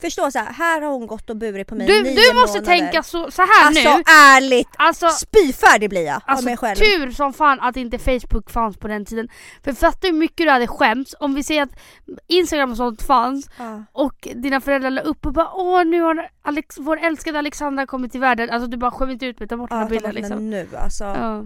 Förstå 0.00 0.30
så 0.30 0.38
här, 0.38 0.52
här 0.52 0.80
har 0.82 0.92
hon 0.92 1.06
gått 1.06 1.30
och 1.30 1.36
burit 1.36 1.66
på 1.68 1.74
mig 1.74 1.86
Du, 1.86 2.02
nio 2.02 2.14
du 2.14 2.34
måste 2.40 2.58
månader. 2.60 2.76
tänka 2.78 3.02
så, 3.02 3.30
så 3.30 3.42
här 3.42 3.66
Alltså 3.66 3.96
nu. 3.96 4.02
ärligt, 4.06 4.68
Alltså, 4.78 5.08
spyfärdig 5.08 5.90
blir 5.90 6.04
jag 6.06 6.16
av 6.16 6.22
alltså 6.26 6.44
mig 6.44 6.56
själv. 6.56 6.76
tur 6.76 7.10
som 7.10 7.32
fan 7.32 7.60
att 7.60 7.76
inte 7.76 7.98
Facebook 7.98 8.50
fanns 8.50 8.76
på 8.76 8.88
den 8.88 9.04
tiden. 9.04 9.28
För 9.64 9.72
fatta 9.72 10.06
hur 10.06 10.12
mycket 10.14 10.46
du 10.46 10.50
hade 10.50 10.66
skämts 10.66 11.14
om 11.20 11.34
vi 11.34 11.42
säger 11.42 11.62
att 11.62 11.70
Instagram 12.26 12.70
och 12.70 12.76
sånt 12.76 13.02
fanns 13.02 13.50
Ja. 13.58 13.84
och 13.92 14.28
dina 14.34 14.60
föräldrar 14.60 14.90
la 14.90 15.00
upp 15.00 15.26
och 15.26 15.32
bara 15.32 15.50
åh 15.54 15.84
nu 15.84 16.00
har 16.00 16.30
Alex, 16.42 16.76
vår 16.78 16.96
älskade 16.98 17.38
Alexandra 17.38 17.86
kommit 17.86 18.12
till 18.12 18.20
världen. 18.20 18.50
Alltså 18.50 18.66
du 18.68 18.76
bara 18.76 18.90
skäm 18.90 19.10
inte 19.10 19.26
ut 19.26 19.38
mig, 19.40 19.48
ta 19.48 19.56
bort 19.56 19.70
den 19.70 19.78
Ja, 19.78 19.84
ta 19.84 19.90
bilden 19.90 20.14
liksom. 20.14 20.36
den 20.36 20.50
nu 20.50 20.68
alltså. 20.76 21.04
Ja. 21.04 21.44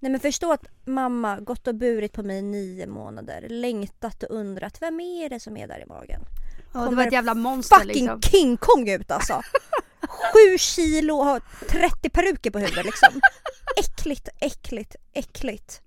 Nej 0.00 0.10
men 0.12 0.20
förstå 0.20 0.52
att 0.52 0.64
mamma 0.86 1.40
gått 1.40 1.68
och 1.68 1.74
burit 1.74 2.12
på 2.12 2.22
mig 2.22 2.38
i 2.38 2.42
nio 2.42 2.86
månader, 2.86 3.46
längtat 3.48 4.22
och 4.22 4.36
undrat 4.36 4.82
vem 4.82 5.00
är 5.00 5.28
det 5.28 5.40
som 5.40 5.56
är 5.56 5.66
där 5.68 5.82
i 5.82 5.86
magen? 5.86 6.20
Ja, 6.72 6.80
det 6.80 6.96
var 6.96 7.06
ett 7.06 7.12
jävla 7.12 7.34
monster 7.34 7.76
Fucking 7.76 8.04
liksom. 8.04 8.22
King 8.22 8.56
Kong 8.56 8.88
ut 8.88 9.10
alltså! 9.10 9.42
Sju 10.00 10.58
kilo 10.58 11.14
och 11.14 11.24
har 11.24 11.40
30 11.68 12.10
peruker 12.10 12.50
på 12.50 12.58
huvudet 12.58 12.84
liksom. 12.84 13.20
Äckligt, 13.76 14.28
äckligt, 14.40 14.96
äckligt. 15.12 15.80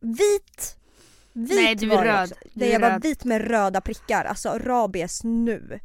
Vit. 0.00 0.76
Vit 1.32 1.56
Nej, 1.56 1.74
du 1.74 1.92
är 1.92 1.96
var 1.96 2.04
röd. 2.04 2.32
Det 2.54 2.68
är 2.68 2.72
jag 2.72 2.80
var 2.80 2.90
röd. 2.90 3.02
vit 3.02 3.24
med 3.24 3.48
röda 3.48 3.80
prickar, 3.80 4.24
alltså 4.24 4.58
rabies 4.58 5.24
nu. 5.24 5.80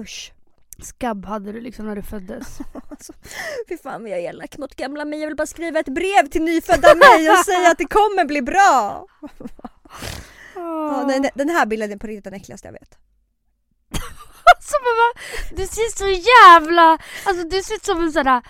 Usch. 0.00 0.32
Skabb 0.82 1.26
hade 1.26 1.52
du 1.52 1.60
liksom 1.60 1.86
när 1.86 1.96
du 1.96 2.02
föddes. 2.02 2.58
Alltså, 2.90 3.12
fy 3.68 3.78
fan 3.78 4.02
vad 4.02 4.10
jag 4.10 4.18
är 4.18 4.28
elak 4.28 4.58
mot 4.58 4.76
gamla 4.76 5.04
mig. 5.04 5.20
Jag 5.20 5.26
vill 5.26 5.36
bara 5.36 5.46
skriva 5.46 5.80
ett 5.80 5.88
brev 5.88 6.30
till 6.30 6.42
nyfödda 6.42 6.94
mig 6.94 7.30
och 7.30 7.44
säga 7.44 7.70
att 7.70 7.78
det 7.78 7.84
kommer 7.84 8.24
bli 8.24 8.42
bra. 8.42 9.06
Ja, 10.56 11.04
den, 11.08 11.28
den 11.34 11.48
här 11.48 11.66
bilden 11.66 11.92
är 11.92 11.96
på 11.96 12.06
riktigt 12.06 12.24
den 12.24 12.34
äckligaste 12.34 12.68
jag 12.68 12.72
vet. 12.72 12.98
Alltså 14.56 14.74
mamma, 14.78 15.26
du 15.56 15.66
ser 15.66 15.96
så 15.96 16.08
jävla, 16.08 16.98
alltså 17.24 17.48
du 17.48 17.62
ser 17.62 17.74
ut 17.74 17.84
som 17.84 18.02
en 18.02 18.12
sån 18.12 18.24
där 18.24 18.42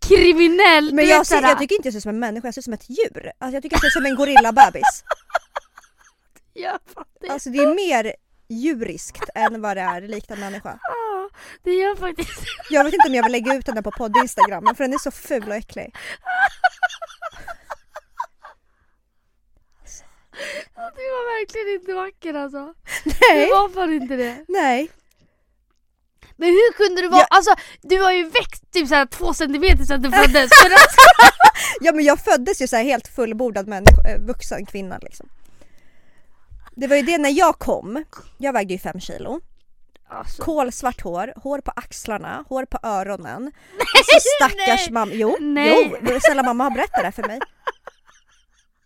kriminell. 0.00 0.94
Men 0.94 1.06
jag, 1.06 1.26
ser, 1.26 1.42
jag 1.42 1.58
tycker 1.58 1.76
inte 1.76 1.86
jag 1.88 1.92
ser 1.92 1.98
ut 1.98 2.02
som 2.02 2.08
en 2.08 2.18
människa, 2.18 2.46
jag 2.46 2.54
ser 2.54 2.60
ut 2.60 2.64
som 2.64 2.72
ett 2.72 2.90
djur. 2.90 3.32
Alltså 3.38 3.56
jag 3.56 3.62
tycker 3.62 3.74
jag 3.74 3.80
ser 3.80 3.86
ut 3.86 3.92
som 3.92 4.06
en 4.06 4.14
gorillabebis. 4.16 5.04
Jag 6.58 6.78
fattar. 6.94 7.28
Alltså 7.28 7.50
det 7.50 7.58
är 7.58 7.74
mer 7.74 8.14
djuriskt 8.48 9.30
än 9.34 9.62
vad 9.62 9.76
det 9.76 9.80
är 9.80 10.00
likt 10.00 10.30
en 10.30 10.40
människa. 10.40 10.78
Ja, 10.88 11.30
det 11.62 11.70
gör 11.70 11.96
faktiskt 11.96 12.30
Jag 12.70 12.84
vet 12.84 12.94
inte 12.94 13.08
om 13.08 13.14
jag 13.14 13.22
vill 13.22 13.32
lägga 13.32 13.54
ut 13.54 13.66
den 13.66 13.74
där 13.74 13.82
på 13.82 13.90
podd 13.90 14.16
Instagram 14.16 14.74
för 14.76 14.84
den 14.84 14.92
är 14.92 14.98
så 14.98 15.10
ful 15.10 15.48
och 15.48 15.54
äcklig. 15.54 15.94
Du 20.74 21.02
var 21.10 21.38
verkligen 21.38 21.80
inte 21.80 21.94
vacker 21.94 22.34
alltså. 22.34 22.74
Nej, 23.04 23.46
Du 23.46 23.50
var 23.52 23.68
fan 23.68 23.92
inte 23.92 24.16
det. 24.16 24.44
nej. 24.48 24.90
Men 26.38 26.48
hur 26.48 26.72
kunde 26.72 27.02
du 27.02 27.08
vara, 27.08 27.20
Ja. 27.20 27.26
alltså 27.30 27.54
du 27.82 28.02
har 28.02 28.12
ju 28.12 28.24
växt 28.24 28.72
typ 28.72 28.88
såhär 28.88 29.06
två 29.06 29.34
centimeter 29.34 29.84
sedan 29.84 30.02
du 30.02 30.10
föddes. 30.10 30.50
Alltså, 30.64 30.68
Ja 31.80 31.92
men 31.92 32.04
jag 32.04 32.20
föddes 32.20 32.62
ju 32.62 32.66
så 32.66 32.76
här 32.76 32.82
helt 32.84 33.08
fullbordad 33.08 33.66
människa, 33.68 34.02
eh, 34.08 34.18
vuxen 34.20 34.66
kvinna 34.66 34.98
liksom. 35.02 35.28
Det 36.76 36.86
var 36.86 36.96
ju 36.96 37.02
det 37.02 37.18
när 37.18 37.30
jag 37.30 37.58
kom, 37.58 38.04
jag 38.38 38.52
vägde 38.52 38.72
ju 38.72 38.78
fem 38.78 39.00
kilo. 39.00 39.40
alltså, 40.08 40.42
Kolsvart 40.42 41.00
hår, 41.00 41.32
hår 41.36 41.58
på 41.60 41.72
axlarna, 41.76 42.44
hår 42.48 42.64
på 42.64 42.78
öronen. 42.82 43.52
Alltså 43.98 44.16
stackars 44.36 44.84
nej. 44.86 44.92
mamma, 44.92 45.12
jo, 45.14 45.36
Nej. 45.40 45.92
jo, 46.02 46.18
snälla 46.22 46.42
mamma 46.42 46.64
har 46.64 46.70
berättat 46.70 46.96
det 47.00 47.04
här 47.04 47.10
för 47.10 47.22
mig. 47.26 47.40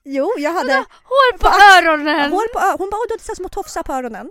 Jo, 0.05 0.33
jag 0.39 0.53
hade 0.53 0.75
hår 1.05 1.33
på 1.39 1.39
på 1.39 1.49
öronen. 1.49 2.31
hår 2.33 2.53
på 2.53 2.59
ö- 2.59 2.77
hon 2.79 2.91
bara 2.91 3.01
du 3.09 3.15
hade 3.15 3.37
små 3.37 3.49
tofsar 3.49 3.83
på 3.83 3.93
öronen. 3.93 4.31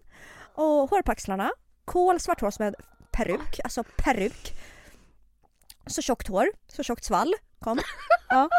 Och 0.56 0.66
hår 0.90 1.02
på 1.02 1.12
axlarna, 1.12 1.52
kolsvart 1.86 2.42
hår 2.42 2.52
som 2.52 2.66
en 2.66 2.76
peruk, 3.12 3.60
alltså 3.64 3.84
peruk. 3.84 4.54
Så 5.88 6.02
tjockt 6.02 6.28
hår, 6.28 6.48
så 6.68 6.84
tjockt 6.84 7.04
svall 7.06 7.36
kom. 7.60 7.80
Ja. 8.30 8.50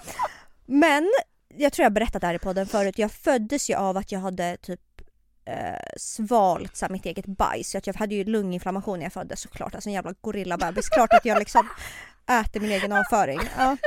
Men 0.66 1.12
jag 1.56 1.72
tror 1.72 1.82
jag 1.84 1.92
berättat 1.92 2.20
det 2.20 2.26
här 2.26 2.34
i 2.34 2.38
podden 2.38 2.66
förut, 2.66 2.98
jag 2.98 3.12
föddes 3.12 3.70
ju 3.70 3.74
av 3.74 3.96
att 3.96 4.12
jag 4.12 4.20
hade 4.20 4.56
typ 4.56 4.80
eh, 5.44 5.90
svalt 5.96 6.76
så 6.76 6.84
här, 6.84 6.92
mitt 6.92 7.06
eget 7.06 7.26
bajs. 7.26 7.70
Så 7.70 7.78
att 7.78 7.86
jag 7.86 7.94
hade 7.94 8.14
ju 8.14 8.24
lunginflammation 8.24 8.98
när 8.98 9.06
jag 9.06 9.12
föddes 9.12 9.40
såklart, 9.40 9.74
alltså 9.74 9.88
en 9.88 9.94
jävla 9.94 10.14
gorillabebis. 10.20 10.88
Klart 10.88 11.12
att 11.12 11.24
jag 11.24 11.38
liksom 11.38 11.68
äter 12.44 12.60
min 12.60 12.70
egen 12.72 12.92
avföring. 12.92 13.40
Ja. 13.58 13.76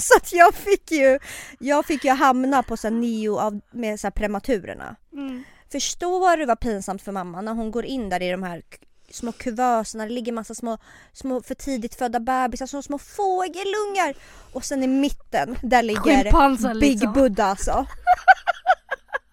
Så 0.02 0.16
att 0.16 0.32
jag 0.32 0.54
fick 0.54 0.90
ju, 0.90 1.18
jag 1.58 1.86
fick 1.86 2.04
ju 2.04 2.10
hamna 2.10 2.62
på 2.62 2.76
så 2.76 2.90
nio 2.90 3.30
av, 3.30 3.60
med 3.70 4.00
så 4.00 4.10
prematurerna. 4.10 4.96
Mm. 5.12 5.44
Förstår 5.72 6.36
du 6.36 6.46
vad 6.46 6.60
pinsamt 6.60 7.02
för 7.02 7.12
mamma 7.12 7.40
när 7.40 7.54
hon 7.54 7.70
går 7.70 7.84
in 7.84 8.08
där 8.08 8.22
i 8.22 8.30
de 8.30 8.42
här 8.42 8.62
små 9.10 9.32
kuvöserna, 9.32 10.04
det 10.04 10.10
ligger 10.10 10.32
massa 10.32 10.54
små, 10.54 10.78
små 11.12 11.42
för 11.42 11.54
tidigt 11.54 11.94
födda 11.94 12.20
bebisar, 12.20 12.66
som 12.66 12.82
små 12.82 12.98
fågelungar. 12.98 14.14
Och 14.52 14.64
sen 14.64 14.82
i 14.82 14.86
mitten, 14.86 15.56
där 15.62 15.82
ligger 15.82 16.22
Schimpansen 16.22 16.78
Big 16.78 16.92
liksom. 16.92 17.12
Buddha 17.12 17.44
alltså. 17.44 17.86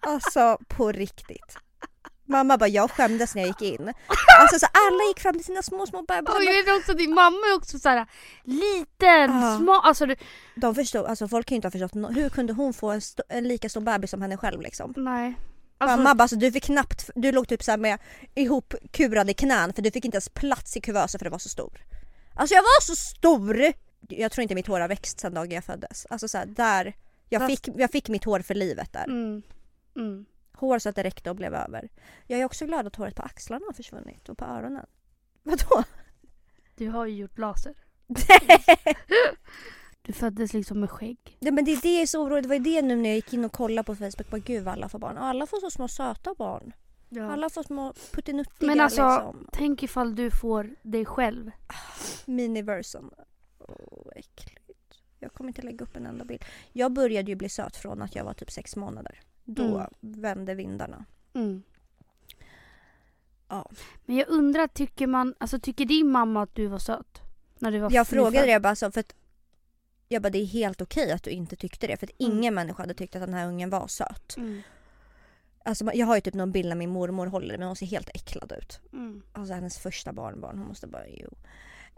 Alltså 0.00 0.58
på 0.68 0.92
riktigt. 0.92 1.58
Mamma 2.28 2.58
bara, 2.58 2.68
jag 2.68 2.90
skämdes 2.90 3.34
när 3.34 3.42
jag 3.42 3.48
gick 3.48 3.62
in. 3.62 3.92
Alltså 4.40 4.58
så 4.58 4.66
alla 4.72 5.04
gick 5.08 5.20
fram 5.20 5.34
till 5.34 5.44
sina 5.44 5.62
små 5.62 5.86
små 5.86 6.02
bebisar. 6.02 6.36
Och 6.36 6.44
jag 6.44 6.52
vet 6.64 6.78
också 6.78 6.92
att 6.92 6.98
din 6.98 7.14
mamma 7.14 7.36
är 7.52 7.56
också 7.56 7.78
såhär 7.78 8.06
liten, 8.44 9.40
Ja. 9.42 9.56
smal, 9.58 9.80
alltså 9.84 10.06
du, 10.06 10.16
De 10.54 10.74
förstod, 10.74 11.06
alltså 11.06 11.28
folk 11.28 11.46
kan 11.46 11.54
ju 11.54 11.56
inte 11.56 11.66
ha 11.66 11.70
förstått, 11.72 12.16
hur 12.16 12.28
kunde 12.28 12.52
hon 12.52 12.72
få 12.74 12.90
en, 12.90 13.00
en 13.28 13.48
lika 13.48 13.68
stor 13.68 13.80
bebis 13.80 14.10
som 14.10 14.22
henne 14.22 14.36
själv 14.36 14.60
liksom? 14.60 14.94
nej. 14.96 15.34
Alltså, 15.80 15.96
Mamma 15.96 16.14
bara, 16.14 16.22
alltså, 16.22 16.36
du 16.36 16.52
fick 16.52 16.64
knappt, 16.64 17.10
du 17.14 17.32
låg 17.32 17.48
typ 17.48 17.62
så 17.62 17.70
här 17.70 17.78
med 17.78 17.98
ihopkurade 18.34 19.34
knän 19.34 19.72
för 19.72 19.82
du 19.82 19.90
fick 19.90 20.04
inte 20.04 20.16
ens 20.16 20.28
plats 20.28 20.76
i 20.76 20.80
kuvösen 20.80 21.18
för 21.18 21.24
det 21.24 21.30
var 21.30 21.38
så 21.38 21.48
stor. 21.48 21.78
Alltså 22.34 22.54
jag 22.54 22.62
var 22.62 22.80
så 22.82 22.96
stor! 22.96 23.72
Jag 24.08 24.32
tror 24.32 24.42
inte 24.42 24.54
mitt 24.54 24.66
hår 24.66 24.80
har 24.80 24.88
växt 24.88 25.20
sedan 25.20 25.34
dagen 25.34 25.50
jag 25.50 25.64
föddes. 25.64 26.06
Alltså 26.10 26.28
så 26.28 26.38
här, 26.38 26.46
där, 26.46 26.96
jag 27.28 27.40
Fast- 27.42 27.64
fick, 27.66 27.74
jag 27.80 27.90
fick 27.90 28.08
mitt 28.08 28.24
hår 28.24 28.40
för 28.40 28.54
livet 28.54 28.92
där. 28.92 29.04
mm, 29.04 29.42
mm. 29.96 30.24
Hår 30.58 30.78
så 30.78 30.88
att 30.88 30.96
det 30.96 31.02
räckte 31.02 31.30
och 31.30 31.36
blev 31.36 31.54
över. 31.54 31.88
Jag 32.26 32.40
är 32.40 32.44
också 32.44 32.66
glad 32.66 32.86
att 32.86 32.96
håret 32.96 33.14
på 33.14 33.22
axlarna 33.22 33.66
har 33.66 33.72
försvunnit 33.72 34.28
och 34.28 34.38
på 34.38 34.44
öronen. 34.44 34.86
Vadå? 35.42 35.84
Du 36.76 36.88
har 36.88 37.06
ju 37.06 37.16
gjort 37.16 37.38
laser. 37.38 37.74
Du 40.02 40.12
föddes 40.12 40.52
liksom 40.52 40.80
med 40.80 40.90
skägg. 40.90 41.38
Nej 41.40 41.52
men 41.52 41.64
det 41.64 41.72
är 41.72 41.82
det 41.82 41.94
jag 41.94 42.02
är 42.02 42.06
så 42.06 42.22
orolig 42.22 42.44
Det 42.44 42.48
var 42.48 42.56
ju 42.56 42.62
det 42.62 42.82
nu 42.82 42.96
när 42.96 43.08
jag 43.08 43.16
gick 43.16 43.32
in 43.32 43.44
och 43.44 43.52
kollade 43.52 43.86
på 43.86 43.94
Facebook. 43.96 44.30
Bara, 44.30 44.38
Gud 44.38 44.64
vad 44.64 44.74
alla 44.74 44.88
får 44.88 44.98
barn. 44.98 45.18
Alla 45.18 45.46
får 45.46 45.60
så 45.60 45.70
små 45.70 45.88
söta 45.88 46.34
barn. 46.34 46.72
Ja. 47.08 47.32
Alla 47.32 47.50
får 47.50 47.62
små 47.62 47.94
puttinuttiga 48.12 48.66
Men 48.68 48.80
alltså, 48.80 49.08
liksom. 49.08 49.48
tänk 49.52 49.82
ifall 49.82 50.16
du 50.16 50.30
får 50.30 50.70
dig 50.82 51.04
själv. 51.04 51.50
Miniversen. 52.24 53.10
Åh, 53.58 54.12
äckligt. 54.16 54.57
Jag 55.18 55.32
kommer 55.32 55.48
inte 55.48 55.62
lägga 55.62 55.84
upp 55.84 55.96
en 55.96 56.06
enda 56.06 56.24
bild. 56.24 56.44
Jag 56.72 56.92
började 56.92 57.30
ju 57.30 57.34
bli 57.34 57.48
söt 57.48 57.76
från 57.76 58.02
att 58.02 58.14
jag 58.14 58.24
var 58.24 58.34
typ 58.34 58.50
sex 58.50 58.76
månader. 58.76 59.20
Då 59.44 59.64
Mm. 59.78 59.86
vände 60.00 60.54
vindarna. 60.54 61.04
Mm. 61.34 61.62
Ja. 63.48 63.70
Men 64.04 64.16
jag 64.16 64.28
undrar, 64.28 64.66
tycker 64.68 65.06
man, 65.06 65.34
alltså 65.38 65.58
tycker 65.60 65.84
din 65.84 66.10
mamma 66.10 66.42
att 66.42 66.54
du 66.54 66.66
var 66.66 66.78
söt? 66.78 67.20
När 67.58 67.72
du 67.72 67.78
var 67.78 67.92
Jag 67.92 68.08
frågade 68.08 68.46
det 68.46 68.60
bara 68.60 68.76
så 68.76 68.90
för 68.90 69.00
att 69.00 69.14
jag 70.08 70.22
bara 70.22 70.30
det 70.30 70.38
är 70.38 70.46
helt 70.46 70.80
okej 70.80 71.12
att 71.12 71.22
du 71.22 71.30
inte 71.30 71.56
tyckte 71.56 71.86
det 71.86 71.96
för 71.96 72.06
att 72.06 72.20
Mm. 72.20 72.32
ingen 72.38 72.54
människa 72.54 72.82
hade 72.82 72.94
tyckt 72.94 73.16
att 73.16 73.22
den 73.22 73.34
här 73.34 73.46
ungen 73.46 73.70
var 73.70 73.86
söt. 73.86 74.36
Mm. 74.36 74.62
Alltså 75.64 75.90
jag 75.94 76.06
har 76.06 76.14
ju 76.14 76.20
typ 76.20 76.34
någon 76.34 76.52
bild 76.52 76.68
när 76.68 76.76
min 76.76 76.90
mormor 76.90 77.26
håller 77.26 77.58
men 77.58 77.66
hon 77.66 77.76
ser 77.76 77.86
helt 77.86 78.08
äcklad 78.14 78.52
ut. 78.58 78.80
Mm. 78.92 79.22
Alltså 79.32 79.54
hennes 79.54 79.78
första 79.78 80.12
barnbarn, 80.12 80.58
hon 80.58 80.68
måste 80.68 80.86
bara 80.86 81.08
jo. 81.08 81.28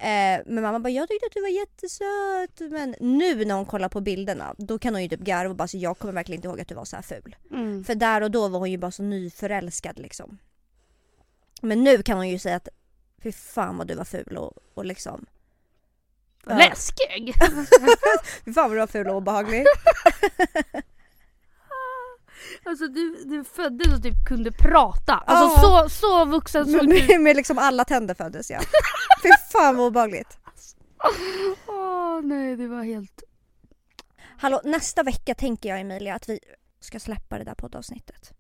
Eh, 0.01 0.41
men 0.47 0.63
mamma 0.63 0.81
bara 0.81 0.91
jag 0.91 1.09
tyckte 1.09 1.27
att 1.27 1.33
du 1.33 1.41
var 1.41 1.49
jättesöt 1.49 2.71
men 2.71 2.95
nu 3.01 3.45
när 3.45 3.55
hon 3.55 3.67
kollar 3.67 3.89
på 3.89 4.01
bilderna 4.01 4.55
då 4.59 4.79
kan 4.79 4.95
hon 4.95 5.03
ju 5.03 5.09
typ 5.09 5.21
garva 5.21 5.51
och 5.51 5.57
bara 5.57 5.69
så 5.69 5.77
jag 5.79 5.99
kommer 5.99 6.15
verkligen 6.15 6.39
inte 6.39 6.49
ihåg 6.49 6.61
att 6.61 6.69
du 6.69 6.75
var 6.75 6.85
så 6.85 6.97
här 6.97 7.03
ful. 7.03 7.37
Mm. 7.51 7.85
För 7.85 7.95
där 7.95 8.21
och 8.21 8.31
då 8.31 8.49
var 8.49 8.59
hon 8.59 8.71
ju 8.71 8.79
bara 8.79 8.91
så 8.91 9.03
nyförälskad 9.03 9.99
liksom. 9.99 10.39
Men 11.63 11.85
nu 11.85 12.03
kan 12.03 12.17
hon 12.17 12.29
ju 12.29 12.39
säga 12.39 12.57
att 12.57 12.69
fy 13.23 13.33
fan 13.33 13.77
vad 13.77 13.87
du 13.87 13.95
var 13.95 14.05
ful 14.05 14.37
och, 14.37 14.53
och 14.75 14.85
liksom. 14.85 15.27
Läskig! 16.47 17.35
Fy 18.45 18.53
fan 18.53 18.69
vad 18.69 18.71
du 18.71 18.79
var 18.79 18.87
ful 18.87 19.09
och 19.09 19.17
obehaglig. 19.17 19.65
alltså 22.65 22.87
du, 22.87 23.25
du 23.25 23.45
föddes 23.45 23.93
och 23.93 24.03
typ 24.03 24.25
kunde 24.29 24.53
prata. 24.53 25.13
Alltså 25.13 25.61
så, 25.61 25.89
så 25.89 26.25
vuxen 26.25 26.73
med, 26.73 26.81
du 26.81 27.07
med, 27.09 27.21
med 27.21 27.37
liksom 27.37 27.59
alla 27.59 27.85
tänder 27.85 28.15
föddes 28.15 28.51
jag. 28.51 28.63
Fy 29.23 29.29
fan 29.53 29.77
vad 29.77 29.87
obehagligt. 29.87 30.39
Åh 31.67 32.21
nej, 32.23 32.57
det 32.57 32.69
var 32.69 32.83
helt... 32.83 33.23
Hallå 34.39 34.61
nästa 34.65 35.03
vecka 35.03 35.35
tänker 35.35 35.69
jag 35.69 35.81
Emilia 35.81 36.15
att 36.15 36.29
vi 36.29 36.41
ska 36.81 37.01
släppa 37.01 37.39
det 37.39 37.45
där 37.45 37.55
poddavsnittet. 37.55 38.33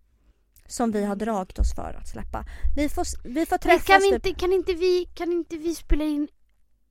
Som 0.66 0.90
vi 0.92 1.04
har 1.04 1.16
dragit 1.16 1.58
oss 1.58 1.74
för 1.74 1.96
att 2.00 2.08
släppa. 2.08 2.44
Vi 2.76 2.88
får, 2.88 3.28
vi 3.28 3.46
får 3.46 3.56
Men 3.56 3.58
träffas 3.58 3.86
kan, 3.86 4.00
vi 4.00 4.10
typ- 4.10 4.26
inte, 4.26 4.40
kan, 4.40 4.52
inte 4.52 4.72
vi, 4.74 5.04
kan 5.14 5.32
inte 5.32 5.56
vi 5.56 5.74
spela 5.74 6.04
in 6.04 6.28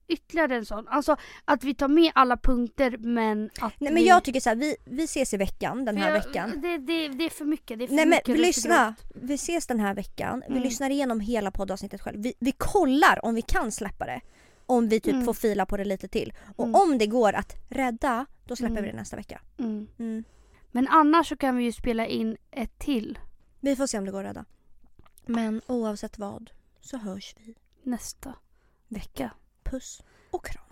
ytterligare 0.10 0.56
en 0.56 0.66
sån? 0.66 0.88
Alltså 0.88 1.16
att 1.46 1.64
vi 1.64 1.76
tar 1.76 1.88
med 1.88 2.12
alla 2.16 2.38
punkter 2.38 2.98
men 2.98 3.50
att 3.62 3.80
Nej 3.80 3.94
men 3.94 4.04
vi... 4.04 4.08
jag 4.08 4.24
tycker 4.24 4.40
så 4.40 4.50
här, 4.50 4.56
vi, 4.56 4.76
vi 4.86 5.04
ses 5.04 5.34
i 5.34 5.38
veckan 5.38 5.86
den 5.86 5.98
här 5.98 6.08
jag- 6.12 6.14
veckan. 6.26 6.54
Det, 6.62 6.78
det, 6.78 7.08
det 7.08 7.24
är 7.26 7.30
för 7.30 7.46
mycket. 7.46 7.80
Det 7.80 7.84
är 7.86 7.88
för 7.88 7.96
Nej 7.96 8.06
men 8.06 8.10
mycket 8.18 8.28
vi 8.30 8.34
är 8.34 8.38
för 8.38 8.44
lyssna, 8.44 8.96
vi 9.16 9.34
ses 9.34 9.68
den 9.68 9.80
här 9.80 9.94
veckan. 9.94 10.40
Vi 10.48 10.52
Mm. 10.52 10.64
lyssnar 10.64 10.90
igenom 10.90 11.20
hela 11.20 11.52
poddavsnittet 11.52 12.02
själv. 12.02 12.22
Vi, 12.22 12.34
vi 12.40 12.52
kollar 12.52 13.26
om 13.26 13.36
vi 13.36 13.42
kan 13.42 13.72
släppa 13.72 14.06
det. 14.06 14.22
Om 14.66 14.90
vi 14.90 15.00
typ 15.00 15.14
Mm. 15.14 15.26
får 15.26 15.34
fila 15.34 15.66
på 15.66 15.78
det 15.78 15.86
lite 15.86 16.08
till. 16.08 16.34
Och 16.56 16.66
Mm. 16.68 16.82
om 16.82 16.98
det 16.98 17.08
går 17.08 17.34
att 17.34 17.56
rädda, 17.70 18.26
då 18.46 18.56
släpper 18.56 18.72
Mm. 18.72 18.84
vi 18.84 18.92
det 18.92 18.98
nästa 18.98 19.16
vecka. 19.18 19.42
Mm. 19.58 19.88
Mm. 20.00 20.24
Men 20.72 20.88
annars 20.88 21.30
så 21.30 21.38
kan 21.38 21.56
vi 21.58 21.64
ju 21.64 21.72
spela 21.72 22.06
in 22.08 22.38
ett 22.52 22.80
till 22.80 23.20
Vi 23.60 23.76
får 23.76 23.88
se 23.88 23.98
om 23.98 24.06
det 24.06 24.12
går 24.12 24.24
att 24.24 24.30
rädda. 24.30 24.46
Men 25.26 25.62
oavsett 25.68 26.18
vad 26.18 26.50
så 26.82 26.98
hörs 26.98 27.36
vi 27.40 27.56
nästa 27.84 28.34
vecka. 28.88 29.32
Puss 29.70 30.02
och 30.32 30.46
kram. 30.46 30.64